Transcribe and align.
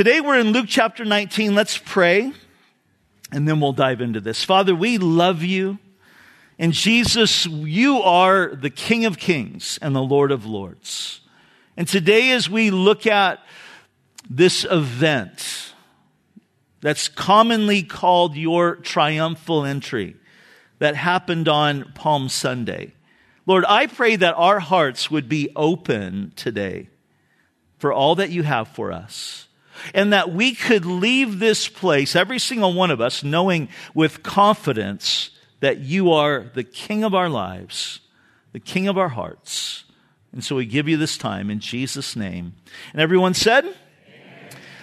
Today 0.00 0.22
we're 0.22 0.38
in 0.38 0.52
Luke 0.52 0.64
chapter 0.66 1.04
19. 1.04 1.54
Let's 1.54 1.76
pray 1.76 2.32
and 3.32 3.46
then 3.46 3.60
we'll 3.60 3.74
dive 3.74 4.00
into 4.00 4.18
this. 4.18 4.42
Father, 4.42 4.74
we 4.74 4.96
love 4.96 5.42
you. 5.42 5.78
And 6.58 6.72
Jesus, 6.72 7.44
you 7.44 7.98
are 7.98 8.54
the 8.54 8.70
King 8.70 9.04
of 9.04 9.18
Kings 9.18 9.78
and 9.82 9.94
the 9.94 10.00
Lord 10.00 10.32
of 10.32 10.46
Lords. 10.46 11.20
And 11.76 11.86
today, 11.86 12.30
as 12.30 12.48
we 12.48 12.70
look 12.70 13.06
at 13.06 13.40
this 14.30 14.64
event 14.64 15.74
that's 16.80 17.08
commonly 17.08 17.82
called 17.82 18.36
your 18.36 18.76
triumphal 18.76 19.66
entry 19.66 20.16
that 20.78 20.96
happened 20.96 21.46
on 21.46 21.92
Palm 21.92 22.30
Sunday, 22.30 22.94
Lord, 23.44 23.66
I 23.68 23.86
pray 23.86 24.16
that 24.16 24.32
our 24.32 24.60
hearts 24.60 25.10
would 25.10 25.28
be 25.28 25.50
open 25.54 26.32
today 26.36 26.88
for 27.76 27.92
all 27.92 28.14
that 28.14 28.30
you 28.30 28.42
have 28.44 28.68
for 28.68 28.92
us. 28.92 29.46
And 29.94 30.12
that 30.12 30.32
we 30.32 30.54
could 30.54 30.84
leave 30.84 31.38
this 31.38 31.68
place, 31.68 32.14
every 32.14 32.38
single 32.38 32.72
one 32.72 32.90
of 32.90 33.00
us, 33.00 33.22
knowing 33.22 33.68
with 33.94 34.22
confidence 34.22 35.30
that 35.60 35.78
you 35.78 36.12
are 36.12 36.50
the 36.54 36.64
King 36.64 37.04
of 37.04 37.14
our 37.14 37.28
lives, 37.28 38.00
the 38.52 38.60
King 38.60 38.88
of 38.88 38.98
our 38.98 39.10
hearts. 39.10 39.84
And 40.32 40.44
so 40.44 40.56
we 40.56 40.66
give 40.66 40.88
you 40.88 40.96
this 40.96 41.18
time 41.18 41.50
in 41.50 41.60
Jesus' 41.60 42.16
name. 42.16 42.54
And 42.92 43.00
everyone 43.00 43.34
said, 43.34 43.64
Amen. 43.64 43.76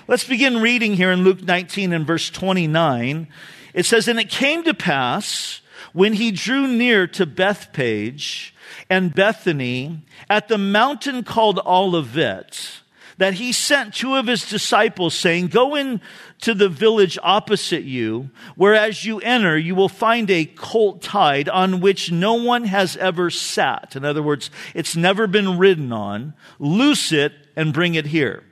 Let's 0.08 0.26
begin 0.26 0.62
reading 0.62 0.94
here 0.94 1.12
in 1.12 1.24
Luke 1.24 1.42
19 1.42 1.94
and 1.94 2.06
verse 2.06 2.30
29. 2.30 3.28
It 3.74 3.86
says, 3.86 4.08
And 4.08 4.20
it 4.20 4.30
came 4.30 4.64
to 4.64 4.74
pass 4.74 5.62
when 5.94 6.14
he 6.14 6.32
drew 6.32 6.68
near 6.68 7.08
to 7.08 7.26
Bethphage 7.26 8.54
and 8.90 9.14
Bethany 9.14 10.02
at 10.30 10.48
the 10.48 10.58
mountain 10.58 11.24
called 11.24 11.60
Olivet, 11.66 12.82
that 13.18 13.36
he 13.36 13.52
sent 13.52 13.96
two 13.96 14.16
of 14.16 14.28
his 14.28 14.48
disciples 14.48 15.14
saying, 15.14 15.48
Go 15.48 15.76
in 15.76 16.02
to 16.42 16.54
the 16.54 16.70
village 16.70 17.18
opposite 17.22 17.84
you, 17.84 18.30
where 18.56 18.76
as 18.76 19.06
you 19.06 19.20
enter, 19.20 19.58
you 19.58 19.76
will 19.76 19.90
find 19.90 20.30
a 20.30 20.46
colt 20.46 21.02
tied 21.02 21.50
on 21.50 21.80
which 21.80 22.12
no 22.12 22.36
one 22.36 22.66
has 22.66 22.96
ever 22.98 23.30
sat. 23.30 23.96
In 23.96 24.06
other 24.06 24.24
words, 24.24 24.52
it's 24.74 24.96
never 24.96 25.28
been 25.28 25.58
ridden 25.58 25.92
on. 25.92 26.34
Loose 26.60 27.12
it 27.12 27.34
and 27.56 27.74
bring 27.74 27.96
it 27.96 28.06
here. 28.06 28.44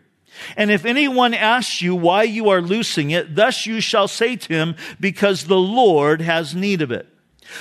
And 0.57 0.69
if 0.69 0.85
anyone 0.85 1.33
asks 1.33 1.81
you 1.81 1.95
why 1.95 2.23
you 2.23 2.49
are 2.49 2.61
loosing 2.61 3.11
it, 3.11 3.35
thus 3.35 3.65
you 3.65 3.79
shall 3.79 4.07
say 4.07 4.35
to 4.35 4.53
him, 4.53 4.75
because 4.99 5.45
the 5.45 5.57
Lord 5.57 6.21
has 6.21 6.55
need 6.55 6.81
of 6.81 6.91
it. 6.91 7.07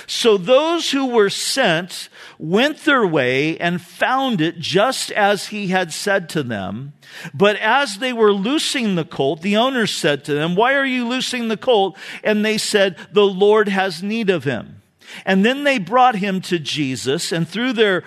So 0.07 0.37
those 0.37 0.91
who 0.91 1.07
were 1.07 1.29
sent 1.29 2.09
went 2.37 2.79
their 2.79 3.05
way 3.05 3.57
and 3.57 3.81
found 3.81 4.41
it 4.41 4.59
just 4.59 5.11
as 5.11 5.47
he 5.47 5.67
had 5.67 5.93
said 5.93 6.29
to 6.29 6.43
them. 6.43 6.93
But 7.33 7.55
as 7.57 7.97
they 7.97 8.13
were 8.13 8.33
loosing 8.33 8.95
the 8.95 9.05
colt, 9.05 9.41
the 9.41 9.57
owner 9.57 9.87
said 9.87 10.25
to 10.25 10.33
them, 10.33 10.55
Why 10.55 10.73
are 10.73 10.85
you 10.85 11.07
loosing 11.07 11.47
the 11.47 11.57
colt? 11.57 11.97
And 12.23 12.43
they 12.43 12.57
said, 12.57 12.97
The 13.11 13.25
Lord 13.25 13.69
has 13.69 14.03
need 14.03 14.29
of 14.29 14.43
him. 14.43 14.81
And 15.25 15.45
then 15.45 15.63
they 15.63 15.77
brought 15.77 16.15
him 16.15 16.41
to 16.41 16.59
Jesus 16.59 17.31
and 17.31 17.47
threw 17.47 17.73
their 17.73 18.03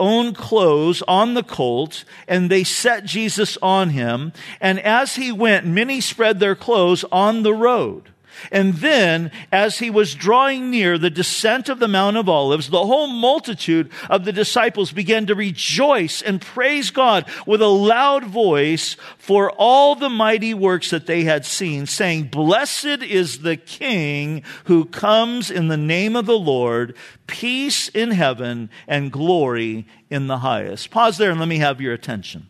own 0.00 0.32
clothes 0.32 1.02
on 1.08 1.34
the 1.34 1.42
colt 1.42 2.04
and 2.26 2.50
they 2.50 2.64
set 2.64 3.04
Jesus 3.04 3.58
on 3.62 3.90
him. 3.90 4.32
And 4.60 4.78
as 4.80 5.16
he 5.16 5.32
went, 5.32 5.66
many 5.66 6.00
spread 6.00 6.40
their 6.40 6.54
clothes 6.54 7.04
on 7.10 7.42
the 7.42 7.54
road. 7.54 8.10
And 8.50 8.74
then, 8.74 9.30
as 9.52 9.78
he 9.78 9.90
was 9.90 10.14
drawing 10.14 10.70
near 10.70 10.98
the 10.98 11.10
descent 11.10 11.68
of 11.68 11.78
the 11.78 11.88
Mount 11.88 12.16
of 12.16 12.28
Olives, 12.28 12.70
the 12.70 12.86
whole 12.86 13.08
multitude 13.08 13.90
of 14.08 14.24
the 14.24 14.32
disciples 14.32 14.92
began 14.92 15.26
to 15.26 15.34
rejoice 15.34 16.22
and 16.22 16.40
praise 16.40 16.90
God 16.90 17.24
with 17.46 17.62
a 17.62 17.66
loud 17.66 18.24
voice 18.24 18.96
for 19.18 19.50
all 19.52 19.94
the 19.94 20.08
mighty 20.08 20.54
works 20.54 20.90
that 20.90 21.06
they 21.06 21.24
had 21.24 21.44
seen, 21.44 21.86
saying, 21.86 22.24
Blessed 22.24 23.02
is 23.02 23.40
the 23.40 23.56
King 23.56 24.42
who 24.64 24.84
comes 24.84 25.50
in 25.50 25.68
the 25.68 25.76
name 25.76 26.16
of 26.16 26.26
the 26.26 26.38
Lord, 26.38 26.94
peace 27.26 27.88
in 27.88 28.10
heaven 28.10 28.70
and 28.86 29.12
glory 29.12 29.86
in 30.10 30.26
the 30.26 30.38
highest. 30.38 30.90
Pause 30.90 31.18
there 31.18 31.30
and 31.30 31.40
let 31.40 31.48
me 31.48 31.58
have 31.58 31.80
your 31.80 31.92
attention. 31.92 32.46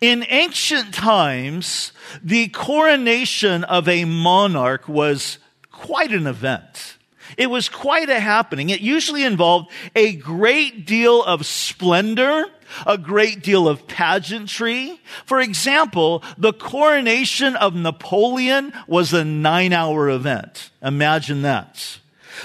In 0.00 0.26
ancient 0.28 0.92
times, 0.92 1.92
the 2.22 2.48
coronation 2.48 3.64
of 3.64 3.88
a 3.88 4.04
monarch 4.04 4.88
was 4.88 5.38
quite 5.70 6.12
an 6.12 6.26
event. 6.26 6.96
It 7.36 7.50
was 7.50 7.68
quite 7.68 8.08
a 8.08 8.20
happening. 8.20 8.70
It 8.70 8.80
usually 8.80 9.24
involved 9.24 9.70
a 9.94 10.14
great 10.14 10.86
deal 10.86 11.22
of 11.22 11.44
splendor, 11.44 12.46
a 12.86 12.96
great 12.96 13.42
deal 13.42 13.68
of 13.68 13.86
pageantry. 13.86 15.00
For 15.24 15.40
example, 15.40 16.22
the 16.38 16.52
coronation 16.52 17.56
of 17.56 17.74
Napoleon 17.74 18.72
was 18.86 19.12
a 19.12 19.24
nine 19.24 19.72
hour 19.72 20.08
event. 20.08 20.70
Imagine 20.82 21.42
that. 21.42 21.98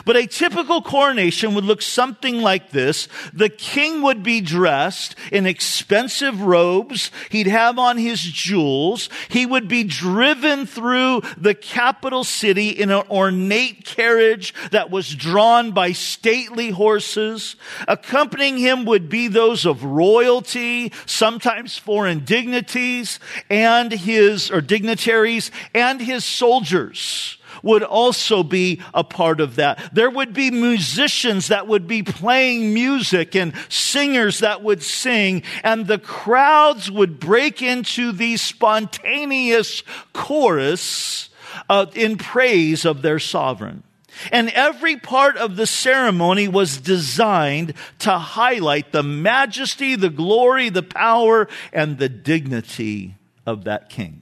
But 0.05 0.17
a 0.17 0.27
typical 0.27 0.81
coronation 0.81 1.53
would 1.53 1.65
look 1.65 1.81
something 1.81 2.41
like 2.41 2.71
this. 2.71 3.07
The 3.33 3.49
king 3.49 4.01
would 4.01 4.23
be 4.23 4.41
dressed 4.41 5.15
in 5.31 5.45
expensive 5.45 6.41
robes. 6.41 7.11
He'd 7.29 7.47
have 7.47 7.77
on 7.77 7.97
his 7.97 8.21
jewels. 8.21 9.09
He 9.29 9.45
would 9.45 9.67
be 9.67 9.83
driven 9.83 10.65
through 10.65 11.21
the 11.37 11.55
capital 11.55 12.23
city 12.23 12.69
in 12.69 12.91
an 12.91 13.03
ornate 13.09 13.85
carriage 13.85 14.53
that 14.71 14.89
was 14.89 15.13
drawn 15.13 15.71
by 15.71 15.91
stately 15.91 16.71
horses. 16.71 17.55
Accompanying 17.87 18.57
him 18.57 18.85
would 18.85 19.09
be 19.09 19.27
those 19.27 19.65
of 19.65 19.83
royalty, 19.83 20.91
sometimes 21.05 21.77
foreign 21.77 22.25
dignities, 22.25 23.19
and 23.49 23.91
his, 23.91 24.51
or 24.51 24.61
dignitaries, 24.61 25.51
and 25.73 26.01
his 26.01 26.25
soldiers 26.25 27.37
would 27.61 27.83
also 27.83 28.43
be 28.43 28.81
a 28.93 29.03
part 29.03 29.39
of 29.39 29.55
that. 29.55 29.93
There 29.93 30.09
would 30.09 30.33
be 30.33 30.51
musicians 30.51 31.49
that 31.49 31.67
would 31.67 31.87
be 31.87 32.03
playing 32.03 32.73
music 32.73 33.35
and 33.35 33.53
singers 33.69 34.39
that 34.39 34.63
would 34.63 34.83
sing 34.83 35.43
and 35.63 35.87
the 35.87 35.99
crowds 35.99 36.89
would 36.89 37.19
break 37.19 37.61
into 37.61 38.11
these 38.11 38.41
spontaneous 38.41 39.83
chorus 40.13 41.29
uh, 41.69 41.85
in 41.93 42.17
praise 42.17 42.85
of 42.85 43.01
their 43.01 43.19
sovereign. 43.19 43.83
And 44.31 44.49
every 44.49 44.97
part 44.97 45.37
of 45.37 45.55
the 45.55 45.65
ceremony 45.65 46.47
was 46.47 46.77
designed 46.77 47.73
to 47.99 48.17
highlight 48.17 48.91
the 48.91 49.03
majesty, 49.03 49.95
the 49.95 50.09
glory, 50.09 50.69
the 50.69 50.83
power, 50.83 51.47
and 51.73 51.97
the 51.97 52.09
dignity 52.09 53.15
of 53.45 53.63
that 53.63 53.89
king. 53.89 54.20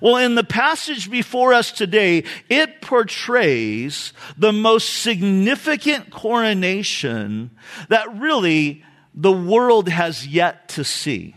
Well, 0.00 0.16
in 0.16 0.34
the 0.34 0.44
passage 0.44 1.10
before 1.10 1.52
us 1.52 1.72
today, 1.72 2.24
it 2.48 2.80
portrays 2.80 4.12
the 4.36 4.52
most 4.52 5.02
significant 5.02 6.10
coronation 6.10 7.50
that 7.88 8.18
really 8.18 8.84
the 9.14 9.32
world 9.32 9.88
has 9.88 10.26
yet 10.26 10.68
to 10.70 10.84
see. 10.84 11.34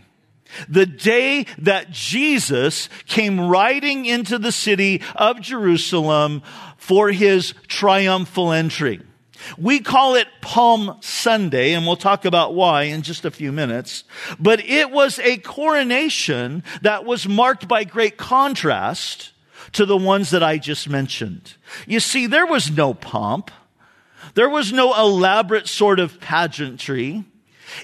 The 0.67 0.85
day 0.85 1.45
that 1.59 1.91
Jesus 1.91 2.89
came 3.07 3.47
riding 3.47 4.05
into 4.05 4.37
the 4.37 4.51
city 4.51 5.01
of 5.15 5.41
Jerusalem 5.41 6.41
for 6.77 7.11
his 7.11 7.53
triumphal 7.67 8.51
entry. 8.51 9.01
We 9.57 9.79
call 9.79 10.15
it 10.15 10.27
Palm 10.41 10.97
Sunday, 11.01 11.73
and 11.73 11.85
we'll 11.85 11.95
talk 11.95 12.25
about 12.25 12.53
why 12.53 12.83
in 12.83 13.01
just 13.01 13.25
a 13.25 13.31
few 13.31 13.51
minutes. 13.51 14.03
But 14.39 14.63
it 14.65 14.91
was 14.91 15.19
a 15.19 15.37
coronation 15.37 16.63
that 16.81 17.05
was 17.05 17.27
marked 17.27 17.67
by 17.67 17.83
great 17.83 18.17
contrast 18.17 19.31
to 19.73 19.85
the 19.85 19.97
ones 19.97 20.31
that 20.31 20.43
I 20.43 20.57
just 20.57 20.89
mentioned. 20.89 21.53
You 21.87 21.99
see, 21.99 22.27
there 22.27 22.45
was 22.45 22.71
no 22.71 22.93
pomp. 22.93 23.51
There 24.33 24.49
was 24.49 24.71
no 24.71 24.93
elaborate 24.97 25.67
sort 25.67 25.99
of 25.99 26.19
pageantry. 26.19 27.25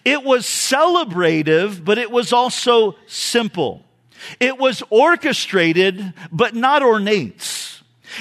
It 0.04 0.24
was 0.24 0.46
celebrative, 0.46 1.84
but 1.84 1.98
it 1.98 2.12
was 2.12 2.34
also 2.34 2.96
simple. 3.08 3.84
It 4.40 4.58
was 4.58 4.84
orchestrated, 4.90 6.14
but 6.32 6.56
not 6.56 6.84
ornate. 6.84 7.57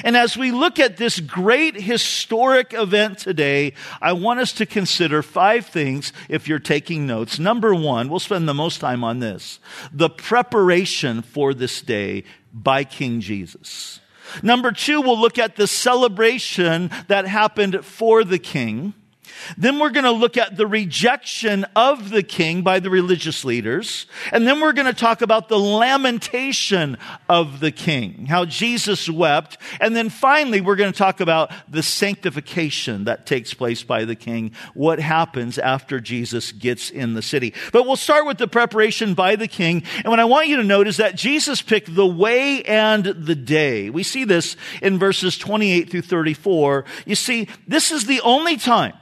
And 0.05 0.17
as 0.17 0.37
we 0.37 0.51
look 0.51 0.79
at 0.79 0.97
this 0.97 1.21
great 1.21 1.75
historic 1.77 2.73
event 2.73 3.19
today, 3.19 3.75
I 4.01 4.13
want 4.13 4.41
us 4.41 4.53
to 4.55 4.67
consider 4.67 5.23
five 5.23 5.67
things 5.67 6.13
if 6.29 6.49
you're 6.49 6.59
taking 6.59 7.07
notes. 7.07 7.39
Number 7.39 7.75
one, 7.75 8.09
we'll 8.09 8.21
spend 8.21 8.49
the 8.49 8.55
most 8.55 8.81
time 8.81 9.05
on 9.05 9.19
this 9.21 9.59
the 9.93 10.11
preparation 10.11 11.23
for 11.23 11.55
this 11.55 11.81
day 11.81 12.25
by 12.53 12.85
King 12.85 13.21
Jesus. 13.21 14.01
Number 14.43 14.73
two, 14.73 15.01
we'll 15.01 15.21
look 15.21 15.39
at 15.39 15.57
the 15.57 15.67
celebration 15.67 16.91
that 17.09 17.27
happened 17.27 17.85
for 17.85 18.25
the 18.25 18.39
king. 18.39 18.95
Then 19.57 19.79
we're 19.79 19.91
going 19.91 20.05
to 20.05 20.11
look 20.11 20.37
at 20.37 20.57
the 20.57 20.67
rejection 20.67 21.65
of 21.75 22.11
the 22.11 22.23
king 22.23 22.63
by 22.63 22.81
the 22.81 22.91
religious 22.91 23.45
leaders. 23.45 24.07
And 24.33 24.47
then 24.47 24.61
we're 24.61 24.73
going 24.73 24.87
to 24.87 24.99
talk 24.99 25.23
about 25.23 25.49
the 25.49 25.59
lamentation 25.59 26.99
of 27.29 27.61
the 27.61 27.73
king, 27.73 28.27
how 28.27 28.45
Jesus 28.45 29.09
wept. 29.09 29.59
And 29.81 29.95
then 29.95 30.09
finally, 30.09 30.61
we're 30.61 30.77
going 30.77 30.93
to 30.93 30.99
talk 30.99 31.21
about 31.21 31.51
the 31.69 31.83
sanctification 31.83 33.05
that 33.05 33.27
takes 33.27 33.55
place 33.55 33.83
by 33.83 34.05
the 34.05 34.17
king, 34.17 34.53
what 34.75 34.99
happens 34.99 35.59
after 35.59 36.01
Jesus 36.01 36.53
gets 36.53 36.91
in 36.91 37.15
the 37.15 37.23
city. 37.23 37.55
But 37.73 37.87
we'll 37.87 37.97
start 37.97 38.27
with 38.27 38.39
the 38.39 38.49
preparation 38.49 39.15
by 39.15 39.37
the 39.37 39.49
king. 39.49 39.83
And 39.97 40.07
what 40.07 40.21
I 40.21 40.25
want 40.25 40.49
you 40.49 40.57
to 40.57 40.65
note 40.65 40.87
is 40.87 40.99
that 40.99 41.17
Jesus 41.17 41.63
picked 41.63 41.95
the 41.95 42.07
way 42.07 42.63
and 42.63 43.05
the 43.05 43.35
day. 43.35 43.91
We 43.91 44.03
see 44.03 44.25
this 44.25 44.57
in 44.83 44.99
verses 44.99 45.39
28 45.39 45.91
through 45.91 46.03
34. 46.03 46.85
You 47.07 47.15
see, 47.15 47.49
this 47.67 47.91
is 47.91 48.07
the 48.07 48.21
only 48.21 48.57
time 48.57 48.95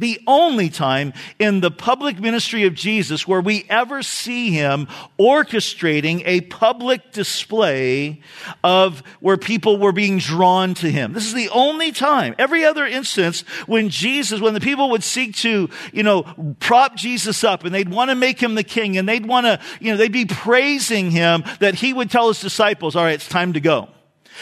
the 0.00 0.20
only 0.26 0.68
time 0.68 1.12
in 1.38 1.60
the 1.60 1.70
public 1.70 2.18
ministry 2.18 2.64
of 2.64 2.74
Jesus 2.74 3.28
where 3.28 3.40
we 3.40 3.64
ever 3.68 4.02
see 4.02 4.50
him 4.50 4.88
orchestrating 5.18 6.22
a 6.24 6.40
public 6.42 7.12
display 7.12 8.20
of 8.64 9.00
where 9.20 9.36
people 9.36 9.78
were 9.78 9.92
being 9.92 10.18
drawn 10.18 10.74
to 10.74 10.90
him. 10.90 11.12
This 11.12 11.26
is 11.26 11.34
the 11.34 11.50
only 11.50 11.92
time. 11.92 12.34
Every 12.38 12.64
other 12.64 12.86
instance 12.86 13.42
when 13.66 13.90
Jesus, 13.90 14.40
when 14.40 14.54
the 14.54 14.60
people 14.60 14.90
would 14.90 15.04
seek 15.04 15.36
to, 15.36 15.68
you 15.92 16.02
know, 16.02 16.22
prop 16.58 16.96
Jesus 16.96 17.44
up 17.44 17.64
and 17.64 17.74
they'd 17.74 17.90
want 17.90 18.10
to 18.10 18.16
make 18.16 18.42
him 18.42 18.54
the 18.54 18.64
king 18.64 18.96
and 18.96 19.08
they'd 19.08 19.26
want 19.26 19.46
to, 19.46 19.60
you 19.80 19.92
know, 19.92 19.96
they'd 19.96 20.10
be 20.10 20.24
praising 20.24 21.10
him 21.10 21.44
that 21.60 21.74
he 21.74 21.92
would 21.92 22.10
tell 22.10 22.28
his 22.28 22.40
disciples, 22.40 22.96
all 22.96 23.04
right, 23.04 23.14
it's 23.14 23.28
time 23.28 23.52
to 23.52 23.60
go. 23.60 23.88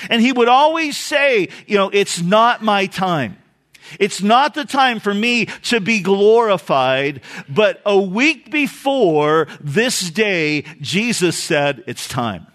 And 0.08 0.22
he 0.22 0.32
would 0.32 0.48
always 0.48 0.96
say, 0.96 1.48
you 1.66 1.76
know, 1.76 1.90
it's 1.92 2.22
not 2.22 2.62
my 2.62 2.86
time. 2.86 3.36
It's 3.98 4.22
not 4.22 4.54
the 4.54 4.64
time 4.64 5.00
for 5.00 5.14
me 5.14 5.46
to 5.64 5.80
be 5.80 6.00
glorified, 6.00 7.22
but 7.48 7.80
a 7.84 7.98
week 7.98 8.50
before 8.50 9.48
this 9.60 10.10
day, 10.10 10.62
Jesus 10.80 11.38
said, 11.38 11.84
it's 11.86 12.08
time. 12.08 12.46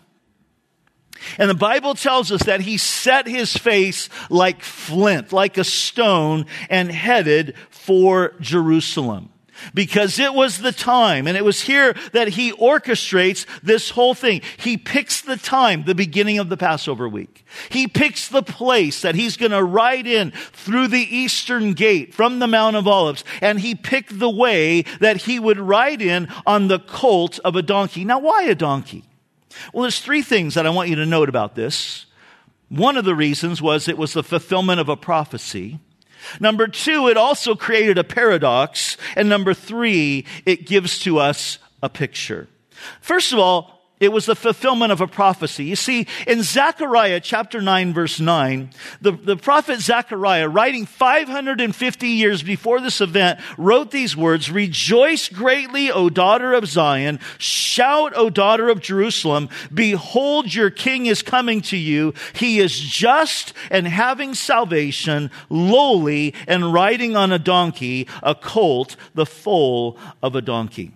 And 1.37 1.49
the 1.49 1.55
Bible 1.55 1.95
tells 1.95 2.31
us 2.31 2.43
that 2.43 2.61
he 2.61 2.77
set 2.77 3.27
his 3.27 3.55
face 3.55 4.09
like 4.29 4.61
flint, 4.61 5.31
like 5.31 5.57
a 5.57 5.63
stone, 5.63 6.45
and 6.69 6.91
headed 6.91 7.55
for 7.69 8.35
Jerusalem 8.39 9.32
because 9.73 10.19
it 10.19 10.33
was 10.33 10.59
the 10.59 10.71
time. 10.71 11.27
And 11.27 11.37
it 11.37 11.45
was 11.45 11.61
here 11.61 11.95
that 12.11 12.29
he 12.29 12.51
orchestrates 12.53 13.45
this 13.61 13.91
whole 13.91 14.13
thing. 14.13 14.41
He 14.57 14.77
picks 14.77 15.21
the 15.21 15.37
time, 15.37 15.83
the 15.83 15.95
beginning 15.95 16.39
of 16.39 16.49
the 16.49 16.57
Passover 16.57 17.07
week. 17.07 17.45
He 17.69 17.87
picks 17.87 18.27
the 18.27 18.43
place 18.43 19.01
that 19.01 19.15
he's 19.15 19.37
going 19.37 19.51
to 19.51 19.63
ride 19.63 20.07
in 20.07 20.31
through 20.51 20.87
the 20.87 21.15
eastern 21.15 21.73
gate 21.73 22.13
from 22.13 22.39
the 22.39 22.47
Mount 22.47 22.75
of 22.75 22.87
Olives. 22.87 23.23
And 23.41 23.59
he 23.59 23.75
picked 23.75 24.17
the 24.19 24.29
way 24.29 24.83
that 24.99 25.17
he 25.17 25.39
would 25.39 25.59
ride 25.59 26.01
in 26.01 26.27
on 26.45 26.67
the 26.67 26.79
colt 26.79 27.39
of 27.45 27.55
a 27.55 27.61
donkey. 27.61 28.05
Now, 28.05 28.19
why 28.19 28.43
a 28.43 28.55
donkey? 28.55 29.03
Well, 29.71 29.83
there's 29.83 29.99
three 29.99 30.21
things 30.21 30.55
that 30.55 30.65
I 30.65 30.71
want 30.71 30.89
you 30.89 30.95
to 30.95 31.05
note 31.05 31.29
about 31.29 31.55
this. 31.55 32.05
One 32.69 32.97
of 32.97 33.05
the 33.05 33.15
reasons 33.15 33.61
was 33.61 33.87
it 33.87 33.97
was 33.97 34.13
the 34.13 34.23
fulfillment 34.23 34.79
of 34.79 34.89
a 34.89 34.97
prophecy. 34.97 35.79
Number 36.39 36.67
two, 36.67 37.07
it 37.07 37.17
also 37.17 37.55
created 37.55 37.97
a 37.97 38.03
paradox. 38.03 38.97
And 39.15 39.29
number 39.29 39.53
three, 39.53 40.25
it 40.45 40.65
gives 40.65 40.99
to 40.99 41.19
us 41.19 41.59
a 41.81 41.89
picture. 41.89 42.47
First 43.01 43.33
of 43.33 43.39
all, 43.39 43.82
it 44.03 44.11
was 44.11 44.25
the 44.25 44.35
fulfillment 44.35 44.91
of 44.91 44.99
a 44.99 45.07
prophecy. 45.07 45.63
You 45.63 45.77
see, 45.77 46.07
in 46.27 46.43
Zechariah 46.43 47.21
chapter 47.21 47.61
9 47.61 47.93
verse 47.93 48.19
9, 48.19 48.69
the, 48.99 49.13
the 49.13 49.37
prophet 49.37 49.79
Zechariah, 49.79 50.49
writing 50.49 50.85
550 50.85 52.07
years 52.07 52.43
before 52.43 52.81
this 52.81 52.99
event, 52.99 53.39
wrote 53.57 53.91
these 53.91 54.17
words, 54.17 54.51
Rejoice 54.51 55.29
greatly, 55.29 55.89
O 55.89 56.09
daughter 56.09 56.51
of 56.53 56.67
Zion. 56.67 57.17
Shout, 57.37 58.11
O 58.17 58.29
daughter 58.29 58.67
of 58.67 58.81
Jerusalem. 58.81 59.47
Behold, 59.73 60.53
your 60.53 60.69
king 60.69 61.05
is 61.05 61.21
coming 61.21 61.61
to 61.61 61.77
you. 61.77 62.13
He 62.33 62.59
is 62.59 62.77
just 62.77 63.53
and 63.71 63.87
having 63.87 64.33
salvation, 64.33 65.31
lowly 65.49 66.33
and 66.45 66.73
riding 66.73 67.15
on 67.15 67.31
a 67.31 67.39
donkey, 67.39 68.09
a 68.21 68.35
colt, 68.35 68.97
the 69.15 69.25
foal 69.25 69.97
of 70.21 70.35
a 70.35 70.41
donkey. 70.41 70.91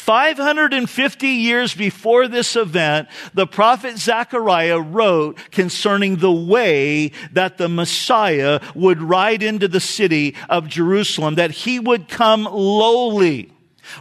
550 0.00 1.28
years 1.28 1.74
before 1.74 2.26
this 2.26 2.56
event, 2.56 3.08
the 3.34 3.46
prophet 3.46 3.98
Zechariah 3.98 4.80
wrote 4.80 5.38
concerning 5.50 6.16
the 6.16 6.32
way 6.32 7.12
that 7.32 7.58
the 7.58 7.68
Messiah 7.68 8.60
would 8.74 9.02
ride 9.02 9.42
into 9.42 9.68
the 9.68 9.80
city 9.80 10.34
of 10.48 10.68
Jerusalem, 10.68 11.34
that 11.34 11.50
he 11.50 11.78
would 11.78 12.08
come 12.08 12.44
lowly, 12.44 13.52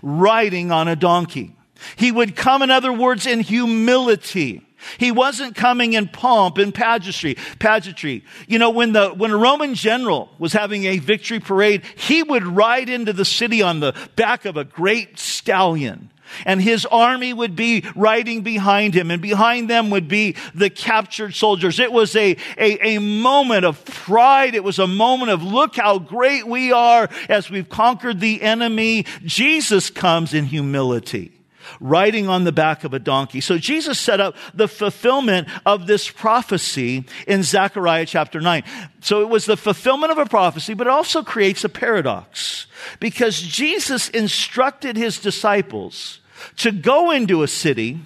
riding 0.02 0.72
on 0.72 0.88
a 0.88 0.96
donkey. 0.96 1.56
He 1.96 2.12
would 2.12 2.36
come, 2.36 2.62
in 2.62 2.72
other 2.72 2.94
words, 2.94 3.26
in 3.28 3.42
humility. 3.42 4.66
He 4.98 5.12
wasn't 5.12 5.56
coming 5.56 5.94
in 5.94 6.08
pomp 6.08 6.58
and 6.58 6.74
pageantry. 6.74 7.36
Pageantry. 7.60 8.24
You 8.48 8.60
know, 8.60 8.70
when 8.70 8.94
the 8.94 9.10
when 9.10 9.32
a 9.32 9.38
Roman 9.38 9.76
general 9.76 10.30
was 10.40 10.54
having 10.54 10.86
a 10.86 11.00
victory 11.00 11.40
parade, 11.40 11.84
he 11.96 12.24
would 12.24 12.44
ride 12.44 12.90
into 12.90 13.14
the 13.14 13.26
city 13.26 13.62
on 13.62 13.80
the 13.80 13.96
back 14.16 14.46
of 14.46 14.58
a 14.58 14.64
great 14.64 15.20
stallion. 15.20 16.12
And 16.46 16.62
his 16.62 16.86
army 16.86 17.34
would 17.34 17.56
be 17.56 17.84
riding 17.96 18.42
behind 18.42 18.94
him, 18.94 19.10
and 19.10 19.20
behind 19.20 19.68
them 19.68 19.90
would 19.90 20.08
be 20.08 20.36
the 20.54 20.70
captured 20.70 21.34
soldiers. 21.34 21.80
It 21.80 21.92
was 21.92 22.16
a, 22.16 22.38
a, 22.58 22.96
a 22.98 23.00
moment 23.00 23.66
of 23.66 23.84
pride. 23.84 24.54
It 24.54 24.64
was 24.64 24.78
a 24.78 24.86
moment 24.86 25.32
of 25.32 25.42
look 25.42 25.78
how 25.78 25.98
great 25.98 26.48
we 26.48 26.72
are 26.72 27.10
as 27.28 27.50
we've 27.50 27.68
conquered 27.68 28.20
the 28.20 28.44
enemy. 28.44 29.06
Jesus 29.26 29.90
comes 29.90 30.36
in 30.36 30.46
humility 30.46 31.39
riding 31.80 32.28
on 32.28 32.44
the 32.44 32.52
back 32.52 32.84
of 32.84 32.94
a 32.94 33.00
donkey. 33.00 33.42
So 33.42 33.58
Jesus 33.58 34.00
set 34.00 34.20
up 34.20 34.36
the 34.54 34.68
fulfillment 34.68 35.48
of 35.66 35.88
this 35.88 36.10
prophecy 36.10 37.06
in 37.28 37.44
Zechariah 37.44 38.06
chapter 38.06 38.42
9. 38.42 38.64
So 39.02 39.22
it 39.22 39.30
was 39.30 39.46
the 39.46 39.58
fulfillment 39.58 40.12
of 40.12 40.18
a 40.18 40.26
prophecy, 40.26 40.74
but 40.74 40.88
it 40.88 40.92
also 40.92 41.24
creates 41.24 41.64
a 41.64 41.70
paradox 41.70 42.68
because 43.00 43.40
Jesus 43.42 44.10
instructed 44.10 44.98
his 44.98 45.20
disciples 45.20 46.20
to 46.58 46.72
go 46.72 47.12
into 47.12 47.44
a 47.44 47.48
city 47.48 48.00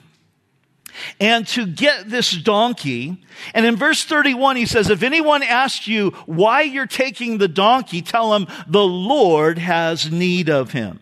and 1.19 1.47
to 1.47 1.65
get 1.65 2.09
this 2.09 2.31
donkey. 2.31 3.23
And 3.53 3.65
in 3.65 3.75
verse 3.75 4.03
31, 4.03 4.57
he 4.57 4.65
says, 4.65 4.89
if 4.89 5.03
anyone 5.03 5.41
asks 5.41 5.87
you 5.87 6.11
why 6.25 6.61
you're 6.61 6.85
taking 6.85 7.37
the 7.37 7.47
donkey, 7.47 8.01
tell 8.01 8.35
him 8.35 8.47
the 8.67 8.85
Lord 8.85 9.57
has 9.57 10.11
need 10.11 10.49
of 10.49 10.71
him. 10.71 10.99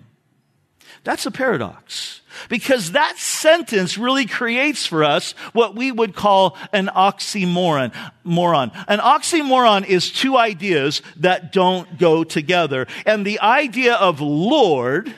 That's 1.03 1.25
a 1.25 1.31
paradox. 1.31 2.20
Because 2.49 2.91
that 2.91 3.17
sentence 3.17 3.97
really 3.97 4.25
creates 4.25 4.85
for 4.85 5.03
us 5.03 5.31
what 5.53 5.75
we 5.75 5.91
would 5.91 6.15
call 6.15 6.57
an 6.73 6.87
oxymoron. 6.87 7.93
Moron. 8.23 8.71
An 8.87 8.99
oxymoron 8.99 9.85
is 9.85 10.11
two 10.11 10.37
ideas 10.37 11.01
that 11.17 11.51
don't 11.51 11.97
go 11.97 12.23
together. 12.23 12.87
And 13.05 13.25
the 13.25 13.39
idea 13.39 13.95
of 13.95 14.21
Lord, 14.21 15.13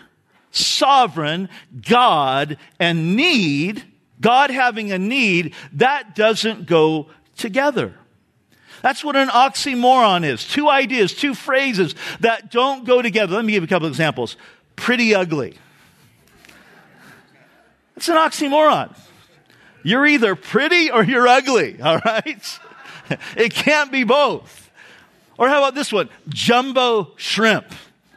sovereign, 0.51 1.49
God, 1.87 2.57
and 2.79 3.15
need, 3.15 3.83
God 4.21 4.49
having 4.51 4.91
a 4.91 4.99
need, 4.99 5.53
that 5.73 6.15
doesn't 6.15 6.65
go 6.65 7.07
together. 7.35 7.93
That's 8.81 9.03
what 9.03 9.15
an 9.15 9.29
oxymoron 9.29 10.25
is. 10.25 10.45
Two 10.45 10.69
ideas, 10.69 11.13
two 11.13 11.33
phrases 11.33 11.95
that 12.19 12.51
don't 12.51 12.85
go 12.85 13.01
together. 13.01 13.35
Let 13.35 13.45
me 13.45 13.53
give 13.53 13.63
you 13.63 13.67
a 13.67 13.69
couple 13.69 13.87
examples. 13.87 14.35
Pretty 14.75 15.15
ugly. 15.15 15.57
It's 17.95 18.09
an 18.09 18.15
oxymoron. 18.15 18.95
You're 19.83 20.05
either 20.05 20.35
pretty 20.35 20.89
or 20.91 21.03
you're 21.03 21.27
ugly, 21.27 21.81
all 21.83 21.99
right? 21.99 22.59
It 23.35 23.53
can't 23.53 23.91
be 23.91 24.03
both. 24.03 24.71
Or 25.37 25.49
how 25.49 25.59
about 25.59 25.75
this 25.75 25.91
one? 25.91 26.09
Jumbo 26.29 27.11
shrimp, 27.17 27.65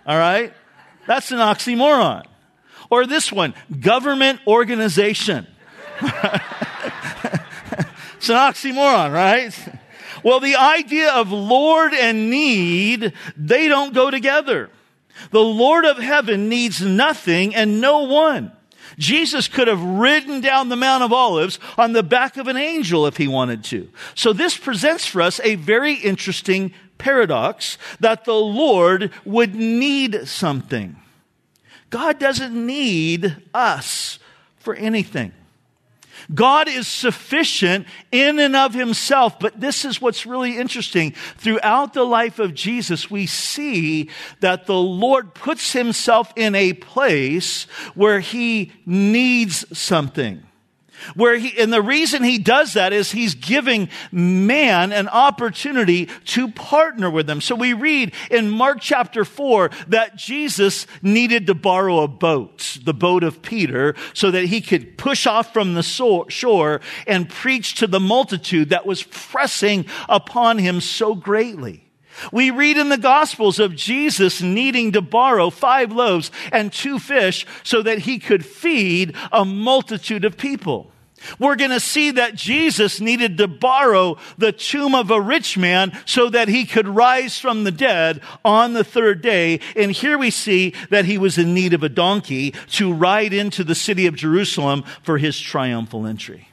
all 0.07 0.19
right? 0.19 0.53
That's 1.07 1.33
an 1.33 1.39
oxymoron. 1.39 2.25
Or 2.91 3.07
this 3.07 3.33
one, 3.33 3.55
government 3.81 4.41
organization. 4.47 5.47
it's 6.01 6.13
an 8.29 8.37
oxymoron, 8.37 9.13
right? 9.13 9.53
Well, 10.23 10.41
the 10.41 10.57
idea 10.57 11.11
of 11.13 11.33
Lord 11.33 11.95
and 11.95 12.31
need, 12.31 13.13
they 13.37 13.69
don't 13.69 13.95
go 13.95 14.11
together. 14.11 14.71
The 15.31 15.43
Lord 15.43 15.85
of 15.85 15.99
heaven 15.99 16.49
needs 16.49 16.81
nothing 16.81 17.55
and 17.55 17.81
no 17.81 18.01
one. 18.01 18.53
Jesus 18.99 19.49
could 19.49 19.69
have 19.69 19.83
ridden 19.83 20.41
down 20.41 20.69
the 20.69 20.77
Mount 20.77 21.03
of 21.03 21.13
Olives 21.13 21.59
on 21.77 21.93
the 21.93 22.03
back 22.03 22.37
of 22.37 22.49
an 22.49 22.57
angel 22.57 23.07
if 23.07 23.17
he 23.17 23.29
wanted 23.29 23.63
to. 23.65 23.91
So 24.15 24.33
this 24.33 24.57
presents 24.57 25.07
for 25.07 25.21
us 25.23 25.41
a 25.45 25.57
very 25.57 25.95
interesting 25.95 26.73
paradox 26.99 27.77
that 28.01 28.25
the 28.25 28.35
Lord 28.35 29.11
would 29.25 29.55
need 29.55 30.27
something. 30.27 30.97
God 31.91 32.19
doesn't 32.19 32.55
need 32.55 33.37
us 33.53 34.19
for 34.57 34.75
anything. 34.75 35.33
God 36.35 36.69
is 36.69 36.87
sufficient 36.87 37.87
in 38.13 38.39
and 38.39 38.57
of 38.57 38.75
himself. 38.75 39.39
But 39.39 39.61
this 39.61 39.85
is 39.85 40.01
what's 40.01 40.27
really 40.27 40.57
interesting. 40.57 41.13
Throughout 41.37 41.93
the 41.93 42.05
life 42.05 42.39
of 42.39 42.55
Jesus, 42.55 43.11
we 43.11 43.27
see 43.27 44.11
that 44.41 44.67
the 44.67 44.75
Lord 44.75 45.35
puts 45.35 45.73
himself 45.73 46.33
in 46.37 46.55
a 46.55 46.73
place 46.73 47.65
where 47.95 48.21
he 48.21 48.73
needs 48.85 49.67
something. 49.77 50.46
Where 51.15 51.37
he, 51.37 51.59
and 51.59 51.73
the 51.73 51.83
reason 51.83 52.23
he 52.23 52.39
does 52.39 52.75
that 52.75 52.93
is 52.93 53.13
he's 53.13 53.35
giving 53.35 53.89
man 54.13 54.93
an 54.93 55.09
opportunity 55.09 56.09
to 56.27 56.49
partner 56.51 57.11
with 57.11 57.27
them. 57.27 57.41
So 57.41 57.55
we 57.55 57.73
read 57.73 58.13
in 58.31 58.51
Mark 58.51 58.79
chapter 58.81 59.25
4 59.25 59.71
that 59.89 60.17
Jesus 60.17 60.87
needed 61.03 61.47
to 61.47 61.55
borrow 61.55 62.01
a 62.01 62.09
boat, 62.09 62.79
the 62.85 62.95
boat 62.95 63.25
of 63.25 63.43
Peter, 63.43 63.95
so 64.15 64.31
that 64.31 64.47
he 64.47 64.61
could 64.61 64.99
push 64.99 65.27
off 65.27 65.53
from 65.53 65.75
the 65.75 65.83
shore 65.83 66.81
and 67.07 67.29
preach 67.29 67.77
to 67.77 67.87
the 67.87 68.01
multitude 68.01 68.71
that 68.71 68.87
was 68.87 69.03
pressing 69.03 69.87
upon 70.09 70.59
him 70.59 70.81
so 70.81 71.15
greatly. 71.15 71.83
We 72.33 72.51
read 72.51 72.79
in 72.79 72.89
the 72.89 72.97
Gospels 72.97 73.59
of 73.59 73.77
Jesus 73.77 74.41
needing 74.41 74.93
to 74.93 75.03
borrow 75.03 75.51
five 75.51 75.93
loaves 75.93 76.31
and 76.51 76.73
two 76.73 76.99
fish 76.99 77.47
so 77.63 77.83
that 77.83 78.01
he 78.01 78.19
could 78.19 78.45
feed 78.45 79.15
a 79.31 79.45
multitude 79.45 80.25
of 80.25 80.37
people. 80.37 80.91
We're 81.39 81.57
going 81.57 81.71
to 81.71 81.81
see 81.81 82.13
that 82.13 82.35
Jesus 82.35 83.01
needed 83.01 83.39
to 83.39 83.49
borrow 83.49 84.19
the 84.39 84.53
tomb 84.53 84.95
of 84.95 85.11
a 85.11 85.21
rich 85.21 85.57
man 85.57 85.93
so 86.05 86.31
that 86.31 86.49
he 86.49 86.65
could 86.65 86.89
rise 86.89 87.39
from 87.39 87.65
the 87.65 87.73
dead 87.73 88.21
on 88.45 88.73
the 88.73 88.85
third 88.85 89.23
day. 89.23 89.61
And 89.75 89.93
here 89.93 90.19
we 90.19 90.31
see 90.31 90.75
that 90.91 91.05
he 91.05 91.19
was 91.19 91.39
in 91.39 91.55
need 91.55 91.75
of 91.75 91.83
a 91.83 91.89
donkey 91.89 92.53
to 92.73 92.93
ride 92.93 93.33
into 93.33 93.65
the 93.65 93.75
city 93.75 94.07
of 94.07 94.17
Jerusalem 94.17 94.85
for 95.03 95.19
his 95.19 95.41
triumphal 95.41 96.07
entry. 96.07 96.49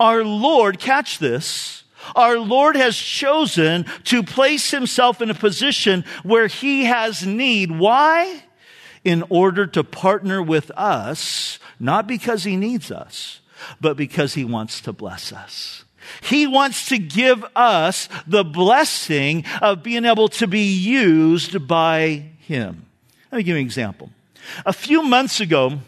Our 0.00 0.24
Lord, 0.24 0.78
catch 0.78 1.18
this, 1.18 1.84
our 2.14 2.38
Lord 2.38 2.76
has 2.76 2.96
chosen 2.96 3.84
to 4.04 4.22
place 4.22 4.70
himself 4.70 5.20
in 5.20 5.30
a 5.30 5.34
position 5.34 6.04
where 6.22 6.46
he 6.46 6.84
has 6.84 7.26
need. 7.26 7.78
Why? 7.78 8.42
In 9.04 9.24
order 9.28 9.66
to 9.66 9.84
partner 9.84 10.42
with 10.42 10.70
us, 10.72 11.58
not 11.78 12.06
because 12.06 12.44
he 12.44 12.56
needs 12.56 12.90
us, 12.90 13.40
but 13.80 13.96
because 13.96 14.34
he 14.34 14.44
wants 14.44 14.80
to 14.82 14.92
bless 14.92 15.32
us. 15.32 15.84
He 16.22 16.46
wants 16.46 16.88
to 16.88 16.98
give 16.98 17.44
us 17.54 18.08
the 18.26 18.44
blessing 18.44 19.44
of 19.60 19.82
being 19.82 20.04
able 20.04 20.28
to 20.28 20.46
be 20.46 20.72
used 20.72 21.66
by 21.66 22.30
him. 22.40 22.86
Let 23.30 23.38
me 23.38 23.42
give 23.42 23.56
you 23.56 23.60
an 23.60 23.66
example. 23.66 24.10
A 24.64 24.72
few 24.72 25.02
months 25.02 25.40
ago, 25.40 25.80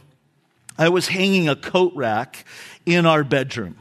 I 0.77 0.89
was 0.89 1.09
hanging 1.09 1.49
a 1.49 1.57
coat 1.57 1.93
rack 1.95 2.45
in 2.85 3.07
our 3.07 3.25
bedroom. 3.25 3.77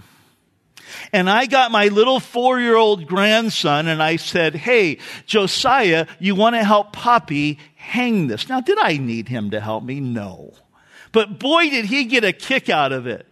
And 1.13 1.29
I 1.29 1.45
got 1.45 1.71
my 1.71 1.87
little 1.87 2.19
four 2.19 2.59
year 2.59 2.75
old 2.75 3.07
grandson 3.07 3.87
and 3.87 4.01
I 4.01 4.15
said, 4.15 4.55
Hey, 4.55 4.99
Josiah, 5.25 6.07
you 6.19 6.35
want 6.35 6.55
to 6.55 6.63
help 6.63 6.93
Poppy 6.93 7.59
hang 7.75 8.27
this? 8.27 8.49
Now, 8.49 8.59
did 8.59 8.77
I 8.79 8.97
need 8.97 9.27
him 9.27 9.51
to 9.51 9.59
help 9.59 9.83
me? 9.83 9.99
No. 9.99 10.53
But 11.11 11.39
boy, 11.39 11.69
did 11.69 11.85
he 11.85 12.05
get 12.05 12.23
a 12.23 12.33
kick 12.33 12.69
out 12.69 12.91
of 12.91 13.07
it. 13.07 13.25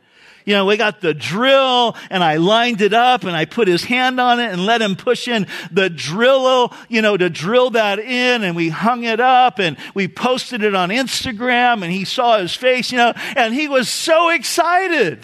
You 0.48 0.54
know, 0.54 0.66
we 0.66 0.78
got 0.78 1.02
the 1.02 1.14
drill 1.14 1.98
and 2.10 2.24
I 2.24 2.38
lined 2.38 2.80
it 2.80 2.94
up 2.94 3.26
and 3.26 3.36
I 3.36 3.44
put 3.44 3.68
his 3.68 3.84
hand 3.84 4.18
on 4.18 4.40
it 4.40 4.50
and 4.50 4.66
let 4.66 4.82
him 4.82 4.96
push 4.96 5.28
in 5.28 5.46
the 5.74 5.90
drill, 5.90 6.74
you 6.88 7.02
know, 7.02 7.18
to 7.18 7.30
drill 7.30 7.72
that 7.72 8.00
in 8.00 8.46
and 8.46 8.56
we 8.56 8.70
hung 8.70 9.04
it 9.04 9.20
up 9.20 9.60
and 9.60 9.76
we 9.94 10.08
posted 10.08 10.64
it 10.64 10.74
on 10.74 10.88
Instagram 10.88 11.84
and 11.84 11.92
he 11.92 12.06
saw 12.06 12.38
his 12.38 12.56
face, 12.56 12.94
you 12.94 12.98
know, 12.98 13.12
and 13.36 13.54
he 13.54 13.68
was 13.68 13.90
so 13.90 14.30
excited. 14.30 15.20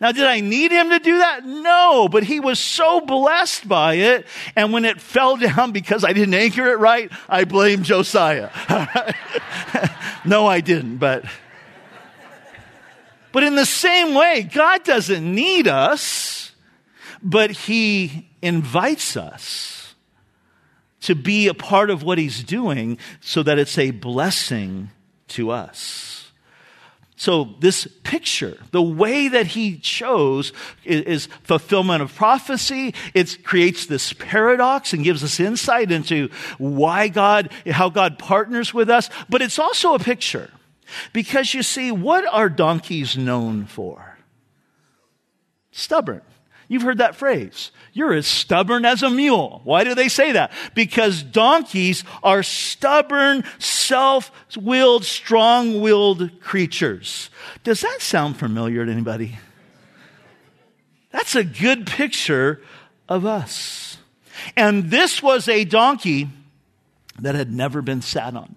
Now, 0.00 0.10
did 0.10 0.24
I 0.24 0.40
need 0.40 0.72
him 0.72 0.88
to 0.88 1.00
do 1.00 1.18
that? 1.18 1.44
No, 1.44 2.08
but 2.08 2.24
he 2.24 2.40
was 2.40 2.58
so 2.58 3.02
blessed 3.02 3.68
by 3.68 3.96
it. 3.96 4.26
And 4.56 4.72
when 4.72 4.86
it 4.86 5.02
fell 5.02 5.36
down 5.36 5.72
because 5.72 6.02
I 6.02 6.14
didn't 6.14 6.32
anchor 6.32 6.70
it 6.70 6.78
right, 6.78 7.12
I 7.28 7.44
blame 7.44 7.82
Josiah. 7.82 8.48
no, 10.24 10.46
I 10.46 10.62
didn't, 10.62 10.96
but. 10.96 11.26
But 13.34 13.42
in 13.42 13.56
the 13.56 13.66
same 13.66 14.14
way, 14.14 14.48
God 14.48 14.84
doesn't 14.84 15.34
need 15.34 15.66
us, 15.66 16.52
but 17.20 17.50
he 17.50 18.28
invites 18.40 19.16
us 19.16 19.96
to 21.00 21.16
be 21.16 21.48
a 21.48 21.54
part 21.54 21.90
of 21.90 22.04
what 22.04 22.16
he's 22.16 22.44
doing 22.44 22.96
so 23.20 23.42
that 23.42 23.58
it's 23.58 23.76
a 23.76 23.90
blessing 23.90 24.90
to 25.30 25.50
us. 25.50 26.30
So 27.16 27.56
this 27.58 27.88
picture, 28.04 28.56
the 28.70 28.80
way 28.80 29.26
that 29.26 29.48
he 29.48 29.78
chose 29.78 30.52
is, 30.84 31.00
is, 31.02 31.28
fulfillment 31.42 32.02
of 32.02 32.14
prophecy. 32.14 32.94
It 33.14 33.42
creates 33.42 33.86
this 33.86 34.12
paradox 34.12 34.92
and 34.92 35.02
gives 35.02 35.24
us 35.24 35.40
insight 35.40 35.90
into 35.90 36.28
why 36.58 37.08
God, 37.08 37.50
how 37.68 37.88
God 37.88 38.16
partners 38.16 38.72
with 38.72 38.88
us. 38.88 39.10
But 39.28 39.42
it's 39.42 39.58
also 39.58 39.94
a 39.94 39.98
picture 39.98 40.50
because 41.12 41.54
you 41.54 41.62
see, 41.62 41.90
what 41.90 42.26
are 42.26 42.48
donkeys 42.48 43.16
known 43.16 43.66
for? 43.66 44.18
Stubborn. 45.70 46.22
You've 46.66 46.82
heard 46.82 46.98
that 46.98 47.14
phrase. 47.14 47.70
You're 47.92 48.14
as 48.14 48.26
stubborn 48.26 48.84
as 48.84 49.02
a 49.02 49.10
mule. 49.10 49.60
Why 49.64 49.84
do 49.84 49.94
they 49.94 50.08
say 50.08 50.32
that? 50.32 50.50
Because 50.74 51.22
donkeys 51.22 52.04
are 52.22 52.42
stubborn, 52.42 53.44
self-willed, 53.58 55.04
strong-willed 55.04 56.40
creatures. 56.40 57.28
Does 57.64 57.82
that 57.82 58.00
sound 58.00 58.38
familiar 58.38 58.86
to 58.86 58.90
anybody? 58.90 59.38
That's 61.10 61.36
a 61.36 61.44
good 61.44 61.86
picture 61.86 62.62
of 63.08 63.26
us. 63.26 63.98
And 64.56 64.90
this 64.90 65.22
was 65.22 65.48
a 65.48 65.64
donkey 65.64 66.28
that 67.20 67.34
had 67.34 67.52
never 67.52 67.82
been 67.82 68.02
sat 68.02 68.34
on. 68.34 68.56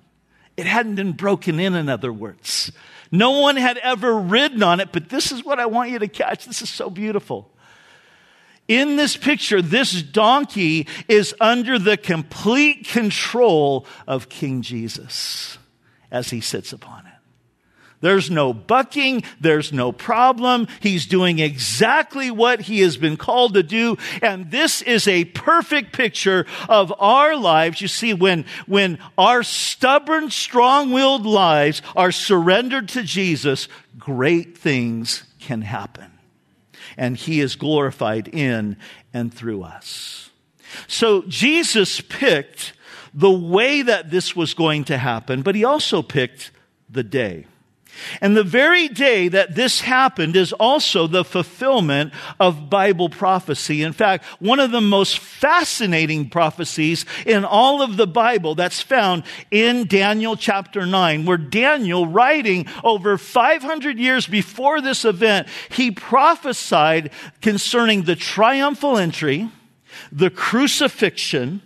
It 0.57 0.65
hadn't 0.65 0.95
been 0.95 1.13
broken 1.13 1.59
in, 1.59 1.75
in 1.75 1.87
other 1.87 2.11
words. 2.11 2.71
No 3.11 3.39
one 3.41 3.55
had 3.55 3.77
ever 3.77 4.17
ridden 4.17 4.63
on 4.63 4.79
it, 4.79 4.89
but 4.91 5.09
this 5.09 5.31
is 5.31 5.45
what 5.45 5.59
I 5.59 5.67
want 5.67 5.91
you 5.91 5.99
to 5.99 6.07
catch. 6.07 6.45
This 6.45 6.61
is 6.61 6.69
so 6.69 6.89
beautiful. 6.89 7.49
In 8.67 8.97
this 8.97 9.15
picture, 9.15 9.61
this 9.61 10.01
donkey 10.01 10.87
is 11.07 11.33
under 11.39 11.79
the 11.79 11.95
complete 11.95 12.85
control 12.87 13.85
of 14.07 14.27
King 14.27 14.61
Jesus 14.61 15.57
as 16.11 16.31
he 16.31 16.41
sits 16.41 16.73
upon 16.73 17.05
it. 17.05 17.16
There's 17.99 18.29
no 18.29 18.53
bucking. 18.53 19.23
There's 19.39 19.73
no 19.73 19.91
problem. 19.91 20.67
He's 20.81 21.05
doing 21.05 21.39
exactly 21.39 22.29
what 22.29 22.61
he 22.61 22.81
has 22.81 22.97
been 22.97 23.17
called 23.17 23.55
to 23.55 23.63
do. 23.63 23.97
And 24.21 24.51
this 24.51 24.81
is 24.81 25.07
a 25.07 25.25
perfect 25.25 25.93
picture 25.93 26.45
of 26.69 26.93
our 26.99 27.35
lives. 27.35 27.81
You 27.81 27.87
see, 27.87 28.13
when, 28.13 28.45
when 28.67 28.99
our 29.17 29.43
stubborn, 29.43 30.29
strong-willed 30.29 31.25
lives 31.25 31.81
are 31.95 32.11
surrendered 32.11 32.89
to 32.89 33.03
Jesus, 33.03 33.67
great 33.97 34.57
things 34.57 35.23
can 35.39 35.61
happen 35.61 36.11
and 36.97 37.15
he 37.15 37.39
is 37.39 37.55
glorified 37.55 38.27
in 38.27 38.75
and 39.13 39.33
through 39.33 39.63
us. 39.63 40.31
So 40.87 41.23
Jesus 41.27 42.01
picked 42.01 42.73
the 43.13 43.31
way 43.31 43.83
that 43.83 44.09
this 44.09 44.35
was 44.35 44.53
going 44.53 44.83
to 44.85 44.97
happen, 44.97 45.43
but 45.43 45.55
he 45.55 45.63
also 45.63 46.01
picked 46.01 46.51
the 46.89 47.03
day. 47.03 47.45
And 48.21 48.35
the 48.35 48.43
very 48.43 48.87
day 48.87 49.27
that 49.27 49.55
this 49.55 49.81
happened 49.81 50.35
is 50.35 50.53
also 50.53 51.07
the 51.07 51.23
fulfillment 51.23 52.13
of 52.39 52.69
Bible 52.69 53.09
prophecy. 53.09 53.83
In 53.83 53.93
fact, 53.93 54.25
one 54.39 54.59
of 54.59 54.71
the 54.71 54.81
most 54.81 55.19
fascinating 55.19 56.29
prophecies 56.29 57.05
in 57.25 57.45
all 57.45 57.81
of 57.81 57.97
the 57.97 58.07
Bible 58.07 58.55
that's 58.55 58.81
found 58.81 59.23
in 59.51 59.87
Daniel 59.87 60.35
chapter 60.35 60.85
9, 60.85 61.25
where 61.25 61.37
Daniel, 61.37 62.07
writing 62.07 62.67
over 62.83 63.17
500 63.17 63.97
years 63.97 64.27
before 64.27 64.81
this 64.81 65.05
event, 65.05 65.47
he 65.69 65.91
prophesied 65.91 67.11
concerning 67.41 68.03
the 68.03 68.15
triumphal 68.15 68.97
entry, 68.97 69.49
the 70.11 70.29
crucifixion, 70.29 71.61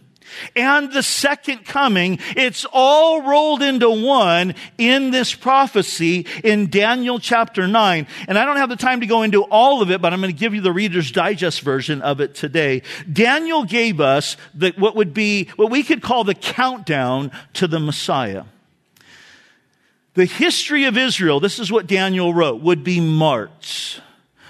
and 0.56 0.92
the 0.92 1.04
second 1.04 1.66
coming. 1.66 2.20
It's 2.36 2.66
all 2.72 3.22
rolled 3.22 3.62
into 3.62 3.90
one 3.90 4.56
in 4.78 5.12
this 5.12 5.34
prophecy 5.34 6.26
in 6.44 6.70
Daniel 6.70 7.20
chapter 7.20 7.68
9. 7.68 8.08
And 8.28 8.38
I 8.38 8.46
don't 8.46 8.58
have 8.58 8.70
the 8.70 8.76
time 8.76 9.02
to 9.02 9.06
go 9.06 9.24
into 9.24 9.44
all 9.44 9.82
of 9.82 9.92
it, 9.92 10.02
but 10.02 10.14
I'm 10.14 10.22
going 10.22 10.34
to 10.34 10.40
give 10.40 10.54
you 10.54 10.62
the 10.62 10.72
Reader's 10.72 11.12
Digest 11.12 11.62
version 11.62 12.02
of 12.02 12.22
it 12.22 12.36
today. 12.36 12.82
Daniel 13.12 13.64
gave 13.64 14.00
us 14.00 14.38
the, 14.54 14.74
what 14.78 14.96
would 14.96 15.14
be, 15.14 15.50
what 15.56 15.72
we 15.72 15.84
could 15.84 16.02
call 16.02 16.24
the 16.24 16.36
countdown 16.36 17.32
to 17.54 17.68
the 17.68 17.80
Messiah. 17.80 18.44
The 20.14 20.26
history 20.26 20.86
of 20.86 20.98
Israel, 20.98 21.40
this 21.40 21.58
is 21.58 21.72
what 21.72 21.88
Daniel 21.88 22.34
wrote, 22.34 22.62
would 22.62 22.84
be 22.84 23.00
marked 23.00 24.02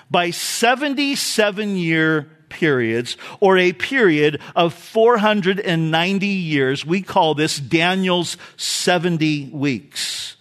by 0.09 0.31
77 0.31 1.77
year 1.77 2.29
periods 2.51 3.17
or 3.39 3.57
a 3.57 3.73
period 3.73 4.39
of 4.55 4.73
490 4.73 6.27
years. 6.27 6.85
We 6.85 7.01
call 7.01 7.33
this 7.33 7.59
Daniel's 7.59 8.37
70 8.57 9.49
weeks. 9.51 10.37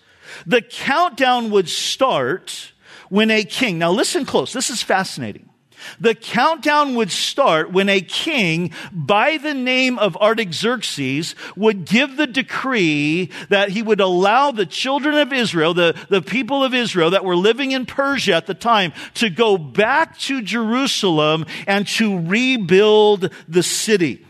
The 0.46 0.62
countdown 0.62 1.50
would 1.50 1.68
start 1.68 2.72
when 3.08 3.30
a 3.30 3.44
king, 3.44 3.78
now 3.78 3.90
listen 3.90 4.24
close, 4.24 4.52
this 4.52 4.70
is 4.70 4.82
fascinating. 4.82 5.49
The 5.98 6.14
countdown 6.14 6.94
would 6.94 7.10
start 7.10 7.72
when 7.72 7.88
a 7.88 8.00
king 8.00 8.72
by 8.92 9.38
the 9.38 9.54
name 9.54 9.98
of 9.98 10.16
Artaxerxes 10.16 11.34
would 11.56 11.84
give 11.84 12.16
the 12.16 12.26
decree 12.26 13.30
that 13.48 13.70
he 13.70 13.82
would 13.82 14.00
allow 14.00 14.50
the 14.50 14.66
children 14.66 15.14
of 15.14 15.32
Israel, 15.32 15.74
the, 15.74 15.94
the 16.08 16.22
people 16.22 16.64
of 16.64 16.74
Israel 16.74 17.10
that 17.10 17.24
were 17.24 17.36
living 17.36 17.72
in 17.72 17.86
Persia 17.86 18.34
at 18.34 18.46
the 18.46 18.54
time, 18.54 18.92
to 19.14 19.30
go 19.30 19.58
back 19.58 20.18
to 20.18 20.42
Jerusalem 20.42 21.46
and 21.66 21.86
to 21.88 22.20
rebuild 22.20 23.32
the 23.48 23.62
city. 23.62 24.26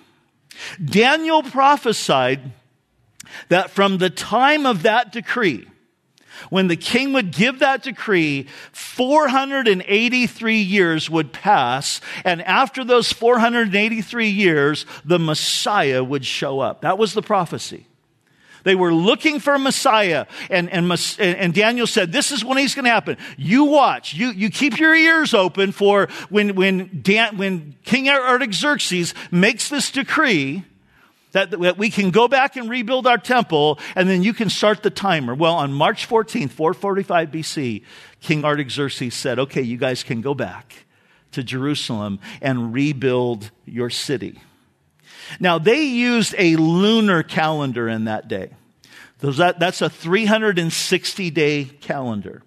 Daniel 0.84 1.42
prophesied 1.42 2.40
that 3.48 3.70
from 3.70 3.98
the 3.98 4.10
time 4.10 4.66
of 4.66 4.82
that 4.82 5.12
decree, 5.12 5.69
when 6.48 6.68
the 6.68 6.76
king 6.76 7.12
would 7.12 7.32
give 7.32 7.58
that 7.58 7.82
decree, 7.82 8.46
483 8.72 10.56
years 10.56 11.10
would 11.10 11.32
pass, 11.32 12.00
and 12.24 12.42
after 12.42 12.84
those 12.84 13.12
483 13.12 14.28
years, 14.28 14.86
the 15.04 15.18
Messiah 15.18 16.02
would 16.02 16.24
show 16.24 16.60
up. 16.60 16.80
That 16.80 16.98
was 16.98 17.14
the 17.14 17.22
prophecy. 17.22 17.86
They 18.62 18.74
were 18.74 18.92
looking 18.92 19.40
for 19.40 19.54
a 19.54 19.58
Messiah, 19.58 20.26
and, 20.50 20.70
and, 20.70 20.92
and 21.18 21.54
Daniel 21.54 21.86
said, 21.86 22.12
This 22.12 22.30
is 22.30 22.44
when 22.44 22.58
he's 22.58 22.74
going 22.74 22.84
to 22.84 22.90
happen. 22.90 23.16
You 23.36 23.64
watch. 23.64 24.14
You, 24.14 24.30
you 24.30 24.50
keep 24.50 24.78
your 24.78 24.94
ears 24.94 25.34
open 25.34 25.72
for 25.72 26.08
when, 26.28 26.54
when, 26.54 27.00
Dan, 27.02 27.36
when 27.38 27.76
King 27.84 28.08
Artaxerxes 28.08 29.14
makes 29.30 29.68
this 29.68 29.90
decree 29.90 30.64
that, 31.32 31.50
that 31.50 31.78
we 31.78 31.90
can 31.90 32.10
go 32.10 32.28
back 32.28 32.56
and 32.56 32.68
rebuild 32.68 33.06
our 33.06 33.18
temple, 33.18 33.78
and 33.94 34.08
then 34.08 34.22
you 34.22 34.32
can 34.32 34.50
start 34.50 34.82
the 34.82 34.90
timer. 34.90 35.34
Well, 35.34 35.54
on 35.54 35.72
March 35.72 36.08
14th, 36.08 36.50
445 36.50 37.30
BC, 37.30 37.82
King 38.20 38.44
Artaxerxes 38.44 39.14
said, 39.14 39.38
okay, 39.38 39.62
you 39.62 39.76
guys 39.76 40.02
can 40.02 40.20
go 40.20 40.34
back 40.34 40.86
to 41.32 41.42
Jerusalem 41.42 42.18
and 42.40 42.72
rebuild 42.72 43.50
your 43.64 43.90
city. 43.90 44.40
Now, 45.38 45.58
they 45.58 45.82
used 45.84 46.34
a 46.38 46.56
lunar 46.56 47.22
calendar 47.22 47.88
in 47.88 48.04
that 48.04 48.26
day. 48.26 48.50
That's 49.20 49.82
a 49.82 49.90
360 49.90 51.30
day 51.30 51.64
calendar. 51.64 52.42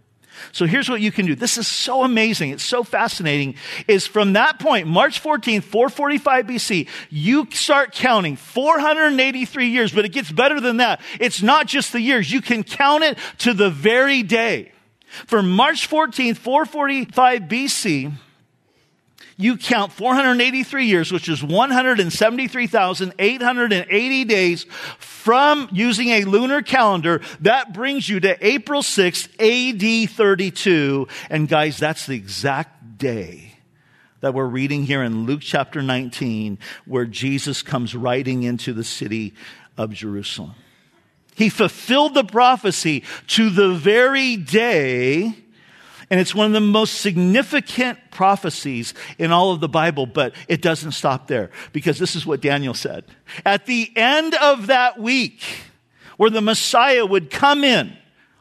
So 0.51 0.65
here's 0.65 0.89
what 0.89 1.01
you 1.01 1.12
can 1.12 1.25
do. 1.25 1.35
This 1.35 1.57
is 1.57 1.67
so 1.67 2.03
amazing. 2.03 2.51
It's 2.51 2.63
so 2.63 2.83
fascinating. 2.83 3.55
Is 3.88 4.05
from 4.07 4.33
that 4.33 4.59
point, 4.59 4.88
March 4.88 5.21
14th, 5.21 5.63
445 5.63 6.45
BC, 6.45 6.88
you 7.09 7.47
start 7.51 7.93
counting 7.93 8.35
483 8.35 9.67
years, 9.67 9.91
but 9.91 10.05
it 10.05 10.09
gets 10.09 10.31
better 10.31 10.59
than 10.59 10.77
that. 10.77 11.01
It's 11.19 11.41
not 11.41 11.67
just 11.67 11.91
the 11.91 12.01
years. 12.01 12.31
You 12.31 12.41
can 12.41 12.63
count 12.63 13.03
it 13.03 13.17
to 13.39 13.53
the 13.53 13.69
very 13.69 14.23
day. 14.23 14.71
From 15.27 15.51
March 15.51 15.89
14th, 15.89 16.38
445 16.38 17.41
BC, 17.43 18.12
you 19.37 19.57
count 19.57 19.91
483 19.91 20.85
years, 20.85 21.11
which 21.11 21.29
is 21.29 21.43
173,880 21.43 24.25
days 24.25 24.65
from 24.99 25.67
using 25.71 26.09
a 26.09 26.25
lunar 26.25 26.61
calendar. 26.61 27.21
That 27.41 27.73
brings 27.73 28.07
you 28.07 28.19
to 28.21 28.37
April 28.45 28.81
6th, 28.81 29.29
AD 29.39 30.09
32. 30.09 31.07
And 31.29 31.47
guys, 31.47 31.77
that's 31.77 32.05
the 32.05 32.15
exact 32.15 32.97
day 32.97 33.49
that 34.21 34.33
we're 34.33 34.45
reading 34.45 34.83
here 34.83 35.03
in 35.03 35.25
Luke 35.25 35.41
chapter 35.41 35.81
19, 35.81 36.57
where 36.85 37.05
Jesus 37.05 37.61
comes 37.61 37.93
riding 37.93 38.43
into 38.43 38.71
the 38.71 38.85
city 38.85 39.33
of 39.77 39.91
Jerusalem. 39.91 40.55
He 41.35 41.49
fulfilled 41.49 42.13
the 42.13 42.23
prophecy 42.23 43.03
to 43.27 43.49
the 43.49 43.73
very 43.73 44.37
day 44.37 45.42
and 46.10 46.19
it's 46.19 46.36
one 46.36 46.48
of 46.48 46.53
the 46.53 46.60
most 46.60 47.01
significant 47.01 48.00
prophecies 48.12 48.93
in 49.17 49.31
all 49.31 49.51
of 49.51 49.60
the 49.60 49.69
Bible, 49.69 50.05
but 50.05 50.33
it 50.48 50.62
doesn't 50.62 50.91
stop 50.91 51.27
there 51.27 51.50
because 51.72 52.00
this 52.00 52.15
is 52.15 52.25
what 52.25 52.41
Daniel 52.41 52.74
said. 52.74 53.05
At 53.45 53.65
the 53.65 53.91
end 53.95 54.36
of 54.36 54.67
that 54.67 55.00
week, 55.00 55.41
where 56.17 56.29
the 56.29 56.41
Messiah 56.41 57.05
would 57.05 57.31
come 57.31 57.63
in 57.63 57.95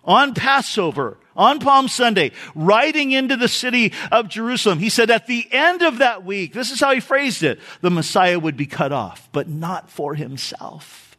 on 0.05 0.35
Passover, 0.35 1.19
on 1.35 1.61
Palm 1.61 1.89
Sunday, 1.89 2.33
riding 2.55 3.13
into 3.13 3.37
the 3.37 3.49
city 3.49 3.93
of 4.11 4.29
Jerusalem, 4.29 4.79
he 4.79 4.89
said 4.89 5.11
at 5.11 5.27
the 5.27 5.47
end 5.51 5.83
of 5.83 5.99
that 5.99 6.25
week, 6.25 6.53
this 6.53 6.71
is 6.71 6.81
how 6.81 6.93
he 6.93 7.01
phrased 7.01 7.43
it, 7.43 7.59
the 7.81 7.91
Messiah 7.91 8.39
would 8.39 8.57
be 8.57 8.67
cut 8.67 8.93
off, 8.93 9.29
but 9.33 9.49
not 9.49 9.91
for 9.91 10.15
himself. 10.15 11.17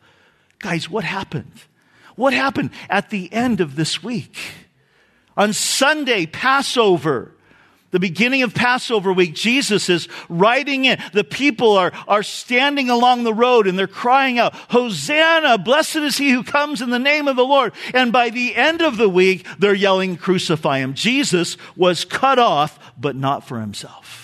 Guys, 0.60 0.90
what 0.90 1.04
happened? 1.04 1.62
What 2.16 2.34
happened 2.34 2.70
at 2.90 3.10
the 3.10 3.32
end 3.34 3.60
of 3.60 3.76
this 3.76 4.04
week? 4.04 4.38
On 5.36 5.54
Sunday, 5.54 6.26
Passover, 6.26 7.34
the 7.94 8.00
beginning 8.00 8.42
of 8.42 8.56
Passover 8.56 9.14
week, 9.14 9.36
Jesus 9.36 9.88
is 9.88 10.08
riding 10.28 10.86
in. 10.86 11.00
The 11.14 11.24
people 11.24 11.78
are, 11.78 11.92
are 12.08 12.24
standing 12.24 12.90
along 12.90 13.24
the 13.24 13.34
road 13.34 13.68
and 13.68 13.78
they're 13.78 13.88
crying 13.88 14.40
out, 14.40 14.56
Hosanna, 14.70 15.60
blessed 15.60 15.98
is 15.98 16.18
he 16.18 16.32
who 16.32 16.44
comes 16.44 16.82
in 16.82 16.90
the 16.90 16.98
name 16.98 17.28
of 17.28 17.36
the 17.36 17.46
Lord. 17.46 17.74
And 17.94 18.12
by 18.12 18.32
the 18.32 18.56
end 18.56 18.82
of 18.82 18.98
the 18.98 19.10
week, 19.10 19.46
they're 19.60 19.76
yelling, 19.76 20.18
crucify 20.18 20.80
him. 20.80 20.96
Jesus 20.96 21.56
was 21.76 22.04
cut 22.04 22.40
off, 22.40 22.80
but 23.00 23.16
not 23.16 23.48
for 23.48 23.60
himself. 23.60 24.24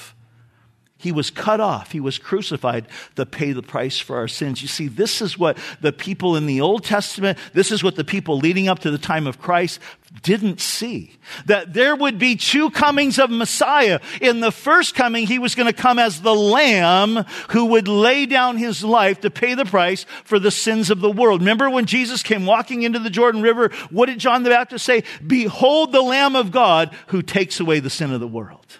He 1.00 1.14
was 1.14 1.30
cut 1.30 1.62
off. 1.62 1.94
He 1.94 2.02
was 2.02 2.18
crucified 2.18 2.86
to 3.16 3.26
pay 3.26 3.54
the 3.54 3.64
price 3.64 4.00
for 4.00 4.18
our 4.18 4.28
sins. 4.28 4.62
You 4.62 4.68
see, 4.68 4.90
this 4.90 5.22
is 5.22 5.38
what 5.38 5.58
the 5.80 5.94
people 5.94 6.36
in 6.36 6.46
the 6.46 6.60
Old 6.60 6.84
Testament, 6.84 7.38
this 7.54 7.72
is 7.72 7.82
what 7.82 7.96
the 7.96 8.04
people 8.04 8.38
leading 8.38 8.68
up 8.68 8.80
to 8.80 8.92
the 8.92 8.98
time 8.98 9.26
of 9.26 9.40
Christ 9.40 9.80
didn't 10.24 10.60
see. 10.60 11.16
That 11.46 11.74
there 11.74 11.96
would 11.96 12.18
be 12.18 12.36
two 12.36 12.72
comings 12.72 13.20
of 13.20 13.30
Messiah. 13.30 14.00
In 14.22 14.40
the 14.40 14.52
first 14.52 14.96
coming, 14.96 15.28
he 15.28 15.38
was 15.38 15.54
going 15.54 15.68
to 15.68 15.74
come 15.74 16.00
as 16.00 16.22
the 16.22 16.34
Lamb 16.34 17.26
who 17.50 17.66
would 17.66 17.88
lay 17.88 18.26
down 18.26 18.58
his 18.58 18.84
life 18.84 19.22
to 19.22 19.30
pay 19.30 19.54
the 19.54 19.66
price 19.66 20.06
for 20.24 20.40
the 20.40 20.52
sins 20.52 20.90
of 20.90 21.00
the 21.00 21.12
world. 21.12 21.42
Remember 21.42 21.70
when 21.70 21.86
Jesus 21.86 22.24
came 22.24 22.46
walking 22.46 22.82
into 22.82 23.00
the 23.00 23.12
Jordan 23.12 23.42
River? 23.42 23.70
What 23.92 24.08
did 24.08 24.20
John 24.20 24.44
the 24.44 24.50
Baptist 24.50 24.84
say? 24.84 25.04
Behold 25.26 25.92
the 25.92 26.02
Lamb 26.02 26.36
of 26.36 26.52
God 26.52 26.96
who 27.08 27.22
takes 27.22 27.60
away 27.60 27.80
the 27.80 27.90
sin 27.90 28.12
of 28.12 28.20
the 28.20 28.28
world. 28.28 28.80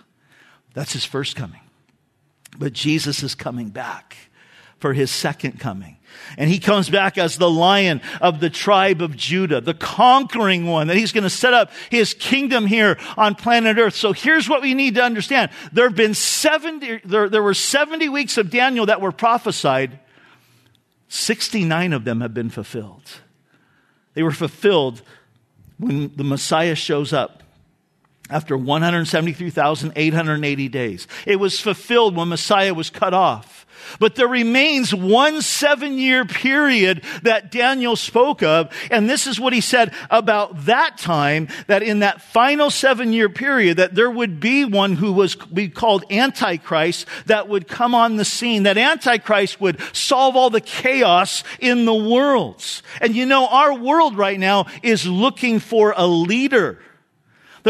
That's 0.74 0.94
his 0.94 1.06
first 1.06 1.36
coming. 1.36 1.62
But 2.58 2.74
Jesus 2.74 3.22
is 3.22 3.36
coming 3.36 3.70
back 3.70 4.18
for 4.80 4.94
his 4.94 5.12
second 5.12 5.60
coming. 5.60 5.98
And 6.38 6.50
he 6.50 6.60
comes 6.60 6.90
back 6.90 7.18
as 7.18 7.38
the 7.38 7.50
lion 7.50 8.02
of 8.22 8.40
the 8.40 8.50
tribe 8.50 9.02
of 9.02 9.16
Judah, 9.16 9.62
the 9.62 9.74
conquering 9.74 10.66
one, 10.66 10.88
that 10.88 10.98
he's 10.98 11.12
going 11.12 11.24
to 11.24 11.30
set 11.30 11.54
up 11.54 11.72
his 11.90 12.14
kingdom 12.14 12.66
here 12.66 12.98
on 13.18 13.36
planet 13.36 13.78
earth. 13.78 13.96
So 13.96 14.14
here's 14.14 14.48
what 14.48 14.62
we 14.62 14.74
need 14.74 14.96
to 14.96 15.04
understand. 15.04 15.52
There 15.72 15.88
have 15.88 15.96
been 15.96 16.14
70, 16.14 17.02
there, 17.06 17.30
there 17.30 17.44
were 17.44 17.54
70 17.54 18.10
weeks 18.10 18.38
of 18.38 18.50
Daniel 18.50 18.86
that 18.88 19.02
were 19.02 19.12
prophesied. 19.12 20.00
69 21.08 21.94
of 21.94 22.06
them 22.06 22.22
have 22.22 22.34
been 22.34 22.50
fulfilled. 22.50 23.10
They 24.14 24.24
were 24.24 24.32
fulfilled 24.32 25.02
when 25.78 26.12
the 26.16 26.24
Messiah 26.24 26.76
shows 26.76 27.14
up 27.14 27.44
after 28.30 28.58
173,880 28.58 30.70
days. 30.70 31.08
It 31.26 31.38
was 31.38 31.60
fulfilled 31.60 32.16
when 32.16 32.30
Messiah 32.30 32.74
was 32.74 32.90
cut 32.90 33.14
off. 33.14 33.66
But 33.98 34.16
there 34.16 34.28
remains 34.28 34.94
one 34.94 35.42
seven 35.42 35.98
year 35.98 36.26
period 36.26 37.04
that 37.24 37.52
Daniel 37.52 37.96
spoke 37.96 38.44
of. 38.44 38.72
And 38.92 39.10
this 39.10 39.26
is 39.26 39.40
what 39.40 39.54
he 39.54 39.62
said 39.62 39.94
about 40.10 40.66
that 40.66 40.98
time, 40.98 41.48
that 41.68 41.82
in 41.82 42.00
that 42.00 42.22
final 42.22 42.70
seven 42.70 43.14
year 43.14 43.30
period, 43.30 43.78
that 43.78 43.96
there 43.96 44.12
would 44.12 44.40
be 44.40 44.66
one 44.66 44.96
who 44.96 45.14
was 45.14 45.36
be 45.36 45.70
called 45.70 46.04
Antichrist 46.12 47.08
that 47.26 47.48
would 47.48 47.68
come 47.68 47.96
on 47.96 48.18
the 48.18 48.26
scene. 48.26 48.64
That 48.64 48.78
Antichrist 48.78 49.62
would 49.62 49.80
solve 49.96 50.36
all 50.36 50.50
the 50.50 50.62
chaos 50.62 51.44
in 51.60 51.86
the 51.86 51.96
world. 51.96 52.64
And 53.02 53.16
you 53.16 53.26
know, 53.26 53.48
our 53.48 53.74
world 53.74 54.18
right 54.18 54.40
now 54.40 54.66
is 54.84 55.08
looking 55.08 55.60
for 55.60 55.94
a 55.96 56.06
leader. 56.06 56.80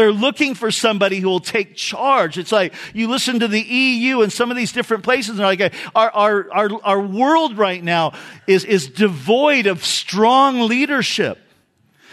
They're 0.00 0.12
looking 0.12 0.54
for 0.54 0.70
somebody 0.70 1.20
who 1.20 1.28
will 1.28 1.40
take 1.40 1.76
charge. 1.76 2.38
It's 2.38 2.52
like 2.52 2.72
you 2.94 3.06
listen 3.06 3.40
to 3.40 3.48
the 3.48 3.60
EU 3.60 4.22
and 4.22 4.32
some 4.32 4.50
of 4.50 4.56
these 4.56 4.72
different 4.72 5.04
places, 5.04 5.38
and 5.38 5.40
like, 5.40 5.74
our, 5.94 6.10
our, 6.10 6.50
our, 6.50 6.70
our 6.82 7.00
world 7.02 7.58
right 7.58 7.84
now 7.84 8.14
is, 8.46 8.64
is 8.64 8.88
devoid 8.88 9.66
of 9.66 9.84
strong 9.84 10.60
leadership. 10.60 11.36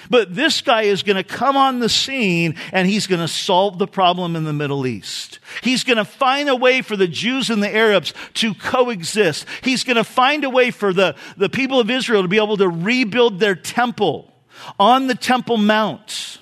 But 0.10 0.36
this 0.36 0.60
guy 0.60 0.82
is 0.82 1.02
going 1.02 1.16
to 1.16 1.24
come 1.24 1.56
on 1.56 1.80
the 1.80 1.88
scene 1.88 2.56
and 2.74 2.90
he's 2.90 3.08
going 3.08 3.22
to 3.22 3.28
solve 3.30 3.80
the 3.80 3.88
problem 3.88 4.36
in 4.36 4.44
the 4.44 4.52
Middle 4.52 4.86
East. 4.86 5.40
He's 5.64 5.86
going 5.86 5.96
to 5.96 6.04
find 6.04 6.50
a 6.50 6.58
way 6.58 6.82
for 6.82 6.98
the 6.98 7.08
Jews 7.08 7.50
and 7.50 7.64
the 7.64 7.74
Arabs 7.74 8.14
to 8.34 8.54
coexist. 8.54 9.46
He's 9.64 9.86
going 9.86 9.96
to 9.96 10.04
find 10.04 10.44
a 10.44 10.50
way 10.50 10.72
for 10.72 10.92
the, 10.92 11.16
the 11.38 11.48
people 11.48 11.80
of 11.80 11.90
Israel 11.90 12.24
to 12.24 12.28
be 12.28 12.36
able 12.36 12.58
to 12.58 12.68
rebuild 12.68 13.40
their 13.40 13.56
temple 13.56 14.34
on 14.78 15.08
the 15.08 15.16
Temple 15.16 15.56
Mount. 15.56 16.40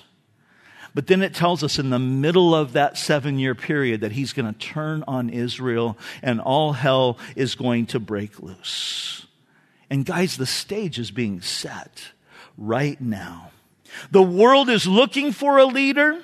But 0.96 1.08
then 1.08 1.22
it 1.22 1.34
tells 1.34 1.62
us 1.62 1.78
in 1.78 1.90
the 1.90 1.98
middle 1.98 2.54
of 2.54 2.72
that 2.72 2.96
seven 2.96 3.38
year 3.38 3.54
period 3.54 4.00
that 4.00 4.12
he's 4.12 4.32
going 4.32 4.50
to 4.50 4.58
turn 4.58 5.04
on 5.06 5.28
Israel 5.28 5.98
and 6.22 6.40
all 6.40 6.72
hell 6.72 7.18
is 7.36 7.54
going 7.54 7.84
to 7.88 8.00
break 8.00 8.40
loose. 8.40 9.26
And 9.90 10.06
guys, 10.06 10.38
the 10.38 10.46
stage 10.46 10.98
is 10.98 11.10
being 11.10 11.42
set 11.42 12.12
right 12.56 12.98
now. 12.98 13.50
The 14.10 14.22
world 14.22 14.70
is 14.70 14.86
looking 14.86 15.32
for 15.32 15.58
a 15.58 15.66
leader. 15.66 16.22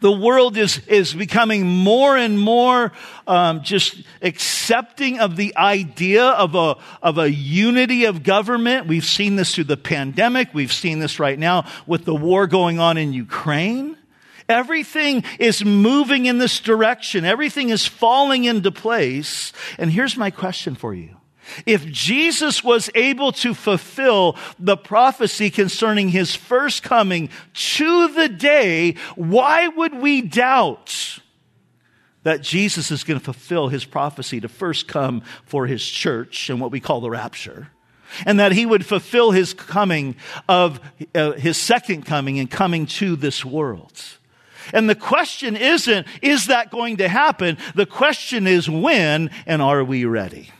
The 0.00 0.12
world 0.12 0.56
is, 0.56 0.78
is 0.86 1.14
becoming 1.14 1.66
more 1.66 2.16
and 2.16 2.38
more 2.38 2.92
um, 3.26 3.62
just 3.62 4.02
accepting 4.22 5.20
of 5.20 5.36
the 5.36 5.56
idea 5.56 6.24
of 6.24 6.54
a, 6.54 6.76
of 7.02 7.18
a 7.18 7.30
unity 7.30 8.04
of 8.04 8.22
government. 8.22 8.86
We've 8.86 9.04
seen 9.04 9.36
this 9.36 9.54
through 9.54 9.64
the 9.64 9.76
pandemic. 9.76 10.52
We've 10.52 10.72
seen 10.72 10.98
this 10.98 11.18
right 11.18 11.38
now 11.38 11.66
with 11.86 12.04
the 12.04 12.14
war 12.14 12.46
going 12.46 12.78
on 12.78 12.96
in 12.98 13.12
Ukraine. 13.12 13.96
Everything 14.48 15.24
is 15.38 15.64
moving 15.64 16.26
in 16.26 16.38
this 16.38 16.60
direction. 16.60 17.24
Everything 17.24 17.70
is 17.70 17.86
falling 17.86 18.44
into 18.44 18.70
place. 18.70 19.52
And 19.78 19.90
here's 19.90 20.16
my 20.16 20.30
question 20.30 20.74
for 20.74 20.92
you. 20.92 21.16
If 21.66 21.86
Jesus 21.86 22.62
was 22.64 22.90
able 22.94 23.32
to 23.32 23.54
fulfill 23.54 24.36
the 24.58 24.76
prophecy 24.76 25.50
concerning 25.50 26.08
his 26.08 26.34
first 26.34 26.82
coming 26.82 27.30
to 27.54 28.08
the 28.08 28.28
day, 28.28 28.96
why 29.16 29.68
would 29.68 29.94
we 29.94 30.22
doubt 30.22 31.20
that 32.22 32.40
Jesus 32.40 32.90
is 32.90 33.04
going 33.04 33.18
to 33.18 33.24
fulfill 33.24 33.68
his 33.68 33.84
prophecy 33.84 34.40
to 34.40 34.48
first 34.48 34.88
come 34.88 35.22
for 35.44 35.66
his 35.66 35.84
church 35.84 36.48
and 36.48 36.60
what 36.60 36.70
we 36.70 36.80
call 36.80 37.00
the 37.00 37.10
rapture? 37.10 37.68
And 38.24 38.38
that 38.38 38.52
he 38.52 38.64
would 38.64 38.86
fulfill 38.86 39.32
his 39.32 39.54
coming 39.54 40.16
of 40.48 40.80
uh, 41.14 41.32
his 41.32 41.56
second 41.56 42.06
coming 42.06 42.38
and 42.38 42.50
coming 42.50 42.86
to 42.86 43.16
this 43.16 43.44
world. 43.44 44.00
And 44.72 44.88
the 44.88 44.94
question 44.94 45.56
isn't, 45.56 46.06
is 46.22 46.46
that 46.46 46.70
going 46.70 46.98
to 46.98 47.08
happen? 47.08 47.58
The 47.74 47.86
question 47.86 48.46
is 48.46 48.70
when 48.70 49.30
and 49.46 49.60
are 49.60 49.84
we 49.84 50.04
ready? 50.04 50.50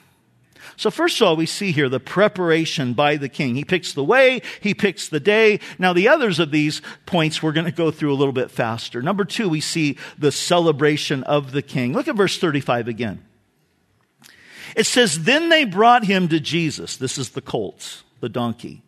So 0.77 0.91
first 0.91 1.21
of 1.21 1.27
all, 1.27 1.37
we 1.37 1.47
see 1.47 1.73
here 1.73 1.89
the 1.89 2.01
preparation 2.01 2.95
by 2.95 3.17
the 3.17 3.29
king. 3.29 3.55
He 3.55 3.65
picks 3.65 3.93
the 3.93 4.05
way, 4.05 4.43
he 4.61 4.75
picks 4.75 5.09
the 5.09 5.21
day. 5.21 5.61
Now 5.79 5.93
the 5.93 6.09
others 6.09 6.39
of 6.39 6.51
these 6.51 6.83
points 7.07 7.43
we're 7.43 7.53
going 7.53 7.67
to 7.67 7.73
go 7.73 7.91
through 7.91 8.13
a 8.13 8.17
little 8.17 8.33
bit 8.33 8.51
faster. 8.51 9.03
Number 9.03 9.25
two, 9.25 9.49
we 9.49 9.61
see 9.61 9.99
the 10.19 10.33
celebration 10.33 11.25
of 11.25 11.53
the 11.53 11.63
king. 11.63 11.93
Look 11.93 12.09
at 12.09 12.17
verse 12.17 12.39
35 12.39 12.89
again. 12.89 13.25
It 14.77 14.87
says, 14.87 15.25
Then 15.25 15.49
they 15.49 15.65
brought 15.65 16.05
him 16.05 16.29
to 16.29 16.41
Jesus. 16.41 16.97
This 16.97 17.19
is 17.19 17.31
the 17.31 17.43
colt, 17.43 18.03
the 18.21 18.29
donkey. 18.29 18.84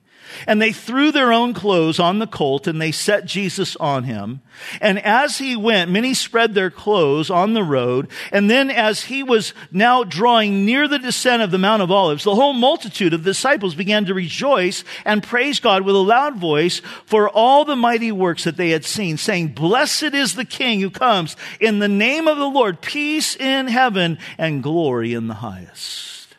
And 0.46 0.60
they 0.60 0.72
threw 0.72 1.12
their 1.12 1.32
own 1.32 1.54
clothes 1.54 1.98
on 1.98 2.18
the 2.18 2.26
colt 2.26 2.66
and 2.66 2.80
they 2.80 2.92
set 2.92 3.24
Jesus 3.26 3.76
on 3.76 4.04
him. 4.04 4.40
And 4.80 4.98
as 4.98 5.38
he 5.38 5.56
went, 5.56 5.90
many 5.90 6.14
spread 6.14 6.54
their 6.54 6.70
clothes 6.70 7.30
on 7.30 7.54
the 7.54 7.62
road. 7.62 8.08
And 8.32 8.50
then 8.50 8.70
as 8.70 9.04
he 9.04 9.22
was 9.22 9.54
now 9.70 10.04
drawing 10.04 10.64
near 10.64 10.88
the 10.88 10.98
descent 10.98 11.42
of 11.42 11.50
the 11.50 11.58
Mount 11.58 11.82
of 11.82 11.90
Olives, 11.90 12.24
the 12.24 12.34
whole 12.34 12.52
multitude 12.52 13.12
of 13.12 13.24
disciples 13.24 13.74
began 13.74 14.04
to 14.06 14.14
rejoice 14.14 14.84
and 15.04 15.22
praise 15.22 15.60
God 15.60 15.82
with 15.82 15.94
a 15.94 15.98
loud 15.98 16.36
voice 16.36 16.80
for 17.04 17.28
all 17.28 17.64
the 17.64 17.76
mighty 17.76 18.12
works 18.12 18.44
that 18.44 18.56
they 18.56 18.70
had 18.70 18.84
seen, 18.84 19.16
saying, 19.16 19.48
Blessed 19.48 20.14
is 20.14 20.34
the 20.34 20.44
King 20.44 20.80
who 20.80 20.90
comes 20.90 21.36
in 21.60 21.78
the 21.78 21.88
name 21.88 22.28
of 22.28 22.38
the 22.38 22.48
Lord, 22.48 22.80
peace 22.80 23.36
in 23.36 23.68
heaven 23.68 24.18
and 24.38 24.62
glory 24.62 25.14
in 25.14 25.28
the 25.28 25.34
highest. 25.34 26.36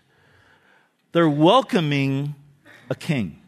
They're 1.12 1.30
welcoming 1.30 2.36
a 2.90 2.96
king. 2.96 3.42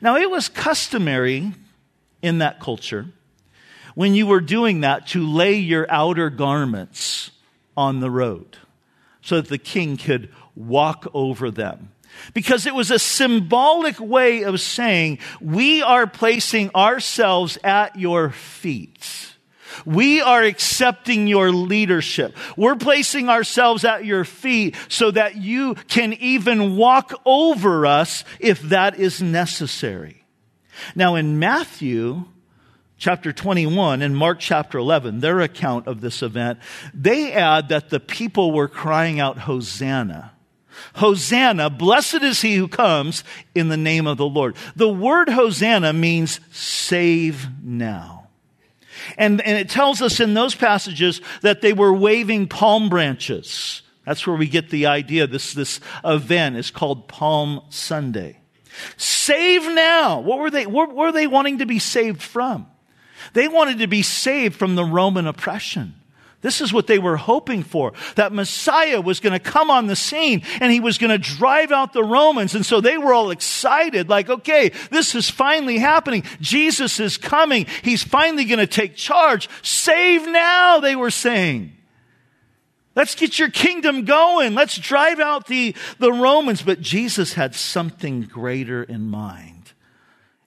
Now, 0.00 0.16
it 0.16 0.30
was 0.30 0.48
customary 0.48 1.52
in 2.22 2.38
that 2.38 2.60
culture 2.60 3.06
when 3.94 4.14
you 4.14 4.26
were 4.26 4.40
doing 4.40 4.80
that 4.82 5.08
to 5.08 5.26
lay 5.26 5.54
your 5.54 5.86
outer 5.90 6.30
garments 6.30 7.30
on 7.76 8.00
the 8.00 8.10
road 8.10 8.56
so 9.20 9.36
that 9.36 9.48
the 9.48 9.58
king 9.58 9.96
could 9.96 10.30
walk 10.54 11.06
over 11.14 11.50
them. 11.50 11.90
Because 12.34 12.66
it 12.66 12.74
was 12.74 12.90
a 12.90 12.98
symbolic 12.98 13.98
way 13.98 14.44
of 14.44 14.60
saying, 14.60 15.18
we 15.40 15.82
are 15.82 16.06
placing 16.06 16.70
ourselves 16.74 17.56
at 17.64 17.96
your 17.96 18.30
feet. 18.30 19.31
We 19.84 20.20
are 20.20 20.42
accepting 20.42 21.26
your 21.26 21.50
leadership. 21.50 22.36
We're 22.56 22.76
placing 22.76 23.28
ourselves 23.28 23.84
at 23.84 24.04
your 24.04 24.24
feet 24.24 24.76
so 24.88 25.10
that 25.10 25.36
you 25.36 25.74
can 25.88 26.12
even 26.14 26.76
walk 26.76 27.12
over 27.24 27.86
us 27.86 28.24
if 28.40 28.60
that 28.62 28.98
is 28.98 29.22
necessary. 29.22 30.24
Now 30.94 31.14
in 31.14 31.38
Matthew, 31.38 32.24
chapter 32.98 33.32
21 33.32 34.02
and 34.02 34.16
Mark 34.16 34.38
chapter 34.38 34.78
11, 34.78 35.20
their 35.20 35.40
account 35.40 35.86
of 35.86 36.00
this 36.00 36.22
event, 36.22 36.58
they 36.94 37.32
add 37.32 37.68
that 37.68 37.90
the 37.90 38.00
people 38.00 38.52
were 38.52 38.68
crying 38.68 39.20
out, 39.20 39.38
Hosanna. 39.38 40.32
Hosanna, 40.94 41.70
blessed 41.70 42.22
is 42.22 42.42
he 42.42 42.54
who 42.56 42.68
comes 42.68 43.24
in 43.54 43.68
the 43.68 43.76
name 43.76 44.06
of 44.06 44.18
the 44.18 44.26
Lord. 44.26 44.56
The 44.76 44.88
word 44.88 45.28
Hosanna 45.28 45.92
means 45.92 46.40
save 46.50 47.48
now. 47.62 48.21
And, 49.16 49.40
and 49.40 49.58
it 49.58 49.68
tells 49.68 50.02
us 50.02 50.20
in 50.20 50.34
those 50.34 50.54
passages 50.54 51.20
that 51.42 51.60
they 51.60 51.72
were 51.72 51.92
waving 51.92 52.48
palm 52.48 52.88
branches. 52.88 53.82
That's 54.04 54.26
where 54.26 54.36
we 54.36 54.48
get 54.48 54.70
the 54.70 54.86
idea. 54.86 55.26
This, 55.26 55.54
this 55.54 55.80
event 56.04 56.56
is 56.56 56.70
called 56.70 57.08
Palm 57.08 57.62
Sunday. 57.70 58.38
Save 58.96 59.62
now. 59.74 60.20
What 60.20 60.38
were 60.38 60.50
they, 60.50 60.66
what 60.66 60.94
were 60.94 61.12
they 61.12 61.26
wanting 61.26 61.58
to 61.58 61.66
be 61.66 61.78
saved 61.78 62.22
from? 62.22 62.66
They 63.34 63.48
wanted 63.48 63.78
to 63.78 63.86
be 63.86 64.02
saved 64.02 64.56
from 64.56 64.74
the 64.74 64.84
Roman 64.84 65.26
oppression. 65.26 65.94
This 66.42 66.60
is 66.60 66.72
what 66.72 66.88
they 66.88 66.98
were 66.98 67.16
hoping 67.16 67.62
for. 67.62 67.92
That 68.16 68.32
Messiah 68.32 69.00
was 69.00 69.20
going 69.20 69.32
to 69.32 69.38
come 69.38 69.70
on 69.70 69.86
the 69.86 69.96
scene 69.96 70.42
and 70.60 70.72
he 70.72 70.80
was 70.80 70.98
going 70.98 71.10
to 71.10 71.18
drive 71.18 71.70
out 71.70 71.92
the 71.92 72.02
Romans. 72.02 72.54
And 72.54 72.66
so 72.66 72.80
they 72.80 72.98
were 72.98 73.14
all 73.14 73.30
excited, 73.30 74.08
like, 74.08 74.28
okay, 74.28 74.72
this 74.90 75.14
is 75.14 75.30
finally 75.30 75.78
happening. 75.78 76.24
Jesus 76.40 76.98
is 76.98 77.16
coming. 77.16 77.66
He's 77.82 78.02
finally 78.02 78.44
going 78.44 78.58
to 78.58 78.66
take 78.66 78.96
charge. 78.96 79.48
Save 79.62 80.26
now, 80.26 80.80
they 80.80 80.96
were 80.96 81.12
saying. 81.12 81.76
Let's 82.94 83.14
get 83.14 83.38
your 83.38 83.50
kingdom 83.50 84.04
going. 84.04 84.54
Let's 84.54 84.76
drive 84.76 85.20
out 85.20 85.46
the, 85.46 85.74
the 85.98 86.12
Romans. 86.12 86.60
But 86.60 86.80
Jesus 86.80 87.34
had 87.34 87.54
something 87.54 88.22
greater 88.22 88.82
in 88.82 89.08
mind 89.08 89.72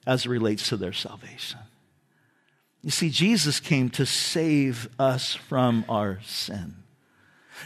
as 0.06 0.26
it 0.26 0.28
relates 0.28 0.68
to 0.68 0.76
their 0.76 0.92
salvation. 0.92 1.58
You 2.86 2.92
see, 2.92 3.10
Jesus 3.10 3.58
came 3.58 3.90
to 3.90 4.06
save 4.06 4.88
us 4.96 5.34
from 5.34 5.84
our 5.88 6.20
sin. 6.24 6.76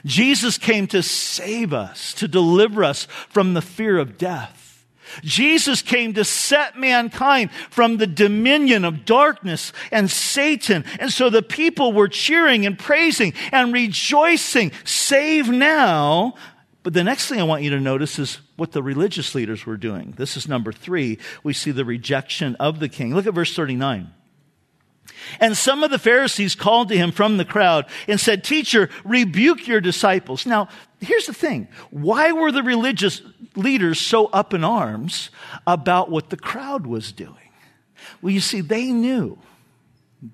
Jesus 0.06 0.56
came 0.56 0.86
to 0.86 1.02
save 1.02 1.74
us, 1.74 2.14
to 2.14 2.26
deliver 2.26 2.82
us 2.82 3.04
from 3.28 3.52
the 3.52 3.60
fear 3.60 3.98
of 3.98 4.16
death. 4.16 4.86
Jesus 5.22 5.82
came 5.82 6.14
to 6.14 6.24
set 6.24 6.78
mankind 6.78 7.50
from 7.68 7.98
the 7.98 8.06
dominion 8.06 8.82
of 8.86 9.04
darkness 9.04 9.74
and 9.92 10.10
Satan. 10.10 10.86
And 10.98 11.12
so 11.12 11.28
the 11.28 11.42
people 11.42 11.92
were 11.92 12.08
cheering 12.08 12.64
and 12.64 12.78
praising 12.78 13.34
and 13.52 13.74
rejoicing. 13.74 14.72
Save 14.84 15.50
now. 15.50 16.32
But 16.82 16.94
the 16.94 17.04
next 17.04 17.28
thing 17.28 17.40
I 17.40 17.44
want 17.44 17.62
you 17.62 17.68
to 17.70 17.80
notice 17.80 18.18
is 18.18 18.40
what 18.56 18.72
the 18.72 18.82
religious 18.82 19.34
leaders 19.34 19.66
were 19.66 19.76
doing. 19.76 20.14
This 20.16 20.38
is 20.38 20.48
number 20.48 20.72
three. 20.72 21.18
We 21.42 21.52
see 21.52 21.72
the 21.72 21.84
rejection 21.84 22.54
of 22.54 22.80
the 22.80 22.88
king. 22.88 23.14
Look 23.14 23.26
at 23.26 23.34
verse 23.34 23.54
39. 23.54 24.14
And 25.38 25.56
some 25.56 25.82
of 25.82 25.90
the 25.90 25.98
Pharisees 25.98 26.54
called 26.54 26.88
to 26.88 26.96
him 26.96 27.12
from 27.12 27.36
the 27.36 27.44
crowd 27.44 27.86
and 28.08 28.18
said, 28.18 28.44
Teacher, 28.44 28.88
rebuke 29.04 29.66
your 29.66 29.80
disciples. 29.80 30.46
Now, 30.46 30.68
here's 31.00 31.26
the 31.26 31.34
thing. 31.34 31.68
Why 31.90 32.32
were 32.32 32.52
the 32.52 32.62
religious 32.62 33.22
leaders 33.56 34.00
so 34.00 34.26
up 34.26 34.54
in 34.54 34.64
arms 34.64 35.30
about 35.66 36.10
what 36.10 36.30
the 36.30 36.36
crowd 36.36 36.86
was 36.86 37.12
doing? 37.12 37.34
Well, 38.22 38.32
you 38.32 38.40
see, 38.40 38.60
they 38.60 38.92
knew. 38.92 39.38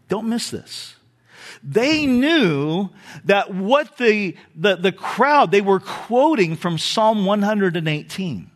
Don't 0.08 0.28
miss 0.28 0.50
this. 0.50 0.96
They 1.62 2.06
knew 2.06 2.90
that 3.24 3.52
what 3.52 3.96
the, 3.96 4.36
the, 4.54 4.76
the 4.76 4.92
crowd, 4.92 5.50
they 5.50 5.60
were 5.60 5.80
quoting 5.80 6.56
from 6.56 6.78
Psalm 6.78 7.24
118. 7.24 8.50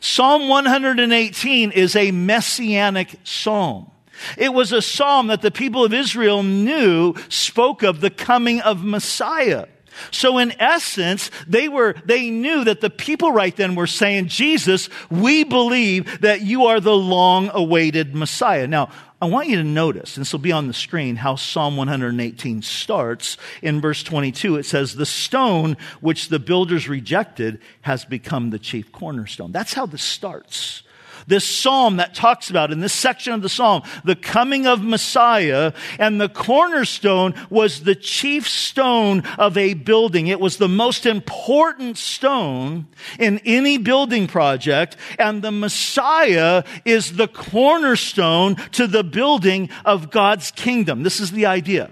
Psalm 0.00 0.48
118 0.48 1.70
is 1.70 1.94
a 1.94 2.10
messianic 2.10 3.16
psalm. 3.24 3.91
It 4.36 4.52
was 4.52 4.72
a 4.72 4.82
psalm 4.82 5.28
that 5.28 5.42
the 5.42 5.50
people 5.50 5.84
of 5.84 5.92
Israel 5.92 6.42
knew 6.42 7.14
spoke 7.28 7.82
of 7.82 8.00
the 8.00 8.10
coming 8.10 8.60
of 8.60 8.84
Messiah. 8.84 9.66
So 10.10 10.38
in 10.38 10.52
essence, 10.58 11.30
they 11.46 11.68
were, 11.68 11.94
they 12.04 12.30
knew 12.30 12.64
that 12.64 12.80
the 12.80 12.90
people 12.90 13.32
right 13.32 13.54
then 13.54 13.74
were 13.74 13.86
saying, 13.86 14.28
Jesus, 14.28 14.88
we 15.10 15.44
believe 15.44 16.22
that 16.22 16.42
you 16.42 16.66
are 16.66 16.80
the 16.80 16.96
long 16.96 17.50
awaited 17.52 18.14
Messiah. 18.14 18.66
Now, 18.66 18.90
I 19.20 19.26
want 19.26 19.48
you 19.48 19.56
to 19.56 19.64
notice, 19.64 20.16
and 20.16 20.22
this 20.24 20.32
will 20.32 20.40
be 20.40 20.50
on 20.50 20.66
the 20.66 20.72
screen, 20.72 21.14
how 21.14 21.36
Psalm 21.36 21.76
118 21.76 22.62
starts. 22.62 23.36
In 23.62 23.80
verse 23.80 24.02
22, 24.02 24.56
it 24.56 24.66
says, 24.66 24.96
The 24.96 25.06
stone 25.06 25.76
which 26.00 26.28
the 26.28 26.40
builders 26.40 26.88
rejected 26.88 27.60
has 27.82 28.04
become 28.04 28.50
the 28.50 28.58
chief 28.58 28.90
cornerstone. 28.90 29.52
That's 29.52 29.74
how 29.74 29.86
this 29.86 30.02
starts. 30.02 30.82
This 31.26 31.44
psalm 31.44 31.96
that 31.96 32.14
talks 32.14 32.50
about 32.50 32.72
in 32.72 32.80
this 32.80 32.92
section 32.92 33.32
of 33.32 33.42
the 33.42 33.48
psalm 33.48 33.82
the 34.04 34.16
coming 34.16 34.66
of 34.66 34.82
Messiah 34.82 35.72
and 35.98 36.20
the 36.20 36.28
cornerstone 36.28 37.34
was 37.50 37.82
the 37.82 37.94
chief 37.94 38.48
stone 38.48 39.22
of 39.38 39.56
a 39.56 39.74
building. 39.74 40.26
It 40.26 40.40
was 40.40 40.56
the 40.56 40.68
most 40.68 41.06
important 41.06 41.98
stone 41.98 42.86
in 43.18 43.40
any 43.44 43.78
building 43.78 44.26
project 44.26 44.96
and 45.18 45.42
the 45.42 45.52
Messiah 45.52 46.64
is 46.84 47.16
the 47.16 47.28
cornerstone 47.28 48.56
to 48.72 48.86
the 48.86 49.04
building 49.04 49.70
of 49.84 50.10
God's 50.10 50.50
kingdom. 50.50 51.02
This 51.02 51.20
is 51.20 51.32
the 51.32 51.46
idea 51.46 51.90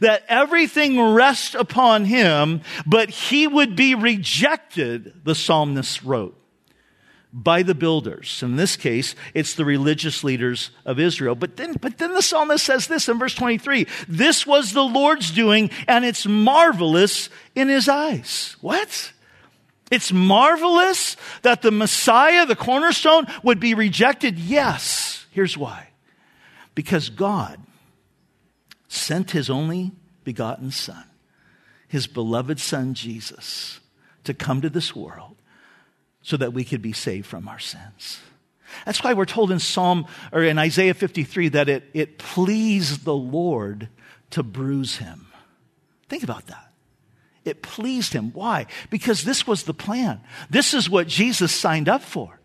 that 0.00 0.24
everything 0.28 1.00
rests 1.00 1.54
upon 1.54 2.04
him, 2.04 2.60
but 2.86 3.10
he 3.10 3.46
would 3.46 3.74
be 3.74 3.94
rejected, 3.94 5.12
the 5.24 5.34
psalmist 5.34 6.02
wrote 6.02 6.38
by 7.32 7.62
the 7.62 7.74
builders. 7.74 8.42
In 8.42 8.56
this 8.56 8.76
case, 8.76 9.14
it's 9.32 9.54
the 9.54 9.64
religious 9.64 10.22
leaders 10.22 10.70
of 10.84 10.98
Israel. 10.98 11.34
But 11.34 11.56
then, 11.56 11.74
but 11.80 11.98
then 11.98 12.12
the 12.14 12.22
psalmist 12.22 12.64
says 12.64 12.86
this 12.86 13.08
in 13.08 13.18
verse 13.18 13.34
23 13.34 13.86
This 14.08 14.46
was 14.46 14.72
the 14.72 14.82
Lord's 14.82 15.30
doing, 15.30 15.70
and 15.88 16.04
it's 16.04 16.26
marvelous 16.26 17.30
in 17.54 17.68
his 17.68 17.88
eyes. 17.88 18.56
What? 18.60 19.12
It's 19.90 20.12
marvelous 20.12 21.16
that 21.42 21.62
the 21.62 21.70
Messiah, 21.70 22.46
the 22.46 22.56
cornerstone, 22.56 23.26
would 23.42 23.60
be 23.60 23.74
rejected? 23.74 24.38
Yes. 24.38 25.26
Here's 25.30 25.56
why. 25.56 25.88
Because 26.74 27.10
God 27.10 27.58
sent 28.88 29.30
his 29.30 29.50
only 29.50 29.92
begotten 30.24 30.70
Son, 30.70 31.04
his 31.88 32.06
beloved 32.06 32.58
Son 32.60 32.94
Jesus, 32.94 33.80
to 34.24 34.32
come 34.32 34.62
to 34.62 34.70
this 34.70 34.96
world 34.96 35.31
so 36.22 36.36
that 36.36 36.52
we 36.52 36.64
could 36.64 36.82
be 36.82 36.92
saved 36.92 37.26
from 37.26 37.48
our 37.48 37.58
sins. 37.58 38.20
That's 38.86 39.02
why 39.02 39.12
we're 39.12 39.26
told 39.26 39.50
in 39.50 39.58
Psalm 39.58 40.06
or 40.32 40.42
in 40.42 40.58
Isaiah 40.58 40.94
53 40.94 41.48
that 41.50 41.68
it, 41.68 41.84
it 41.92 42.18
pleased 42.18 43.04
the 43.04 43.14
Lord 43.14 43.88
to 44.30 44.42
bruise 44.42 44.96
him. 44.96 45.26
Think 46.08 46.22
about 46.22 46.46
that. 46.46 46.72
It 47.44 47.62
pleased 47.62 48.12
him. 48.12 48.30
Why? 48.32 48.66
Because 48.88 49.24
this 49.24 49.46
was 49.46 49.64
the 49.64 49.74
plan. 49.74 50.20
This 50.48 50.74
is 50.74 50.88
what 50.88 51.08
Jesus 51.08 51.52
signed 51.52 51.88
up 51.88 52.02
for 52.02 52.38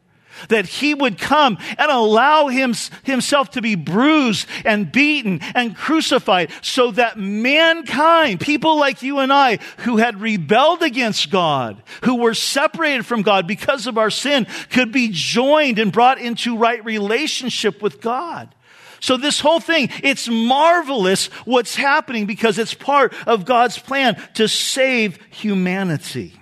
that 0.49 0.65
he 0.65 0.93
would 0.93 1.17
come 1.17 1.57
and 1.77 1.91
allow 1.91 2.47
him, 2.47 2.73
himself 3.03 3.51
to 3.51 3.61
be 3.61 3.75
bruised 3.75 4.47
and 4.65 4.91
beaten 4.91 5.39
and 5.55 5.75
crucified 5.75 6.51
so 6.61 6.91
that 6.91 7.17
mankind, 7.17 8.39
people 8.39 8.77
like 8.77 9.01
you 9.01 9.19
and 9.19 9.31
I, 9.31 9.59
who 9.79 9.97
had 9.97 10.21
rebelled 10.21 10.83
against 10.83 11.29
God, 11.29 11.81
who 12.03 12.17
were 12.17 12.33
separated 12.33 13.05
from 13.05 13.21
God 13.21 13.47
because 13.47 13.87
of 13.87 13.97
our 13.97 14.09
sin, 14.09 14.47
could 14.69 14.91
be 14.91 15.09
joined 15.11 15.79
and 15.79 15.91
brought 15.91 16.19
into 16.19 16.57
right 16.57 16.83
relationship 16.83 17.81
with 17.81 18.01
God. 18.01 18.53
So 18.99 19.17
this 19.17 19.39
whole 19.39 19.59
thing, 19.59 19.89
it's 20.03 20.27
marvelous 20.27 21.27
what's 21.45 21.75
happening 21.75 22.25
because 22.25 22.57
it's 22.57 22.73
part 22.73 23.13
of 23.27 23.45
God's 23.45 23.77
plan 23.77 24.21
to 24.35 24.47
save 24.47 25.19
humanity. 25.29 26.33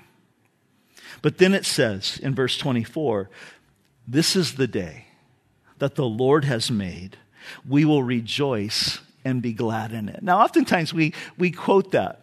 But 1.22 1.38
then 1.38 1.54
it 1.54 1.66
says 1.66 2.20
in 2.22 2.36
verse 2.36 2.58
24 2.58 3.30
this 4.08 4.36
is 4.36 4.56
the 4.56 4.68
day 4.68 5.06
that 5.80 5.96
the 5.96 6.06
Lord 6.06 6.46
has 6.46 6.72
made. 6.72 7.18
We 7.68 7.86
will 7.86 8.04
rejoice 8.04 9.00
and 9.24 9.42
be 9.42 9.54
glad 9.54 9.92
in 9.92 10.10
it. 10.10 10.22
Now, 10.22 10.40
oftentimes 10.40 10.94
we, 10.94 11.14
we 11.38 11.52
quote 11.52 11.92
that. 11.92 12.22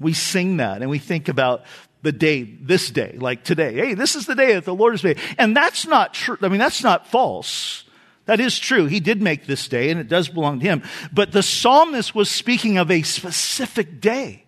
We 0.00 0.12
sing 0.12 0.58
that 0.58 0.80
and 0.80 0.90
we 0.90 0.98
think 0.98 1.28
about 1.28 1.64
the 2.02 2.12
day, 2.12 2.42
this 2.42 2.90
day, 2.90 3.16
like 3.18 3.44
today. 3.44 3.74
Hey, 3.74 3.94
this 3.94 4.14
is 4.14 4.26
the 4.26 4.34
day 4.34 4.54
that 4.54 4.64
the 4.64 4.74
Lord 4.74 4.94
has 4.94 5.02
made. 5.02 5.18
And 5.36 5.56
that's 5.56 5.86
not 5.86 6.14
true. 6.14 6.38
I 6.40 6.48
mean, 6.48 6.60
that's 6.60 6.82
not 6.82 7.08
false. 7.08 7.84
That 8.26 8.40
is 8.40 8.58
true. 8.58 8.86
He 8.86 9.00
did 9.00 9.20
make 9.20 9.46
this 9.46 9.68
day 9.68 9.90
and 9.90 9.98
it 9.98 10.08
does 10.08 10.28
belong 10.28 10.60
to 10.60 10.66
him. 10.66 10.82
But 11.12 11.32
the 11.32 11.42
psalmist 11.42 12.14
was 12.14 12.30
speaking 12.30 12.78
of 12.78 12.90
a 12.90 13.02
specific 13.02 14.00
day. 14.00 14.44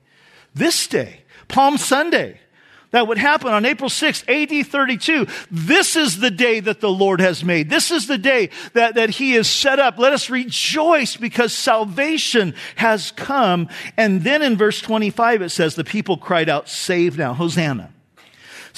This 0.54 0.86
day, 0.86 1.22
Palm 1.48 1.78
Sunday 1.78 2.40
that 2.90 3.06
would 3.06 3.18
happen 3.18 3.52
on 3.52 3.64
April 3.64 3.90
6, 3.90 4.24
AD 4.28 4.66
32. 4.66 5.26
This 5.50 5.96
is 5.96 6.18
the 6.18 6.30
day 6.30 6.60
that 6.60 6.80
the 6.80 6.90
Lord 6.90 7.20
has 7.20 7.44
made. 7.44 7.70
This 7.70 7.90
is 7.90 8.06
the 8.06 8.18
day 8.18 8.50
that, 8.72 8.94
that 8.96 9.10
He 9.10 9.32
has 9.32 9.48
set 9.48 9.78
up. 9.78 9.98
Let 9.98 10.12
us 10.12 10.30
rejoice 10.30 11.16
because 11.16 11.52
salvation 11.52 12.54
has 12.76 13.12
come. 13.12 13.68
And 13.96 14.22
then 14.22 14.42
in 14.42 14.56
verse 14.56 14.80
25, 14.80 15.42
it 15.42 15.50
says, 15.50 15.74
the 15.74 15.84
people 15.84 16.16
cried 16.16 16.48
out, 16.48 16.68
save 16.68 17.16
now, 17.16 17.34
Hosanna. 17.34 17.92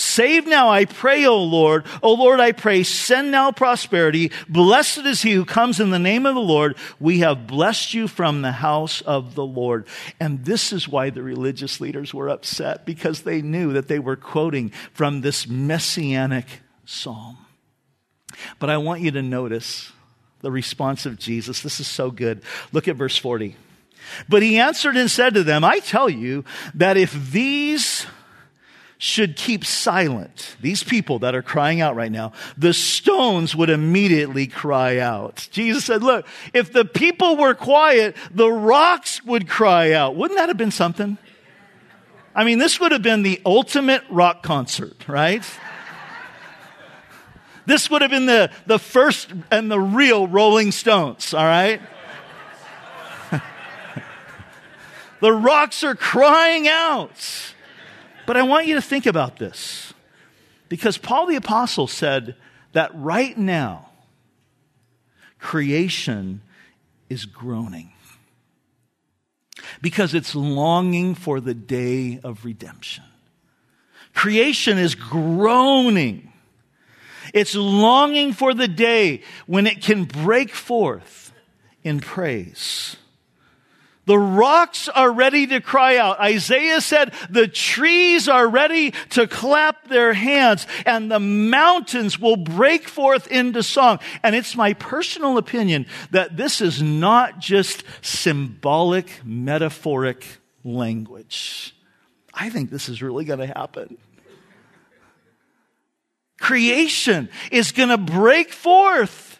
Save 0.02 0.48
now, 0.48 0.68
I 0.68 0.84
pray, 0.84 1.24
O 1.26 1.38
Lord. 1.38 1.84
O 2.02 2.14
Lord, 2.14 2.40
I 2.40 2.50
pray, 2.50 2.82
send 2.82 3.30
now 3.30 3.52
prosperity. 3.52 4.32
Blessed 4.48 5.06
is 5.06 5.22
he 5.22 5.32
who 5.32 5.44
comes 5.44 5.78
in 5.78 5.90
the 5.90 5.98
name 5.98 6.26
of 6.26 6.34
the 6.34 6.40
Lord. 6.40 6.76
We 6.98 7.20
have 7.20 7.46
blessed 7.46 7.94
you 7.94 8.08
from 8.08 8.42
the 8.42 8.50
house 8.50 9.00
of 9.02 9.36
the 9.36 9.46
Lord. 9.46 9.86
And 10.18 10.44
this 10.44 10.72
is 10.72 10.88
why 10.88 11.10
the 11.10 11.22
religious 11.22 11.80
leaders 11.80 12.12
were 12.12 12.28
upset 12.28 12.84
because 12.84 13.22
they 13.22 13.42
knew 13.42 13.72
that 13.74 13.86
they 13.86 14.00
were 14.00 14.16
quoting 14.16 14.70
from 14.92 15.20
this 15.20 15.46
messianic 15.46 16.46
psalm. 16.84 17.38
But 18.58 18.70
I 18.70 18.78
want 18.78 19.02
you 19.02 19.12
to 19.12 19.22
notice 19.22 19.92
the 20.40 20.50
response 20.50 21.06
of 21.06 21.16
Jesus. 21.16 21.62
This 21.62 21.78
is 21.78 21.86
so 21.86 22.10
good. 22.10 22.42
Look 22.72 22.88
at 22.88 22.96
verse 22.96 23.16
40. 23.16 23.54
But 24.28 24.42
he 24.42 24.58
answered 24.58 24.96
and 24.96 25.08
said 25.08 25.34
to 25.34 25.44
them, 25.44 25.62
I 25.62 25.78
tell 25.78 26.10
you 26.10 26.44
that 26.74 26.96
if 26.96 27.30
these 27.30 28.04
should 29.02 29.34
keep 29.34 29.64
silent, 29.64 30.54
these 30.60 30.84
people 30.84 31.18
that 31.18 31.34
are 31.34 31.42
crying 31.42 31.80
out 31.80 31.96
right 31.96 32.12
now, 32.12 32.30
the 32.56 32.72
stones 32.72 33.56
would 33.56 33.68
immediately 33.68 34.46
cry 34.46 34.98
out. 34.98 35.48
Jesus 35.50 35.84
said, 35.84 36.04
look, 36.04 36.24
if 36.54 36.72
the 36.72 36.84
people 36.84 37.36
were 37.36 37.52
quiet, 37.52 38.14
the 38.30 38.48
rocks 38.48 39.20
would 39.24 39.48
cry 39.48 39.90
out. 39.90 40.14
Wouldn't 40.14 40.38
that 40.38 40.48
have 40.48 40.56
been 40.56 40.70
something? 40.70 41.18
I 42.32 42.44
mean, 42.44 42.60
this 42.60 42.78
would 42.78 42.92
have 42.92 43.02
been 43.02 43.24
the 43.24 43.42
ultimate 43.44 44.04
rock 44.08 44.44
concert, 44.44 45.08
right? 45.08 45.42
This 47.66 47.90
would 47.90 48.02
have 48.02 48.10
been 48.12 48.26
the, 48.26 48.52
the 48.66 48.78
first 48.78 49.32
and 49.50 49.68
the 49.68 49.80
real 49.80 50.28
Rolling 50.28 50.70
Stones, 50.70 51.34
all 51.34 51.44
right? 51.44 51.82
the 55.20 55.32
rocks 55.32 55.82
are 55.82 55.96
crying 55.96 56.68
out. 56.68 57.51
But 58.26 58.36
I 58.36 58.42
want 58.42 58.66
you 58.66 58.74
to 58.76 58.82
think 58.82 59.06
about 59.06 59.38
this 59.38 59.92
because 60.68 60.96
Paul 60.96 61.26
the 61.26 61.36
Apostle 61.36 61.86
said 61.86 62.36
that 62.72 62.90
right 62.94 63.36
now, 63.36 63.90
creation 65.38 66.40
is 67.08 67.24
groaning 67.24 67.92
because 69.80 70.14
it's 70.14 70.34
longing 70.34 71.14
for 71.14 71.40
the 71.40 71.54
day 71.54 72.20
of 72.22 72.44
redemption. 72.44 73.04
Creation 74.14 74.78
is 74.78 74.94
groaning. 74.94 76.32
It's 77.34 77.54
longing 77.54 78.32
for 78.32 78.54
the 78.54 78.68
day 78.68 79.22
when 79.46 79.66
it 79.66 79.82
can 79.82 80.04
break 80.04 80.50
forth 80.50 81.32
in 81.82 82.00
praise. 82.00 82.96
The 84.04 84.18
rocks 84.18 84.88
are 84.88 85.12
ready 85.12 85.46
to 85.48 85.60
cry 85.60 85.96
out. 85.96 86.18
Isaiah 86.18 86.80
said 86.80 87.14
the 87.30 87.46
trees 87.46 88.28
are 88.28 88.48
ready 88.48 88.92
to 89.10 89.28
clap 89.28 89.86
their 89.86 90.12
hands 90.12 90.66
and 90.84 91.10
the 91.10 91.20
mountains 91.20 92.18
will 92.18 92.36
break 92.36 92.88
forth 92.88 93.28
into 93.28 93.62
song. 93.62 94.00
And 94.24 94.34
it's 94.34 94.56
my 94.56 94.72
personal 94.72 95.38
opinion 95.38 95.86
that 96.10 96.36
this 96.36 96.60
is 96.60 96.82
not 96.82 97.38
just 97.38 97.84
symbolic, 98.00 99.24
metaphoric 99.24 100.26
language. 100.64 101.76
I 102.34 102.50
think 102.50 102.70
this 102.70 102.88
is 102.88 103.02
really 103.02 103.24
going 103.24 103.40
to 103.40 103.46
happen. 103.46 103.98
Creation 106.40 107.28
is 107.52 107.70
going 107.70 107.90
to 107.90 107.98
break 107.98 108.50
forth 108.52 109.31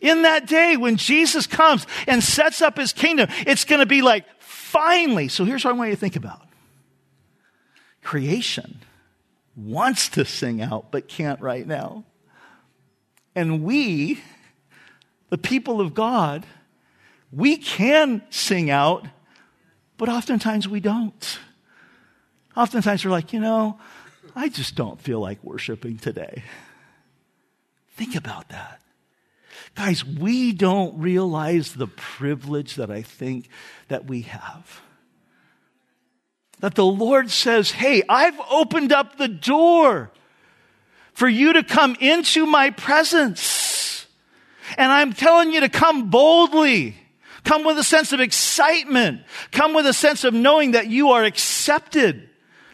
in 0.00 0.22
that 0.22 0.46
day 0.46 0.76
when 0.76 0.96
Jesus 0.96 1.46
comes 1.46 1.86
and 2.06 2.22
sets 2.22 2.62
up 2.62 2.76
his 2.76 2.92
kingdom, 2.92 3.28
it's 3.46 3.64
going 3.64 3.80
to 3.80 3.86
be 3.86 4.02
like, 4.02 4.24
finally. 4.38 5.28
So 5.28 5.44
here's 5.44 5.64
what 5.64 5.74
I 5.74 5.76
want 5.76 5.90
you 5.90 5.96
to 5.96 6.00
think 6.00 6.16
about 6.16 6.42
creation 8.02 8.80
wants 9.54 10.08
to 10.10 10.24
sing 10.24 10.62
out, 10.62 10.90
but 10.90 11.08
can't 11.08 11.40
right 11.40 11.66
now. 11.66 12.04
And 13.34 13.62
we, 13.64 14.20
the 15.28 15.38
people 15.38 15.80
of 15.80 15.94
God, 15.94 16.46
we 17.32 17.56
can 17.56 18.22
sing 18.30 18.70
out, 18.70 19.06
but 19.96 20.08
oftentimes 20.08 20.68
we 20.68 20.80
don't. 20.80 21.38
Oftentimes 22.56 23.04
we're 23.04 23.10
like, 23.10 23.32
you 23.32 23.40
know, 23.40 23.78
I 24.34 24.48
just 24.48 24.74
don't 24.74 25.00
feel 25.00 25.20
like 25.20 25.42
worshiping 25.42 25.98
today. 25.98 26.44
Think 27.90 28.14
about 28.14 28.48
that. 28.50 28.80
Guys, 29.78 30.04
we 30.04 30.50
don't 30.50 30.98
realize 30.98 31.72
the 31.72 31.86
privilege 31.86 32.74
that 32.74 32.90
I 32.90 33.02
think 33.02 33.48
that 33.86 34.06
we 34.06 34.22
have. 34.22 34.80
That 36.58 36.74
the 36.74 36.84
Lord 36.84 37.30
says, 37.30 37.70
Hey, 37.70 38.02
I've 38.08 38.40
opened 38.50 38.92
up 38.92 39.18
the 39.18 39.28
door 39.28 40.10
for 41.12 41.28
you 41.28 41.52
to 41.52 41.62
come 41.62 41.96
into 42.00 42.44
my 42.44 42.70
presence. 42.70 44.08
And 44.76 44.90
I'm 44.90 45.12
telling 45.12 45.52
you 45.52 45.60
to 45.60 45.68
come 45.68 46.10
boldly. 46.10 46.96
Come 47.44 47.62
with 47.62 47.78
a 47.78 47.84
sense 47.84 48.12
of 48.12 48.18
excitement. 48.18 49.22
Come 49.52 49.74
with 49.74 49.86
a 49.86 49.92
sense 49.92 50.24
of 50.24 50.34
knowing 50.34 50.72
that 50.72 50.88
you 50.88 51.10
are 51.10 51.22
accepted. 51.22 52.28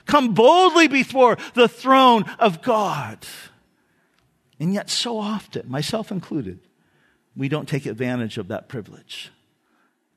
Come 0.07 0.33
boldly 0.33 0.89
before 0.89 1.37
the 1.53 1.69
throne 1.69 2.25
of 2.39 2.63
God. 2.63 3.27
And 4.59 4.73
yet, 4.73 4.89
so 4.89 5.19
often, 5.19 5.69
myself 5.69 6.11
included, 6.11 6.61
we 7.37 7.49
don't 7.49 7.69
take 7.69 7.87
advantage 7.87 8.39
of 8.39 8.49
that 8.49 8.69
privilege 8.69 9.31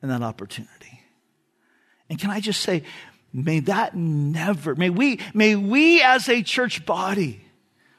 and 0.01 0.11
that 0.11 0.21
opportunity. 0.21 1.01
And 2.09 2.19
can 2.19 2.29
I 2.29 2.39
just 2.39 2.61
say, 2.61 2.83
may 3.33 3.59
that 3.61 3.95
never, 3.95 4.75
may 4.75 4.89
we, 4.89 5.19
may 5.33 5.55
we 5.55 6.01
as 6.01 6.29
a 6.29 6.41
church 6.41 6.85
body, 6.85 7.41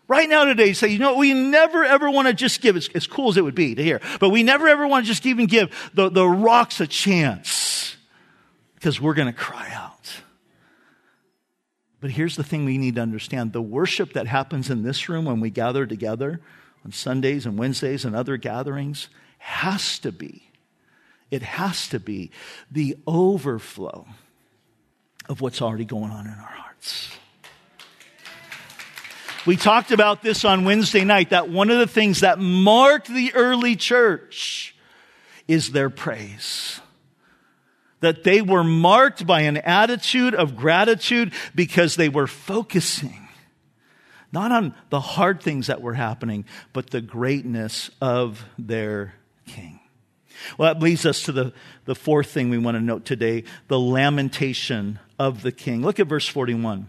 right 0.06 0.28
now 0.28 0.44
today 0.44 0.72
say, 0.72 0.88
you 0.88 0.98
know, 0.98 1.16
we 1.16 1.34
never 1.34 1.84
ever 1.84 2.10
want 2.10 2.28
to 2.28 2.34
just 2.34 2.60
give, 2.60 2.76
as, 2.76 2.88
as 2.94 3.06
cool 3.06 3.28
as 3.28 3.36
it 3.36 3.42
would 3.42 3.54
be 3.54 3.74
to 3.74 3.82
hear, 3.82 4.00
but 4.20 4.30
we 4.30 4.42
never 4.42 4.68
ever 4.68 4.86
want 4.86 5.04
to 5.04 5.08
just 5.08 5.26
even 5.26 5.46
give 5.46 5.90
the, 5.94 6.08
the 6.08 6.26
rocks 6.26 6.80
a 6.80 6.86
chance 6.86 7.96
because 8.74 9.00
we're 9.00 9.14
going 9.14 9.26
to 9.26 9.38
cry 9.38 9.68
out. 9.72 10.22
But 12.00 12.12
here's 12.12 12.36
the 12.36 12.44
thing 12.44 12.64
we 12.64 12.78
need 12.78 12.94
to 12.94 13.00
understand 13.00 13.52
the 13.52 13.60
worship 13.60 14.12
that 14.12 14.28
happens 14.28 14.70
in 14.70 14.82
this 14.82 15.08
room 15.08 15.24
when 15.24 15.40
we 15.40 15.50
gather 15.50 15.84
together 15.84 16.40
on 16.88 16.92
Sundays 16.92 17.44
and 17.44 17.58
Wednesdays 17.58 18.06
and 18.06 18.16
other 18.16 18.38
gatherings 18.38 19.10
has 19.36 19.98
to 19.98 20.10
be, 20.10 20.50
it 21.30 21.42
has 21.42 21.86
to 21.88 22.00
be 22.00 22.30
the 22.70 22.96
overflow 23.06 24.06
of 25.28 25.42
what's 25.42 25.60
already 25.60 25.84
going 25.84 26.10
on 26.10 26.24
in 26.24 26.32
our 26.32 26.38
hearts. 26.38 27.10
We 29.44 29.56
talked 29.56 29.90
about 29.90 30.22
this 30.22 30.46
on 30.46 30.64
Wednesday 30.64 31.04
night 31.04 31.28
that 31.28 31.50
one 31.50 31.68
of 31.68 31.78
the 31.78 31.86
things 31.86 32.20
that 32.20 32.38
marked 32.38 33.08
the 33.08 33.34
early 33.34 33.76
church 33.76 34.74
is 35.46 35.72
their 35.72 35.90
praise 35.90 36.80
that 38.00 38.24
they 38.24 38.40
were 38.40 38.64
marked 38.64 39.26
by 39.26 39.42
an 39.42 39.58
attitude 39.58 40.34
of 40.34 40.56
gratitude 40.56 41.34
because 41.54 41.96
they 41.96 42.08
were 42.08 42.28
focusing 42.28 43.27
not 44.32 44.52
on 44.52 44.74
the 44.90 45.00
hard 45.00 45.42
things 45.42 45.68
that 45.68 45.80
were 45.80 45.94
happening, 45.94 46.44
but 46.72 46.90
the 46.90 47.00
greatness 47.00 47.90
of 48.00 48.44
their 48.58 49.14
king. 49.46 49.80
Well, 50.56 50.72
that 50.72 50.82
leads 50.82 51.04
us 51.04 51.22
to 51.24 51.32
the, 51.32 51.52
the 51.84 51.94
fourth 51.94 52.30
thing 52.30 52.50
we 52.50 52.58
want 52.58 52.76
to 52.76 52.80
note 52.80 53.04
today 53.04 53.44
the 53.68 53.80
lamentation 53.80 54.98
of 55.18 55.42
the 55.42 55.52
king. 55.52 55.82
Look 55.82 55.98
at 55.98 56.06
verse 56.06 56.28
41. 56.28 56.88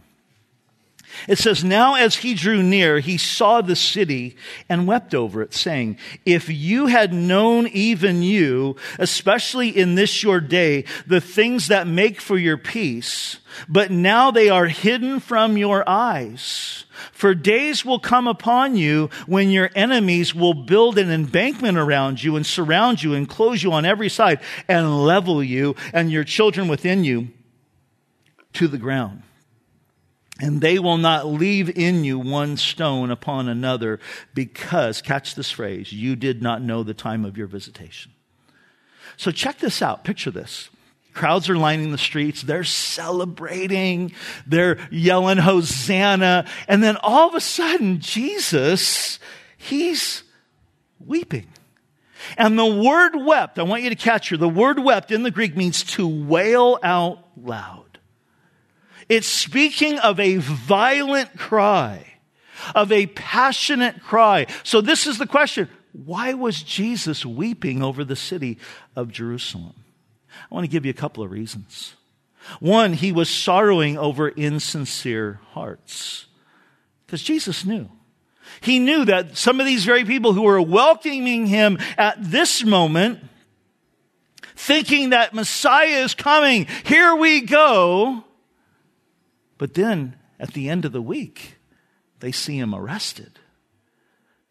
It 1.27 1.37
says, 1.37 1.63
Now 1.63 1.95
as 1.95 2.17
he 2.17 2.33
drew 2.33 2.63
near, 2.63 2.99
he 2.99 3.17
saw 3.17 3.61
the 3.61 3.75
city 3.75 4.35
and 4.67 4.87
wept 4.87 5.13
over 5.13 5.41
it, 5.41 5.53
saying, 5.53 5.97
If 6.25 6.49
you 6.49 6.87
had 6.87 7.13
known 7.13 7.67
even 7.67 8.21
you, 8.21 8.75
especially 8.97 9.69
in 9.69 9.95
this 9.95 10.23
your 10.23 10.39
day, 10.39 10.85
the 11.07 11.21
things 11.21 11.67
that 11.67 11.87
make 11.87 12.21
for 12.21 12.37
your 12.37 12.57
peace, 12.57 13.39
but 13.67 13.91
now 13.91 14.31
they 14.31 14.49
are 14.49 14.67
hidden 14.67 15.19
from 15.19 15.57
your 15.57 15.87
eyes. 15.87 16.85
For 17.11 17.33
days 17.33 17.85
will 17.85 17.99
come 17.99 18.27
upon 18.27 18.75
you 18.75 19.09
when 19.25 19.49
your 19.49 19.69
enemies 19.75 20.35
will 20.35 20.53
build 20.53 20.97
an 20.97 21.11
embankment 21.11 21.77
around 21.77 22.23
you 22.23 22.35
and 22.35 22.45
surround 22.45 23.01
you 23.01 23.13
and 23.13 23.27
close 23.27 23.63
you 23.63 23.71
on 23.71 23.85
every 23.85 24.09
side 24.09 24.41
and 24.67 25.05
level 25.05 25.43
you 25.43 25.75
and 25.93 26.11
your 26.11 26.23
children 26.23 26.67
within 26.67 27.03
you 27.03 27.29
to 28.53 28.67
the 28.67 28.77
ground 28.77 29.23
and 30.39 30.61
they 30.61 30.79
will 30.79 30.97
not 30.97 31.27
leave 31.27 31.69
in 31.77 32.03
you 32.03 32.17
one 32.17 32.57
stone 32.57 33.11
upon 33.11 33.49
another 33.49 33.99
because, 34.33 35.01
catch 35.01 35.35
this 35.35 35.51
phrase, 35.51 35.91
you 35.91 36.15
did 36.15 36.41
not 36.41 36.61
know 36.61 36.83
the 36.83 36.93
time 36.93 37.25
of 37.25 37.37
your 37.37 37.47
visitation. 37.47 38.13
So 39.17 39.31
check 39.31 39.59
this 39.59 39.81
out. 39.81 40.03
Picture 40.03 40.31
this. 40.31 40.69
Crowds 41.13 41.49
are 41.49 41.57
lining 41.57 41.91
the 41.91 41.97
streets. 41.97 42.41
They're 42.41 42.63
celebrating. 42.63 44.13
They're 44.47 44.77
yelling 44.89 45.39
Hosanna. 45.39 46.47
And 46.67 46.81
then 46.81 46.95
all 46.97 47.27
of 47.27 47.35
a 47.35 47.41
sudden, 47.41 47.99
Jesus, 47.99 49.19
he's 49.57 50.23
weeping. 51.05 51.47
And 52.37 52.57
the 52.57 52.65
word 52.65 53.15
wept, 53.15 53.59
I 53.59 53.63
want 53.63 53.83
you 53.83 53.89
to 53.89 53.95
catch 53.95 54.29
here. 54.29 54.37
The 54.37 54.47
word 54.47 54.79
wept 54.79 55.11
in 55.11 55.23
the 55.23 55.31
Greek 55.31 55.57
means 55.57 55.83
to 55.95 56.07
wail 56.07 56.79
out 56.83 57.25
loud. 57.35 57.78
It's 59.09 59.27
speaking 59.27 59.97
of 59.97 60.19
a 60.19 60.37
violent 60.37 61.37
cry, 61.37 62.05
of 62.75 62.91
a 62.91 63.07
passionate 63.07 64.03
cry. 64.03 64.45
So 64.63 64.81
this 64.81 65.07
is 65.07 65.17
the 65.17 65.27
question. 65.27 65.67
Why 65.91 66.35
was 66.35 66.61
Jesus 66.61 67.25
weeping 67.25 67.81
over 67.81 68.03
the 68.03 68.15
city 68.15 68.59
of 68.95 69.11
Jerusalem? 69.11 69.73
I 70.29 70.53
want 70.53 70.63
to 70.63 70.71
give 70.71 70.85
you 70.85 70.91
a 70.91 70.93
couple 70.93 71.23
of 71.23 71.31
reasons. 71.31 71.95
One, 72.59 72.93
he 72.93 73.11
was 73.11 73.29
sorrowing 73.29 73.97
over 73.97 74.29
insincere 74.29 75.39
hearts. 75.51 76.27
Because 77.05 77.23
Jesus 77.23 77.65
knew. 77.65 77.89
He 78.61 78.79
knew 78.79 79.05
that 79.05 79.37
some 79.37 79.59
of 79.59 79.65
these 79.65 79.85
very 79.85 80.05
people 80.05 80.33
who 80.33 80.43
were 80.43 80.61
welcoming 80.61 81.47
him 81.47 81.79
at 81.97 82.17
this 82.19 82.63
moment, 82.63 83.19
thinking 84.55 85.09
that 85.09 85.33
Messiah 85.33 86.03
is 86.03 86.13
coming, 86.13 86.67
here 86.83 87.15
we 87.15 87.41
go, 87.41 88.23
but 89.59 89.75
then 89.75 90.15
at 90.39 90.53
the 90.53 90.69
end 90.69 90.85
of 90.85 90.93
the 90.93 91.01
week, 91.01 91.57
they 92.21 92.31
see 92.31 92.57
him 92.57 92.73
arrested. 92.73 93.37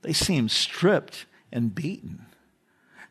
They 0.03 0.13
see 0.13 0.37
him 0.37 0.49
stripped 0.49 1.27
and 1.51 1.75
beaten. 1.75 2.27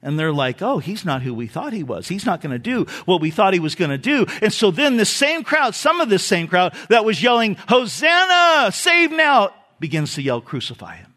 And 0.01 0.17
they're 0.17 0.31
like, 0.31 0.61
oh, 0.61 0.77
he's 0.77 1.03
not 1.03 1.23
who 1.23 1.33
we 1.33 1.47
thought 1.47 1.73
he 1.73 1.83
was. 1.83 2.07
He's 2.07 2.25
not 2.25 2.39
going 2.39 2.53
to 2.53 2.59
do 2.59 2.85
what 3.05 3.19
we 3.19 3.31
thought 3.31 3.53
he 3.53 3.59
was 3.59 3.73
going 3.73 3.89
to 3.89 3.97
do. 3.97 4.27
And 4.43 4.53
so 4.53 4.69
then 4.69 4.95
the 4.97 5.05
same 5.05 5.43
crowd, 5.43 5.73
some 5.73 5.99
of 5.99 6.07
this 6.07 6.23
same 6.23 6.47
crowd 6.47 6.75
that 6.89 7.03
was 7.03 7.21
yelling, 7.21 7.55
Hosanna, 7.67 8.71
save 8.71 9.11
now, 9.11 9.53
begins 9.79 10.13
to 10.13 10.21
yell, 10.21 10.39
crucify 10.39 10.97
him. 10.97 11.15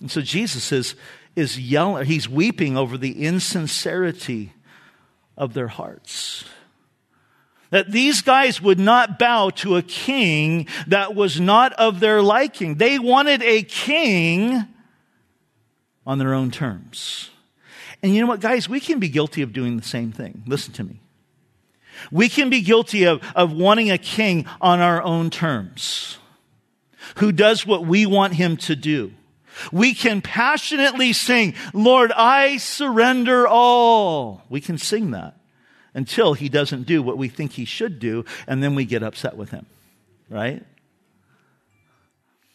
And 0.00 0.10
so 0.10 0.20
Jesus 0.20 0.70
is, 0.70 0.94
is 1.34 1.58
yelling, 1.58 2.04
he's 2.04 2.28
weeping 2.28 2.76
over 2.76 2.98
the 2.98 3.24
insincerity 3.24 4.52
of 5.34 5.54
their 5.54 5.68
hearts 5.68 6.44
that 7.70 7.90
these 7.90 8.20
guys 8.22 8.60
would 8.60 8.78
not 8.78 9.18
bow 9.18 9.50
to 9.50 9.76
a 9.76 9.82
king 9.82 10.66
that 10.86 11.14
was 11.14 11.40
not 11.40 11.72
of 11.74 12.00
their 12.00 12.20
liking. 12.20 12.76
They 12.76 12.98
wanted 12.98 13.42
a 13.42 13.62
king 13.62 14.66
on 16.06 16.18
their 16.18 16.34
own 16.34 16.50
terms. 16.50 17.30
And 18.02 18.14
you 18.14 18.20
know 18.20 18.26
what, 18.26 18.40
guys? 18.40 18.68
We 18.68 18.80
can 18.80 18.98
be 18.98 19.08
guilty 19.08 19.42
of 19.42 19.52
doing 19.52 19.76
the 19.76 19.82
same 19.82 20.12
thing. 20.12 20.42
Listen 20.46 20.72
to 20.74 20.84
me. 20.84 21.00
We 22.10 22.28
can 22.28 22.50
be 22.50 22.62
guilty 22.62 23.04
of, 23.04 23.22
of 23.34 23.52
wanting 23.52 23.90
a 23.90 23.98
king 23.98 24.46
on 24.60 24.80
our 24.80 25.02
own 25.02 25.30
terms 25.30 26.18
who 27.16 27.30
does 27.30 27.66
what 27.66 27.84
we 27.84 28.06
want 28.06 28.34
him 28.34 28.56
to 28.56 28.74
do. 28.74 29.12
We 29.70 29.94
can 29.94 30.22
passionately 30.22 31.12
sing, 31.12 31.54
Lord, 31.74 32.12
I 32.12 32.56
surrender 32.56 33.46
all. 33.46 34.42
We 34.48 34.60
can 34.60 34.78
sing 34.78 35.10
that 35.10 35.39
until 35.94 36.34
he 36.34 36.48
doesn't 36.48 36.84
do 36.84 37.02
what 37.02 37.18
we 37.18 37.28
think 37.28 37.52
he 37.52 37.64
should 37.64 37.98
do, 37.98 38.24
and 38.46 38.62
then 38.62 38.74
we 38.74 38.84
get 38.84 39.02
upset 39.02 39.36
with 39.36 39.50
him, 39.50 39.66
right? 40.28 40.62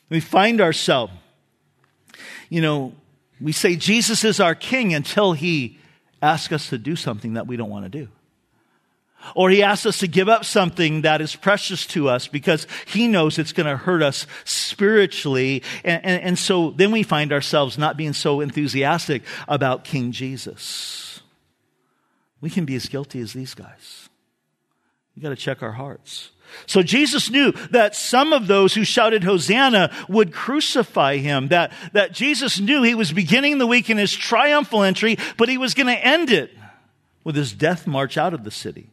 We 0.10 0.20
find 0.20 0.62
ourselves, 0.62 1.14
you 2.50 2.62
know, 2.62 2.94
we 3.42 3.52
say 3.52 3.76
Jesus 3.76 4.24
is 4.24 4.40
our 4.40 4.56
king 4.56 4.94
until 4.94 5.34
he 5.34 5.78
asks 6.22 6.54
us 6.54 6.70
to 6.70 6.78
do 6.78 6.96
something 6.96 7.34
that 7.34 7.48
we 7.48 7.58
don't 7.58 7.70
want 7.70 7.86
to 7.86 7.90
do. 7.90 8.08
Or 9.34 9.50
he 9.50 9.64
asks 9.64 9.88
us 9.88 10.00
to 10.00 10.08
give 10.08 10.30
up 10.30 10.46
something 10.46 11.02
that 11.02 11.20
is 11.20 11.36
precious 11.36 11.88
to 11.88 12.10
us 12.10 12.28
because 12.28 12.68
he 12.86 13.08
knows 13.08 13.40
it's 13.40 13.54
going 13.54 13.66
to 13.66 13.76
hurt 13.76 14.04
us 14.04 14.28
spiritually. 14.44 15.64
And, 15.84 16.06
and, 16.06 16.24
and 16.24 16.40
so 16.40 16.70
then 16.72 16.92
we 16.92 17.02
find 17.02 17.34
ourselves 17.34 17.78
not 17.78 17.98
being 17.98 18.14
so 18.14 18.42
enthusiastic 18.42 19.24
about 19.48 19.84
King 19.84 20.12
Jesus. 20.12 21.05
We 22.42 22.50
can 22.50 22.66
be 22.66 22.76
as 22.76 22.88
guilty 22.88 23.20
as 23.20 23.34
these 23.34 23.54
guys. 23.54 24.10
We 25.16 25.22
got 25.22 25.30
to 25.30 25.36
check 25.36 25.64
our 25.64 25.72
hearts. 25.72 26.32
So 26.68 26.84
Jesus 26.84 27.30
knew 27.30 27.52
that 27.72 27.96
some 27.96 28.34
of 28.34 28.48
those 28.48 28.74
who 28.74 28.84
shouted 28.84 29.24
Hosanna 29.24 29.92
would 30.08 30.34
crucify 30.34 31.18
him. 31.18 31.48
That, 31.50 31.72
that 31.94 32.12
Jesus 32.12 32.60
knew 32.60 32.84
he 32.84 32.96
was 32.96 33.12
beginning 33.12 33.58
the 33.58 33.68
week 33.68 33.90
in 33.90 33.98
his 33.98 34.14
triumphal 34.14 34.84
entry, 34.84 35.18
but 35.38 35.50
he 35.50 35.58
was 35.58 35.74
going 35.74 35.88
to 35.88 36.06
end 36.06 36.30
it 36.30 36.52
with 37.24 37.36
his 37.36 37.54
death 37.54 37.88
march 37.88 38.18
out 38.18 38.34
of 38.34 38.44
the 38.44 38.52
city. 38.52 38.90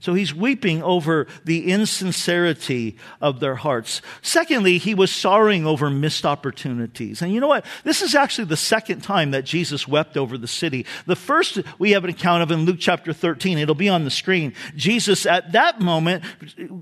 So 0.00 0.14
he's 0.14 0.34
weeping 0.34 0.82
over 0.82 1.26
the 1.44 1.70
insincerity 1.70 2.96
of 3.20 3.38
their 3.38 3.54
hearts. 3.54 4.00
Secondly, 4.22 4.78
he 4.78 4.94
was 4.94 5.12
sorrowing 5.12 5.66
over 5.66 5.90
missed 5.90 6.24
opportunities. 6.24 7.20
And 7.20 7.34
you 7.34 7.38
know 7.38 7.48
what? 7.48 7.66
This 7.84 8.00
is 8.00 8.14
actually 8.14 8.46
the 8.46 8.56
second 8.56 9.02
time 9.02 9.32
that 9.32 9.44
Jesus 9.44 9.86
wept 9.86 10.16
over 10.16 10.38
the 10.38 10.48
city. 10.48 10.86
The 11.04 11.16
first 11.16 11.60
we 11.78 11.90
have 11.90 12.04
an 12.04 12.10
account 12.10 12.42
of 12.42 12.50
in 12.50 12.64
Luke 12.64 12.78
chapter 12.80 13.12
13. 13.12 13.58
It'll 13.58 13.74
be 13.74 13.90
on 13.90 14.04
the 14.04 14.10
screen. 14.10 14.54
Jesus 14.74 15.26
at 15.26 15.52
that 15.52 15.80
moment 15.80 16.24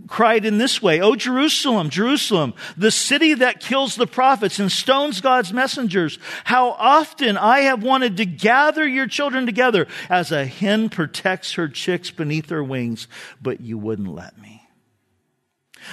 cried 0.07 0.45
in 0.45 0.59
this 0.59 0.81
way, 0.81 1.01
O 1.01 1.17
Jerusalem, 1.17 1.91
Jerusalem, 1.91 2.55
the 2.77 2.93
city 2.93 3.35
that 3.35 3.59
kills 3.59 3.97
the 3.97 4.07
prophets 4.07 4.61
and 4.61 4.71
stones 4.71 5.21
God's 5.21 5.53
messengers. 5.53 6.21
How 6.45 6.71
often 6.71 7.37
I 7.37 7.61
have 7.61 7.83
wanted 7.83 8.17
to 8.19 8.27
gather 8.27 8.87
your 8.87 9.09
children 9.09 9.45
together 9.45 9.89
as 10.09 10.31
a 10.31 10.47
hen 10.47 10.89
protects 10.89 11.55
her 11.55 11.67
chicks 11.67 12.13
beneath 12.13 12.51
her 12.51 12.63
wings 12.63 13.08
but 13.41 13.61
you 13.61 13.79
wouldn't 13.79 14.15
let 14.15 14.39
me. 14.41 14.69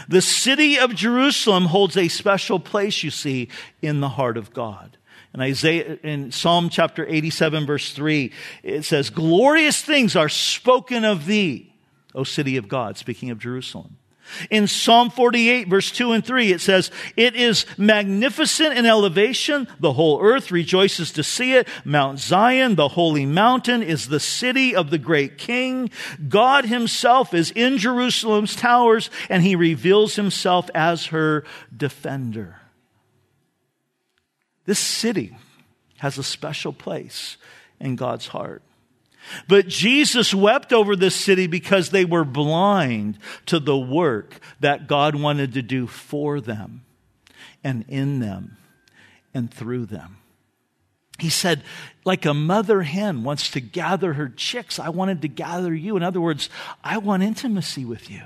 The 0.07 0.21
city 0.21 0.79
of 0.79 0.95
Jerusalem 0.95 1.65
holds 1.65 1.95
a 1.95 2.07
special 2.07 2.59
place, 2.59 3.03
you 3.03 3.11
see, 3.11 3.49
in 3.81 3.99
the 3.99 4.09
heart 4.09 4.37
of 4.37 4.53
God. 4.53 4.97
In 5.33 5.41
Isaiah, 5.41 5.99
in 6.01 6.31
Psalm 6.31 6.69
chapter 6.69 7.05
87 7.05 7.65
verse 7.65 7.93
3, 7.93 8.31
it 8.63 8.83
says, 8.83 9.09
glorious 9.09 9.81
things 9.81 10.15
are 10.15 10.29
spoken 10.29 11.03
of 11.03 11.25
thee, 11.25 11.73
O 12.13 12.23
city 12.23 12.57
of 12.57 12.67
God, 12.67 12.97
speaking 12.97 13.29
of 13.29 13.39
Jerusalem. 13.39 13.97
In 14.49 14.67
Psalm 14.67 15.09
48 15.09 15.67
verse 15.67 15.91
2 15.91 16.11
and 16.11 16.25
3, 16.25 16.51
it 16.51 16.61
says, 16.61 16.91
It 17.15 17.35
is 17.35 17.65
magnificent 17.77 18.77
in 18.77 18.85
elevation. 18.85 19.67
The 19.79 19.93
whole 19.93 20.21
earth 20.21 20.51
rejoices 20.51 21.11
to 21.13 21.23
see 21.23 21.53
it. 21.53 21.67
Mount 21.83 22.19
Zion, 22.19 22.75
the 22.75 22.89
holy 22.89 23.25
mountain, 23.25 23.83
is 23.83 24.07
the 24.07 24.19
city 24.19 24.75
of 24.75 24.89
the 24.89 24.97
great 24.97 25.37
king. 25.37 25.89
God 26.27 26.65
himself 26.65 27.33
is 27.33 27.51
in 27.51 27.77
Jerusalem's 27.77 28.55
towers 28.55 29.09
and 29.29 29.43
he 29.43 29.55
reveals 29.55 30.15
himself 30.15 30.69
as 30.73 31.07
her 31.07 31.43
defender. 31.75 32.59
This 34.65 34.79
city 34.79 35.37
has 35.97 36.17
a 36.17 36.23
special 36.23 36.73
place 36.73 37.37
in 37.79 37.95
God's 37.95 38.27
heart. 38.27 38.61
But 39.47 39.67
Jesus 39.67 40.33
wept 40.33 40.73
over 40.73 40.95
this 40.95 41.15
city 41.15 41.47
because 41.47 41.89
they 41.89 42.05
were 42.05 42.25
blind 42.25 43.17
to 43.47 43.59
the 43.59 43.77
work 43.77 44.39
that 44.59 44.87
God 44.87 45.15
wanted 45.15 45.53
to 45.53 45.61
do 45.61 45.87
for 45.87 46.39
them 46.39 46.83
and 47.63 47.85
in 47.87 48.19
them 48.19 48.57
and 49.33 49.53
through 49.53 49.87
them. 49.87 50.17
He 51.17 51.29
said, 51.29 51.63
like 52.03 52.25
a 52.25 52.33
mother 52.33 52.81
hen 52.81 53.23
wants 53.23 53.49
to 53.51 53.61
gather 53.61 54.13
her 54.13 54.29
chicks, 54.29 54.79
I 54.79 54.89
wanted 54.89 55.21
to 55.21 55.27
gather 55.27 55.73
you. 55.73 55.95
In 55.95 56.03
other 56.03 56.19
words, 56.19 56.49
I 56.83 56.97
want 56.97 57.23
intimacy 57.23 57.85
with 57.85 58.11
you. 58.11 58.23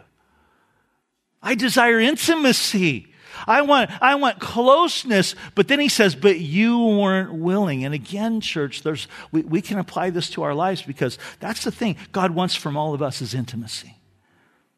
I 1.41 1.56
desire 1.56 2.00
intimacy. 2.00 3.09
I 3.48 3.62
want, 3.62 3.92
I 4.02 4.16
want 4.16 4.40
closeness. 4.40 5.36
But 5.56 5.68
then 5.68 5.80
he 5.80 5.90
says, 5.90 6.16
but 6.16 6.40
you 6.40 6.80
weren't 6.80 7.34
willing. 7.34 7.86
And 7.86 7.94
again, 7.94 8.42
church, 8.42 8.84
there's, 8.84 9.08
we, 9.32 9.42
we 9.44 9.62
can 9.62 9.80
apply 9.80 10.10
this 10.10 10.30
to 10.32 10.44
our 10.44 10.54
lives 10.54 10.82
because 10.82 11.18
that's 11.40 11.64
the 11.64 11.72
thing 11.72 11.98
God 12.12 12.32
wants 12.32 12.56
from 12.56 12.78
all 12.78 12.94
of 12.94 13.02
us 13.02 13.22
is 13.22 13.34
intimacy. 13.34 13.96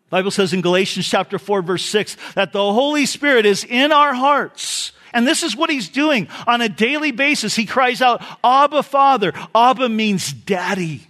The 0.09 0.17
Bible 0.17 0.31
says 0.31 0.53
in 0.53 0.61
Galatians 0.61 1.07
chapter 1.07 1.39
4 1.39 1.61
verse 1.61 1.85
6 1.85 2.17
that 2.35 2.51
the 2.51 2.73
Holy 2.73 3.05
Spirit 3.05 3.45
is 3.45 3.63
in 3.63 3.91
our 3.91 4.13
hearts. 4.13 4.91
And 5.13 5.27
this 5.27 5.43
is 5.43 5.55
what 5.55 5.69
he's 5.69 5.89
doing 5.89 6.27
on 6.47 6.61
a 6.61 6.69
daily 6.69 7.11
basis. 7.11 7.55
He 7.55 7.65
cries 7.65 8.01
out, 8.01 8.23
Abba 8.43 8.83
Father. 8.83 9.33
Abba 9.53 9.89
means 9.89 10.31
daddy. 10.31 11.07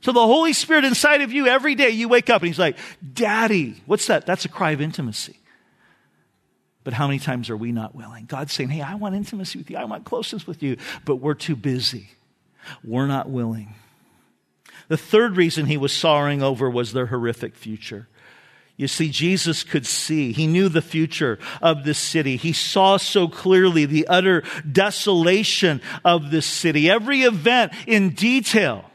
So 0.00 0.12
the 0.12 0.24
Holy 0.24 0.52
Spirit 0.52 0.84
inside 0.84 1.22
of 1.22 1.32
you 1.32 1.46
every 1.46 1.74
day 1.74 1.90
you 1.90 2.08
wake 2.08 2.30
up 2.30 2.42
and 2.42 2.48
he's 2.48 2.58
like, 2.58 2.78
Daddy. 3.14 3.82
What's 3.86 4.06
that? 4.06 4.26
That's 4.26 4.44
a 4.44 4.48
cry 4.48 4.70
of 4.70 4.80
intimacy. 4.80 5.38
But 6.86 6.94
how 6.94 7.08
many 7.08 7.18
times 7.18 7.50
are 7.50 7.56
we 7.56 7.72
not 7.72 7.96
willing? 7.96 8.26
God's 8.26 8.52
saying, 8.52 8.68
Hey, 8.68 8.80
I 8.80 8.94
want 8.94 9.16
intimacy 9.16 9.58
with 9.58 9.68
you. 9.68 9.76
I 9.76 9.82
want 9.86 10.04
closeness 10.04 10.46
with 10.46 10.62
you. 10.62 10.76
But 11.04 11.16
we're 11.16 11.34
too 11.34 11.56
busy. 11.56 12.10
We're 12.84 13.08
not 13.08 13.28
willing. 13.28 13.74
The 14.86 14.96
third 14.96 15.36
reason 15.36 15.66
he 15.66 15.76
was 15.76 15.92
sorrowing 15.92 16.44
over 16.44 16.70
was 16.70 16.92
their 16.92 17.06
horrific 17.06 17.56
future. 17.56 18.06
You 18.76 18.86
see, 18.86 19.10
Jesus 19.10 19.64
could 19.64 19.84
see. 19.84 20.30
He 20.30 20.46
knew 20.46 20.68
the 20.68 20.80
future 20.80 21.40
of 21.60 21.82
this 21.82 21.98
city. 21.98 22.36
He 22.36 22.52
saw 22.52 22.98
so 22.98 23.26
clearly 23.26 23.84
the 23.84 24.06
utter 24.06 24.44
desolation 24.70 25.82
of 26.04 26.30
this 26.30 26.46
city. 26.46 26.88
Every 26.88 27.22
event 27.22 27.72
in 27.88 28.10
detail. 28.10 28.88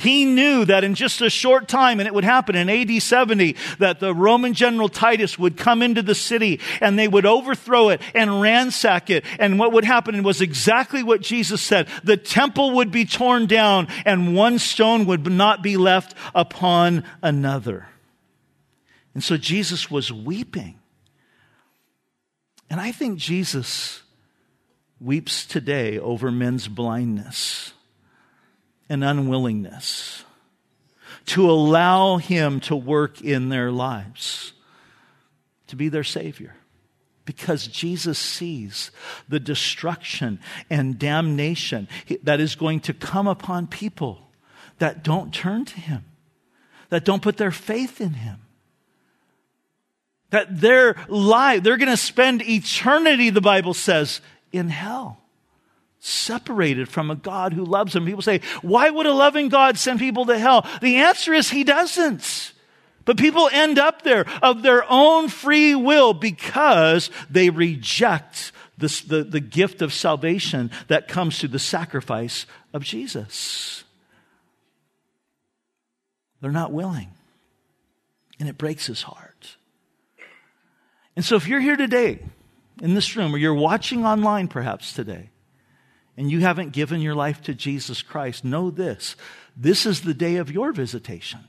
He 0.00 0.24
knew 0.24 0.64
that 0.64 0.82
in 0.82 0.94
just 0.94 1.20
a 1.20 1.28
short 1.28 1.68
time, 1.68 2.00
and 2.00 2.06
it 2.06 2.14
would 2.14 2.24
happen 2.24 2.56
in 2.56 2.70
AD 2.70 3.02
70, 3.02 3.54
that 3.78 4.00
the 4.00 4.14
Roman 4.14 4.54
general 4.54 4.88
Titus 4.88 5.38
would 5.38 5.58
come 5.58 5.82
into 5.82 6.00
the 6.00 6.14
city 6.14 6.58
and 6.80 6.98
they 6.98 7.06
would 7.06 7.26
overthrow 7.26 7.90
it 7.90 8.00
and 8.14 8.40
ransack 8.40 9.10
it. 9.10 9.24
And 9.38 9.58
what 9.58 9.72
would 9.72 9.84
happen 9.84 10.22
was 10.22 10.40
exactly 10.40 11.02
what 11.02 11.20
Jesus 11.20 11.60
said. 11.60 11.86
The 12.02 12.16
temple 12.16 12.72
would 12.76 12.90
be 12.90 13.04
torn 13.04 13.44
down 13.44 13.88
and 14.06 14.34
one 14.34 14.58
stone 14.58 15.04
would 15.04 15.30
not 15.30 15.62
be 15.62 15.76
left 15.76 16.14
upon 16.34 17.04
another. 17.22 17.86
And 19.12 19.22
so 19.22 19.36
Jesus 19.36 19.90
was 19.90 20.10
weeping. 20.10 20.78
And 22.70 22.80
I 22.80 22.92
think 22.92 23.18
Jesus 23.18 24.02
weeps 24.98 25.44
today 25.44 25.98
over 25.98 26.30
men's 26.30 26.68
blindness 26.68 27.74
and 28.90 29.04
unwillingness 29.04 30.24
to 31.26 31.48
allow 31.48 32.16
Him 32.16 32.58
to 32.60 32.74
work 32.74 33.22
in 33.22 33.48
their 33.48 33.70
lives, 33.70 34.52
to 35.68 35.76
be 35.76 35.88
their 35.88 36.04
Savior. 36.04 36.56
Because 37.24 37.68
Jesus 37.68 38.18
sees 38.18 38.90
the 39.28 39.38
destruction 39.38 40.40
and 40.68 40.98
damnation 40.98 41.86
that 42.24 42.40
is 42.40 42.56
going 42.56 42.80
to 42.80 42.92
come 42.92 43.28
upon 43.28 43.68
people 43.68 44.28
that 44.78 45.04
don't 45.04 45.32
turn 45.32 45.64
to 45.66 45.80
Him, 45.80 46.04
that 46.88 47.04
don't 47.04 47.22
put 47.22 47.36
their 47.36 47.52
faith 47.52 48.00
in 48.00 48.14
Him. 48.14 48.38
That 50.30 50.60
their 50.60 50.96
life, 51.08 51.62
they're 51.62 51.76
going 51.76 51.90
to 51.90 51.96
spend 51.96 52.42
eternity, 52.42 53.30
the 53.30 53.40
Bible 53.40 53.74
says, 53.74 54.20
in 54.50 54.68
hell 54.68 55.19
separated 56.00 56.88
from 56.88 57.10
a 57.10 57.14
God 57.14 57.52
who 57.52 57.64
loves 57.64 57.92
them. 57.92 58.06
People 58.06 58.22
say, 58.22 58.40
why 58.62 58.90
would 58.90 59.06
a 59.06 59.12
loving 59.12 59.48
God 59.48 59.78
send 59.78 59.98
people 59.98 60.26
to 60.26 60.38
hell? 60.38 60.66
The 60.80 60.96
answer 60.96 61.32
is 61.32 61.50
he 61.50 61.62
doesn't. 61.62 62.52
But 63.04 63.18
people 63.18 63.48
end 63.52 63.78
up 63.78 64.02
there 64.02 64.26
of 64.42 64.62
their 64.62 64.84
own 64.90 65.28
free 65.28 65.74
will 65.74 66.14
because 66.14 67.10
they 67.28 67.50
reject 67.50 68.52
this, 68.78 69.02
the, 69.02 69.24
the 69.24 69.40
gift 69.40 69.82
of 69.82 69.92
salvation 69.92 70.70
that 70.88 71.08
comes 71.08 71.38
through 71.38 71.50
the 71.50 71.58
sacrifice 71.58 72.46
of 72.72 72.82
Jesus. 72.82 73.84
They're 76.40 76.50
not 76.50 76.72
willing. 76.72 77.08
And 78.38 78.48
it 78.48 78.56
breaks 78.56 78.86
his 78.86 79.02
heart. 79.02 79.56
And 81.16 81.24
so 81.24 81.36
if 81.36 81.46
you're 81.46 81.60
here 81.60 81.76
today 81.76 82.20
in 82.80 82.94
this 82.94 83.16
room 83.16 83.34
or 83.34 83.38
you're 83.38 83.52
watching 83.52 84.06
online 84.06 84.48
perhaps 84.48 84.92
today, 84.94 85.29
and 86.16 86.30
you 86.30 86.40
haven't 86.40 86.72
given 86.72 87.00
your 87.00 87.14
life 87.14 87.42
to 87.42 87.54
Jesus 87.54 88.02
Christ, 88.02 88.44
know 88.44 88.70
this. 88.70 89.16
This 89.56 89.86
is 89.86 90.02
the 90.02 90.14
day 90.14 90.36
of 90.36 90.50
your 90.50 90.72
visitation. 90.72 91.40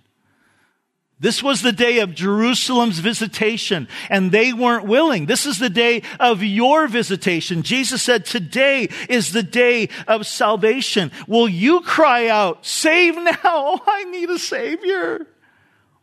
This 1.21 1.43
was 1.43 1.61
the 1.61 1.71
day 1.71 1.99
of 1.99 2.15
Jerusalem's 2.15 2.97
visitation, 2.97 3.87
and 4.09 4.31
they 4.31 4.53
weren't 4.53 4.87
willing. 4.87 5.27
This 5.27 5.45
is 5.45 5.59
the 5.59 5.69
day 5.69 6.01
of 6.19 6.41
your 6.41 6.87
visitation. 6.87 7.61
Jesus 7.61 8.01
said, 8.01 8.25
Today 8.25 8.89
is 9.07 9.31
the 9.31 9.43
day 9.43 9.89
of 10.07 10.25
salvation. 10.25 11.11
Will 11.27 11.47
you 11.47 11.81
cry 11.81 12.27
out, 12.27 12.65
Save 12.65 13.15
now? 13.17 13.37
Oh, 13.43 13.79
I 13.85 14.05
need 14.05 14.31
a 14.31 14.39
Savior. 14.39 15.27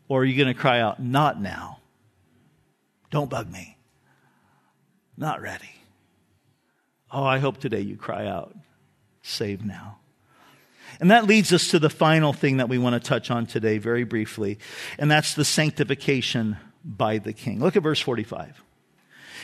Or 0.07 0.21
are 0.21 0.25
you 0.25 0.37
going 0.37 0.55
to 0.55 0.61
cry 0.61 0.81
out, 0.81 1.03
Not 1.03 1.41
now? 1.41 1.81
Don't 3.11 3.29
bug 3.29 3.51
me. 3.51 3.77
Not 5.17 5.41
ready. 5.41 5.78
Oh, 7.11 7.25
I 7.25 7.39
hope 7.39 7.59
today 7.59 7.81
you 7.81 7.97
cry 7.97 8.27
out, 8.27 8.55
save 9.23 9.65
now. 9.65 9.99
And 11.01 11.11
that 11.11 11.27
leads 11.27 11.53
us 11.53 11.69
to 11.69 11.79
the 11.79 11.91
final 11.91 12.33
thing 12.33 12.57
that 12.59 12.69
we 12.69 12.79
want 12.79 12.95
to 12.95 13.09
touch 13.09 13.31
on 13.31 13.47
today, 13.47 13.79
very 13.79 14.05
briefly, 14.05 14.59
and 14.99 15.11
that's 15.11 15.35
the 15.35 15.45
sanctification 15.45 16.57
by 16.85 17.19
the 17.19 17.33
king. 17.33 17.61
Look 17.61 17.77
at 17.77 17.83
verse 17.83 18.01
45. 18.01 18.63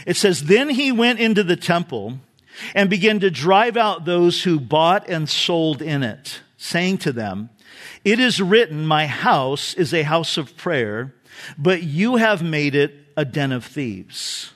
It 0.06 0.16
says, 0.16 0.44
Then 0.44 0.68
he 0.68 0.90
went 0.92 1.20
into 1.20 1.44
the 1.44 1.56
temple 1.56 2.18
and 2.74 2.90
began 2.90 3.20
to 3.20 3.30
drive 3.30 3.76
out 3.76 4.04
those 4.04 4.42
who 4.42 4.58
bought 4.58 5.08
and 5.08 5.28
sold 5.28 5.80
in 5.80 6.02
it, 6.02 6.40
saying 6.56 6.98
to 6.98 7.12
them, 7.12 7.50
It 8.04 8.18
is 8.18 8.40
written, 8.40 8.86
My 8.86 9.06
house 9.06 9.74
is 9.74 9.94
a 9.94 10.02
house 10.02 10.36
of 10.36 10.56
prayer, 10.56 11.14
but 11.56 11.82
you 11.82 12.16
have 12.16 12.42
made 12.42 12.74
it 12.74 12.94
a 13.16 13.24
den 13.24 13.52
of 13.52 13.64
thieves. 13.64 14.53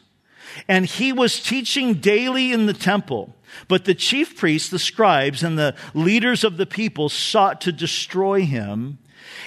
And 0.67 0.87
he 0.87 1.13
was 1.13 1.41
teaching 1.41 1.95
daily 1.95 2.53
in 2.53 2.67
the 2.67 2.75
temple. 2.75 3.35
But 3.67 3.85
the 3.85 3.95
chief 3.95 4.37
priests, 4.37 4.69
the 4.69 4.79
scribes, 4.79 5.43
and 5.43 5.59
the 5.59 5.75
leaders 5.95 6.45
of 6.45 6.57
the 6.57 6.67
people 6.67 7.09
sought 7.09 7.61
to 7.63 7.73
destroy 7.73 8.45
him 8.45 8.99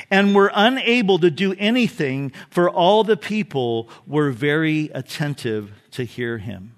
and 0.09 0.35
were 0.35 0.51
unable 0.53 1.19
to 1.19 1.31
do 1.31 1.55
anything, 1.57 2.31
for 2.49 2.69
all 2.69 3.03
the 3.03 3.17
people 3.17 3.89
were 4.05 4.31
very 4.31 4.89
attentive 4.93 5.71
to 5.91 6.03
hear 6.03 6.37
him. 6.37 6.75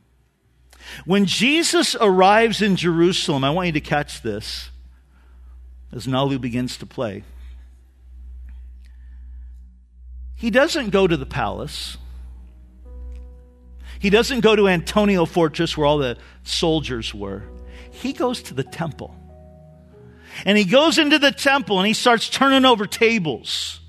When 1.06 1.26
Jesus 1.26 1.96
arrives 2.00 2.62
in 2.62 2.76
Jerusalem, 2.76 3.44
I 3.44 3.50
want 3.50 3.68
you 3.68 3.74
to 3.74 3.82
catch 3.82 4.22
this 4.22 4.70
as 5.92 6.08
Nalu 6.08 6.42
begins 6.42 6.78
to 6.78 6.86
play. 6.86 7.24
He 10.36 10.50
doesn't 10.50 10.90
go 10.90 11.08
to 11.08 11.16
the 11.16 11.26
palace. 11.26 11.98
He 14.04 14.10
doesn't 14.10 14.42
go 14.42 14.54
to 14.54 14.68
Antonia 14.68 15.26
Fortress 15.26 15.78
where 15.78 15.88
all 15.88 15.98
the 15.98 16.18
soldiers 16.44 17.14
were. 17.14 17.42
He 17.90 18.12
goes 18.12 18.44
to 18.44 18.54
the 18.54 18.62
temple. 18.62 19.16
And 20.44 20.58
he 20.58 20.66
goes 20.66 20.98
into 20.98 21.20
the 21.20 21.32
temple 21.32 21.80
and 21.80 21.88
he 21.88 21.94
starts 21.94 22.28
turning 22.28 22.66
over 22.66 22.86
tables, 22.86 23.80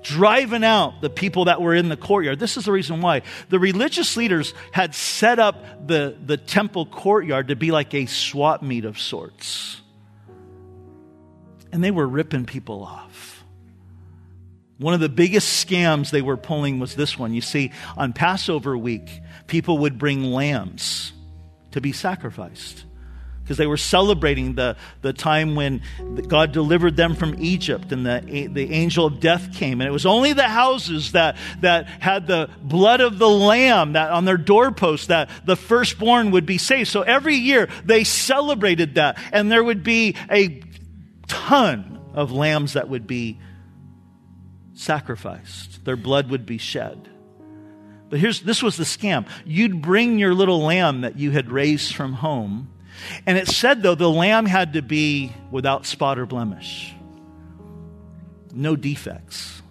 driving 0.00 0.64
out 0.64 1.02
the 1.02 1.10
people 1.10 1.44
that 1.44 1.60
were 1.60 1.74
in 1.74 1.90
the 1.90 1.96
courtyard. 1.98 2.38
This 2.38 2.56
is 2.56 2.64
the 2.64 2.72
reason 2.72 3.02
why. 3.02 3.20
The 3.50 3.58
religious 3.58 4.16
leaders 4.16 4.54
had 4.72 4.94
set 4.94 5.38
up 5.38 5.86
the, 5.86 6.16
the 6.24 6.38
temple 6.38 6.86
courtyard 6.86 7.48
to 7.48 7.56
be 7.56 7.70
like 7.70 7.92
a 7.92 8.06
swap 8.06 8.62
meet 8.62 8.86
of 8.86 8.98
sorts. 8.98 9.82
And 11.70 11.84
they 11.84 11.90
were 11.90 12.08
ripping 12.08 12.46
people 12.46 12.82
off. 12.82 13.37
One 14.78 14.94
of 14.94 15.00
the 15.00 15.08
biggest 15.08 15.66
scams 15.66 16.10
they 16.10 16.22
were 16.22 16.36
pulling 16.36 16.78
was 16.78 16.94
this 16.94 17.18
one. 17.18 17.34
You 17.34 17.40
see, 17.40 17.72
on 17.96 18.12
Passover 18.12 18.78
week, 18.78 19.20
people 19.46 19.78
would 19.78 19.98
bring 19.98 20.22
lambs 20.22 21.12
to 21.72 21.80
be 21.80 21.92
sacrificed 21.92 22.84
because 23.42 23.56
they 23.56 23.66
were 23.66 23.78
celebrating 23.78 24.54
the, 24.56 24.76
the 25.00 25.14
time 25.14 25.56
when 25.56 25.80
God 26.28 26.52
delivered 26.52 26.96
them 26.96 27.16
from 27.16 27.34
Egypt 27.38 27.90
and 27.92 28.04
the, 28.04 28.48
the 28.52 28.74
angel 28.74 29.06
of 29.06 29.20
death 29.20 29.54
came. 29.54 29.80
And 29.80 29.88
it 29.88 29.90
was 29.90 30.04
only 30.04 30.34
the 30.34 30.42
houses 30.42 31.12
that, 31.12 31.38
that 31.62 31.86
had 31.86 32.26
the 32.26 32.50
blood 32.60 33.00
of 33.00 33.18
the 33.18 33.28
lamb 33.28 33.94
that 33.94 34.10
on 34.10 34.26
their 34.26 34.36
doorposts 34.36 35.06
that 35.06 35.30
the 35.46 35.56
firstborn 35.56 36.30
would 36.32 36.44
be 36.44 36.58
saved. 36.58 36.90
So 36.90 37.00
every 37.00 37.36
year 37.36 37.70
they 37.86 38.04
celebrated 38.04 38.96
that. 38.96 39.18
And 39.32 39.50
there 39.50 39.64
would 39.64 39.82
be 39.82 40.14
a 40.30 40.60
ton 41.26 41.98
of 42.12 42.30
lambs 42.30 42.74
that 42.74 42.90
would 42.90 43.06
be 43.06 43.38
sacrificed. 44.78 45.84
Their 45.84 45.96
blood 45.96 46.30
would 46.30 46.46
be 46.46 46.58
shed. 46.58 47.08
But 48.10 48.20
here's 48.20 48.40
this 48.40 48.62
was 48.62 48.76
the 48.76 48.84
scam. 48.84 49.26
You'd 49.44 49.82
bring 49.82 50.18
your 50.18 50.34
little 50.34 50.62
lamb 50.62 51.02
that 51.02 51.18
you 51.18 51.30
had 51.30 51.50
raised 51.50 51.94
from 51.94 52.14
home 52.14 52.70
and 53.26 53.38
it 53.38 53.48
said, 53.48 53.82
though, 53.82 53.94
the 53.94 54.10
lamb 54.10 54.46
had 54.46 54.74
to 54.74 54.82
be 54.82 55.32
without 55.50 55.86
spot 55.86 56.18
or 56.18 56.26
blemish, 56.26 56.94
no 58.52 58.76
defects. 58.76 59.62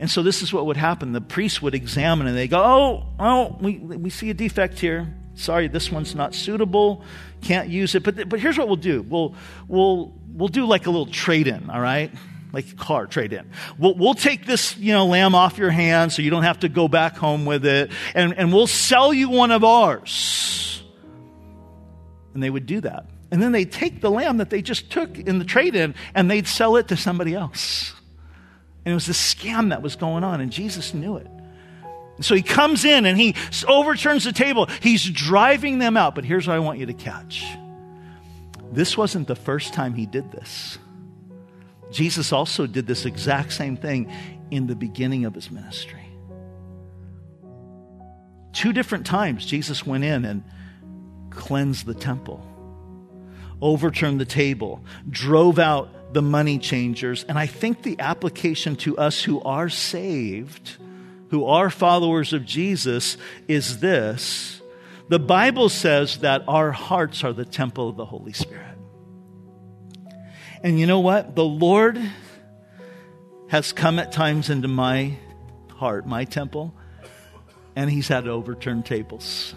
And 0.00 0.10
so 0.10 0.22
this 0.22 0.42
is 0.42 0.52
what 0.52 0.66
would 0.66 0.76
happen. 0.76 1.12
The 1.12 1.20
priest 1.20 1.60
would 1.62 1.74
examine 1.74 2.28
and 2.28 2.36
they 2.36 2.46
go, 2.46 2.62
Oh, 2.62 3.06
oh, 3.18 3.56
we, 3.60 3.78
we 3.78 4.10
see 4.10 4.30
a 4.30 4.34
defect 4.34 4.78
here. 4.78 5.12
Sorry, 5.34 5.66
this 5.66 5.90
one's 5.90 6.14
not 6.14 6.34
suitable. 6.34 7.04
Can't 7.42 7.68
use 7.68 7.94
it. 7.96 8.04
But, 8.04 8.28
but 8.28 8.38
here's 8.38 8.56
what 8.56 8.68
we'll 8.68 8.76
do 8.76 9.02
we'll, 9.02 9.34
we'll, 9.66 10.14
we'll 10.32 10.48
do 10.48 10.66
like 10.66 10.86
a 10.86 10.90
little 10.90 11.06
trade 11.06 11.48
in, 11.48 11.68
all 11.68 11.80
right? 11.80 12.12
Like 12.52 12.70
a 12.72 12.76
car 12.76 13.06
trade 13.06 13.32
in. 13.32 13.50
We'll, 13.78 13.94
we'll 13.94 14.14
take 14.14 14.46
this, 14.46 14.76
you 14.78 14.92
know, 14.92 15.06
lamb 15.06 15.34
off 15.34 15.58
your 15.58 15.70
hands 15.70 16.16
so 16.16 16.22
you 16.22 16.30
don't 16.30 16.44
have 16.44 16.60
to 16.60 16.68
go 16.68 16.88
back 16.88 17.16
home 17.16 17.44
with 17.44 17.66
it. 17.66 17.90
And, 18.14 18.32
and 18.38 18.52
we'll 18.52 18.66
sell 18.66 19.12
you 19.12 19.28
one 19.28 19.50
of 19.50 19.64
ours 19.64 20.82
and 22.38 22.42
they 22.44 22.50
would 22.50 22.66
do 22.66 22.80
that. 22.80 23.04
And 23.32 23.42
then 23.42 23.50
they'd 23.50 23.72
take 23.72 24.00
the 24.00 24.12
lamb 24.12 24.36
that 24.36 24.48
they 24.48 24.62
just 24.62 24.92
took 24.92 25.18
in 25.18 25.40
the 25.40 25.44
trade 25.44 25.74
in 25.74 25.96
and 26.14 26.30
they'd 26.30 26.46
sell 26.46 26.76
it 26.76 26.86
to 26.86 26.96
somebody 26.96 27.34
else. 27.34 27.92
And 28.84 28.92
it 28.92 28.94
was 28.94 29.06
this 29.06 29.34
scam 29.34 29.70
that 29.70 29.82
was 29.82 29.96
going 29.96 30.22
on, 30.22 30.40
and 30.40 30.52
Jesus 30.52 30.94
knew 30.94 31.16
it. 31.16 31.26
And 32.14 32.24
so 32.24 32.36
he 32.36 32.42
comes 32.42 32.84
in 32.84 33.06
and 33.06 33.18
he 33.18 33.34
overturns 33.66 34.22
the 34.22 34.32
table. 34.32 34.66
He's 34.80 35.04
driving 35.04 35.80
them 35.80 35.96
out. 35.96 36.14
But 36.14 36.24
here's 36.24 36.46
what 36.46 36.54
I 36.54 36.60
want 36.60 36.78
you 36.78 36.86
to 36.86 36.94
catch 36.94 37.44
this 38.70 38.96
wasn't 38.96 39.26
the 39.26 39.34
first 39.34 39.74
time 39.74 39.94
he 39.94 40.06
did 40.06 40.30
this. 40.30 40.78
Jesus 41.90 42.32
also 42.32 42.66
did 42.66 42.86
this 42.86 43.04
exact 43.04 43.52
same 43.52 43.76
thing 43.76 44.12
in 44.50 44.66
the 44.66 44.76
beginning 44.76 45.24
of 45.24 45.34
his 45.34 45.50
ministry. 45.50 46.08
Two 48.52 48.72
different 48.72 49.06
times, 49.06 49.46
Jesus 49.46 49.86
went 49.86 50.04
in 50.04 50.24
and 50.24 50.42
cleansed 51.30 51.86
the 51.86 51.94
temple, 51.94 52.44
overturned 53.60 54.20
the 54.20 54.24
table, 54.24 54.82
drove 55.08 55.58
out 55.58 56.12
the 56.12 56.22
money 56.22 56.58
changers. 56.58 57.24
And 57.28 57.38
I 57.38 57.46
think 57.46 57.82
the 57.82 58.00
application 58.00 58.76
to 58.76 58.96
us 58.98 59.22
who 59.22 59.40
are 59.42 59.68
saved, 59.68 60.76
who 61.30 61.44
are 61.44 61.70
followers 61.70 62.32
of 62.32 62.44
Jesus, 62.44 63.16
is 63.46 63.80
this. 63.80 64.60
The 65.08 65.18
Bible 65.18 65.68
says 65.68 66.18
that 66.18 66.42
our 66.48 66.72
hearts 66.72 67.24
are 67.24 67.32
the 67.32 67.44
temple 67.44 67.88
of 67.88 67.96
the 67.96 68.04
Holy 68.04 68.32
Spirit. 68.32 68.67
And 70.62 70.78
you 70.78 70.86
know 70.86 71.00
what? 71.00 71.34
The 71.34 71.44
Lord 71.44 72.00
has 73.48 73.72
come 73.72 73.98
at 73.98 74.12
times 74.12 74.50
into 74.50 74.68
my 74.68 75.16
heart, 75.76 76.06
my 76.06 76.24
temple, 76.24 76.74
and 77.76 77.90
He's 77.90 78.08
had 78.08 78.24
to 78.24 78.30
overturn 78.30 78.82
tables. 78.82 79.54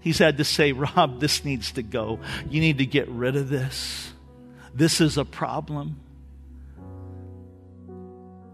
He's 0.00 0.18
had 0.18 0.38
to 0.38 0.44
say, 0.44 0.72
Rob, 0.72 1.20
this 1.20 1.44
needs 1.44 1.72
to 1.72 1.82
go. 1.82 2.18
You 2.50 2.60
need 2.60 2.78
to 2.78 2.86
get 2.86 3.08
rid 3.08 3.36
of 3.36 3.48
this. 3.48 4.12
This 4.74 5.00
is 5.00 5.16
a 5.16 5.24
problem. 5.24 6.00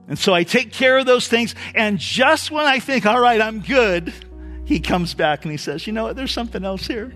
And 0.09 0.18
so 0.18 0.34
I 0.34 0.43
take 0.43 0.72
care 0.72 0.99
of 0.99 1.07
those 1.07 1.28
things. 1.28 1.55
And 1.74 1.99
just 1.99 2.51
when 2.51 2.66
I 2.66 2.80
think, 2.80 3.07
all 3.07 3.20
right, 3.20 3.41
I'm 3.41 3.61
good, 3.61 4.12
he 4.64 4.80
comes 4.80 5.14
back 5.14 5.45
and 5.45 5.53
he 5.53 5.57
says, 5.57 5.86
you 5.86 5.93
know 5.93 6.05
what? 6.05 6.16
There's 6.16 6.32
something 6.32 6.64
else 6.64 6.86
here. 6.86 7.14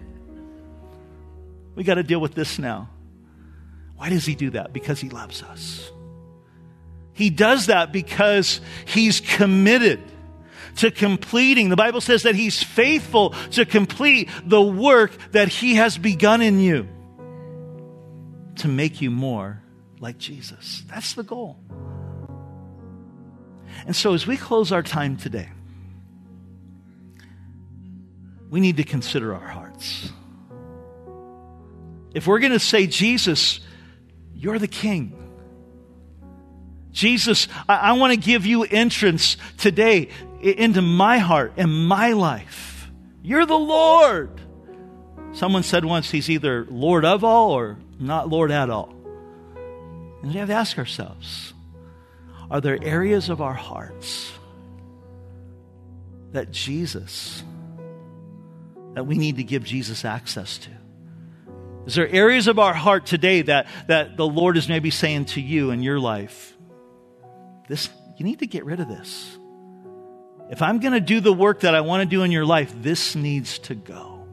We 1.75 1.85
got 1.85 1.95
to 1.95 2.03
deal 2.03 2.21
with 2.21 2.35
this 2.35 2.59
now. 2.59 2.89
Why 4.03 4.09
does 4.09 4.27
he 4.27 4.35
do 4.35 4.51
that? 4.51 4.73
Because 4.73 4.99
he 4.99 5.11
loves 5.11 5.45
us. 5.45 5.89
He 7.13 7.31
does 7.31 7.67
that 7.67 7.93
because 7.93 8.61
he's 8.85 9.21
committed 9.21 10.03
to 10.79 10.91
completing. 10.91 11.69
The 11.69 11.77
Bible 11.77 12.01
says 12.01 12.25
that 12.25 12.35
He's 12.35 12.61
faithful 12.61 13.31
to 13.53 13.65
complete 13.65 14.29
the 14.45 14.61
work 14.61 15.13
that 15.31 15.47
He 15.47 15.77
has 15.77 15.97
begun 15.97 16.43
in 16.43 16.59
you 16.59 16.89
to 18.57 18.67
make 18.67 19.01
you 19.01 19.13
more 19.13 19.63
like 20.01 20.19
Jesus. 20.19 20.83
That's 20.89 21.15
the 21.15 21.23
goal. 21.23 21.61
And 23.87 23.95
so, 23.95 24.15
as 24.15 24.27
we 24.27 24.37
close 24.37 24.73
our 24.73 24.83
time 24.83 25.17
today, 25.17 25.49
we 28.51 28.59
need 28.59 28.79
to 28.79 28.85
consider 28.85 29.33
our 29.33 29.47
hearts. 29.47 30.11
If 32.15 32.27
we're 32.27 32.41
going 32.41 32.51
to 32.51 32.59
say, 32.59 32.89
Jesus, 32.89 33.61
you're 34.43 34.59
the 34.59 34.67
King. 34.67 35.17
Jesus, 36.91 37.47
I, 37.69 37.77
I 37.77 37.93
want 37.93 38.13
to 38.13 38.17
give 38.19 38.45
you 38.45 38.65
entrance 38.65 39.37
today 39.57 40.09
into 40.43 40.83
my 40.83 41.19
heart 41.19 41.53
and 41.57 41.87
my 41.87 42.13
life. 42.13 42.91
You're 43.23 43.47
the 43.47 43.55
Lord. 43.55 44.41
Someone 45.33 45.63
said 45.63 45.85
once 45.85 46.11
he's 46.11 46.29
either 46.29 46.67
Lord 46.69 47.05
of 47.05 47.23
all 47.23 47.53
or 47.53 47.79
not 48.01 48.29
Lord 48.29 48.51
at 48.51 48.69
all. 48.69 48.93
And 50.23 50.33
we 50.33 50.39
have 50.39 50.49
to 50.49 50.55
ask 50.55 50.77
ourselves 50.77 51.55
are 52.51 52.61
there 52.61 52.79
areas 52.83 53.29
of 53.29 53.41
our 53.41 53.55
hearts 53.55 54.33
that 56.33 56.51
Jesus, 56.51 57.45
that 58.95 59.07
we 59.07 59.17
need 59.17 59.37
to 59.37 59.45
give 59.45 59.63
Jesus 59.63 60.05
access 60.05 60.59
to? 60.59 60.82
Is 61.87 61.97
there 61.97 62.09
areas 62.09 62.47
of 62.47 62.59
our 62.59 62.73
heart 62.73 63.07
today 63.07 63.43
that, 63.43 63.67
that 63.89 64.17
the 64.17 64.27
Lord 64.27 64.57
is 64.57 64.69
maybe 64.69 64.91
saying 64.91 65.27
to 65.27 65.41
you 65.41 65.71
in 65.71 65.83
your 65.83 65.99
life, 65.99 66.57
this, 67.69 67.89
you 68.17 68.25
need 68.25 68.39
to 68.39 68.47
get 68.47 68.65
rid 68.65 68.79
of 68.79 68.89
this? 68.89 69.39
If 70.51 70.63
I'm 70.63 70.79
going 70.79 70.93
to 70.93 71.01
do 71.01 71.21
the 71.21 71.33
work 71.33 71.61
that 71.61 71.75
I 71.75 71.81
want 71.81 72.03
to 72.03 72.07
do 72.07 72.23
in 72.23 72.31
your 72.31 72.45
life, 72.45 72.73
this 72.77 73.17
needs 73.17 73.59
to 73.61 73.75
go. 73.75 74.27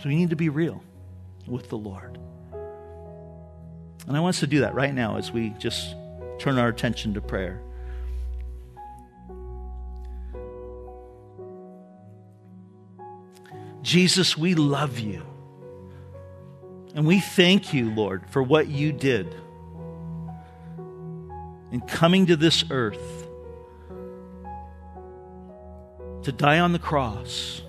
So 0.00 0.08
we 0.08 0.16
need 0.16 0.30
to 0.30 0.36
be 0.36 0.48
real 0.48 0.82
with 1.46 1.68
the 1.68 1.78
Lord. 1.78 2.18
And 4.08 4.16
I 4.16 4.20
want 4.20 4.34
us 4.34 4.40
to 4.40 4.48
do 4.48 4.60
that 4.60 4.74
right 4.74 4.92
now 4.92 5.16
as 5.16 5.30
we 5.30 5.50
just 5.58 5.94
turn 6.38 6.58
our 6.58 6.68
attention 6.68 7.14
to 7.14 7.20
prayer. 7.20 7.62
Jesus, 13.82 14.36
we 14.36 14.54
love 14.54 14.98
you. 14.98 15.31
And 16.94 17.06
we 17.06 17.20
thank 17.20 17.72
you, 17.72 17.90
Lord, 17.90 18.28
for 18.30 18.42
what 18.42 18.68
you 18.68 18.92
did 18.92 19.34
in 21.70 21.80
coming 21.86 22.26
to 22.26 22.36
this 22.36 22.64
earth 22.70 23.26
to 26.22 26.32
die 26.32 26.58
on 26.58 26.72
the 26.72 26.78
cross. 26.78 27.62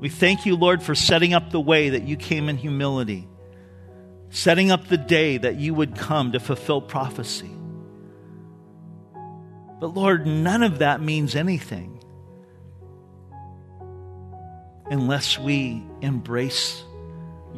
We 0.00 0.08
thank 0.08 0.44
you, 0.44 0.56
Lord, 0.56 0.82
for 0.82 0.94
setting 0.94 1.34
up 1.34 1.50
the 1.50 1.60
way 1.60 1.90
that 1.90 2.02
you 2.02 2.16
came 2.16 2.48
in 2.48 2.56
humility 2.56 3.28
setting 4.30 4.70
up 4.70 4.88
the 4.88 4.98
day 4.98 5.38
that 5.38 5.56
you 5.56 5.74
would 5.74 5.96
come 5.96 6.32
to 6.32 6.40
fulfill 6.40 6.80
prophecy. 6.80 7.50
But 9.80 9.88
Lord, 9.88 10.26
none 10.26 10.62
of 10.62 10.78
that 10.78 11.00
means 11.00 11.34
anything 11.34 12.02
unless 14.90 15.38
we 15.38 15.82
embrace 16.00 16.82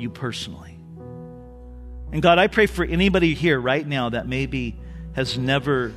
you 0.00 0.10
personally. 0.10 0.78
And 2.12 2.22
God, 2.22 2.38
I 2.38 2.46
pray 2.46 2.66
for 2.66 2.84
anybody 2.84 3.34
here 3.34 3.60
right 3.60 3.86
now 3.86 4.08
that 4.08 4.26
maybe 4.26 4.76
has 5.14 5.36
never 5.36 5.92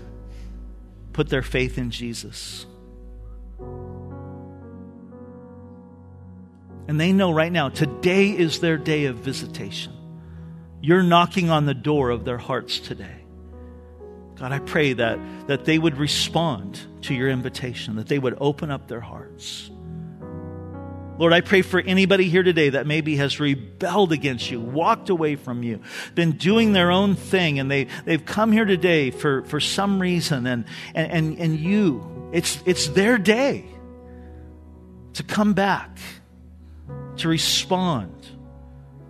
put 1.14 1.30
their 1.30 1.42
faith 1.42 1.78
in 1.78 1.92
Jesus. 1.92 2.66
And 6.88 7.00
they 7.00 7.14
know 7.14 7.32
right 7.32 7.52
now, 7.52 7.70
today 7.70 8.32
is 8.32 8.60
their 8.60 8.78
day 8.78 9.06
of 9.06 9.18
visitation. 9.18 9.94
You're 10.82 11.04
knocking 11.04 11.50
on 11.50 11.66
the 11.66 11.74
door 11.74 12.10
of 12.10 12.26
their 12.26 12.38
hearts 12.38 12.80
today. 12.80 13.24
God, 14.36 14.52
I 14.52 14.60
pray 14.60 14.94
that, 14.94 15.20
that 15.48 15.64
they 15.64 15.80
would 15.80 15.98
respond 15.98 16.82
to 17.04 17.14
your 17.14 17.30
invitation, 17.30 17.96
that 17.96 18.08
they 18.08 18.20
would 18.20 18.36
open 18.42 18.72
up 18.72 18.90
their 18.90 19.00
hearts. 19.00 19.71
Lord, 21.18 21.34
I 21.34 21.42
pray 21.42 21.62
for 21.62 21.80
anybody 21.80 22.30
here 22.30 22.42
today 22.42 22.70
that 22.70 22.88
maybe 22.88 23.18
has 23.18 23.40
rebelled 23.40 24.12
against 24.12 24.50
you, 24.50 24.60
walked 24.60 25.10
away 25.10 25.36
from 25.36 25.62
you, 25.62 25.82
been 26.16 26.34
doing 26.34 26.74
their 26.74 26.90
own 26.90 27.16
thing, 27.16 27.60
and 27.60 27.70
they, 27.70 27.88
they've 28.06 28.26
come 28.26 28.52
here 28.52 28.66
today 28.66 29.12
for, 29.12 29.44
for 29.44 29.60
some 29.60 30.02
reason, 30.02 30.48
and, 30.48 30.66
and, 30.96 31.12
and, 31.12 31.40
and 31.40 31.60
you, 31.60 32.30
it's, 32.34 32.62
it's 32.66 32.88
their 32.90 33.18
day 33.18 33.66
to 35.14 35.24
come 35.24 35.54
back, 35.54 35.98
to 37.18 37.28
respond, 37.28 38.16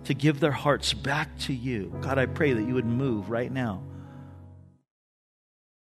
to 0.04 0.14
give 0.14 0.40
their 0.40 0.52
hearts 0.52 0.92
back 0.92 1.38
to 1.38 1.54
you. 1.54 1.96
God, 2.02 2.18
I 2.18 2.26
pray 2.26 2.52
that 2.52 2.62
you 2.62 2.74
would 2.74 2.84
move 2.84 3.30
right 3.30 3.50
now 3.50 3.82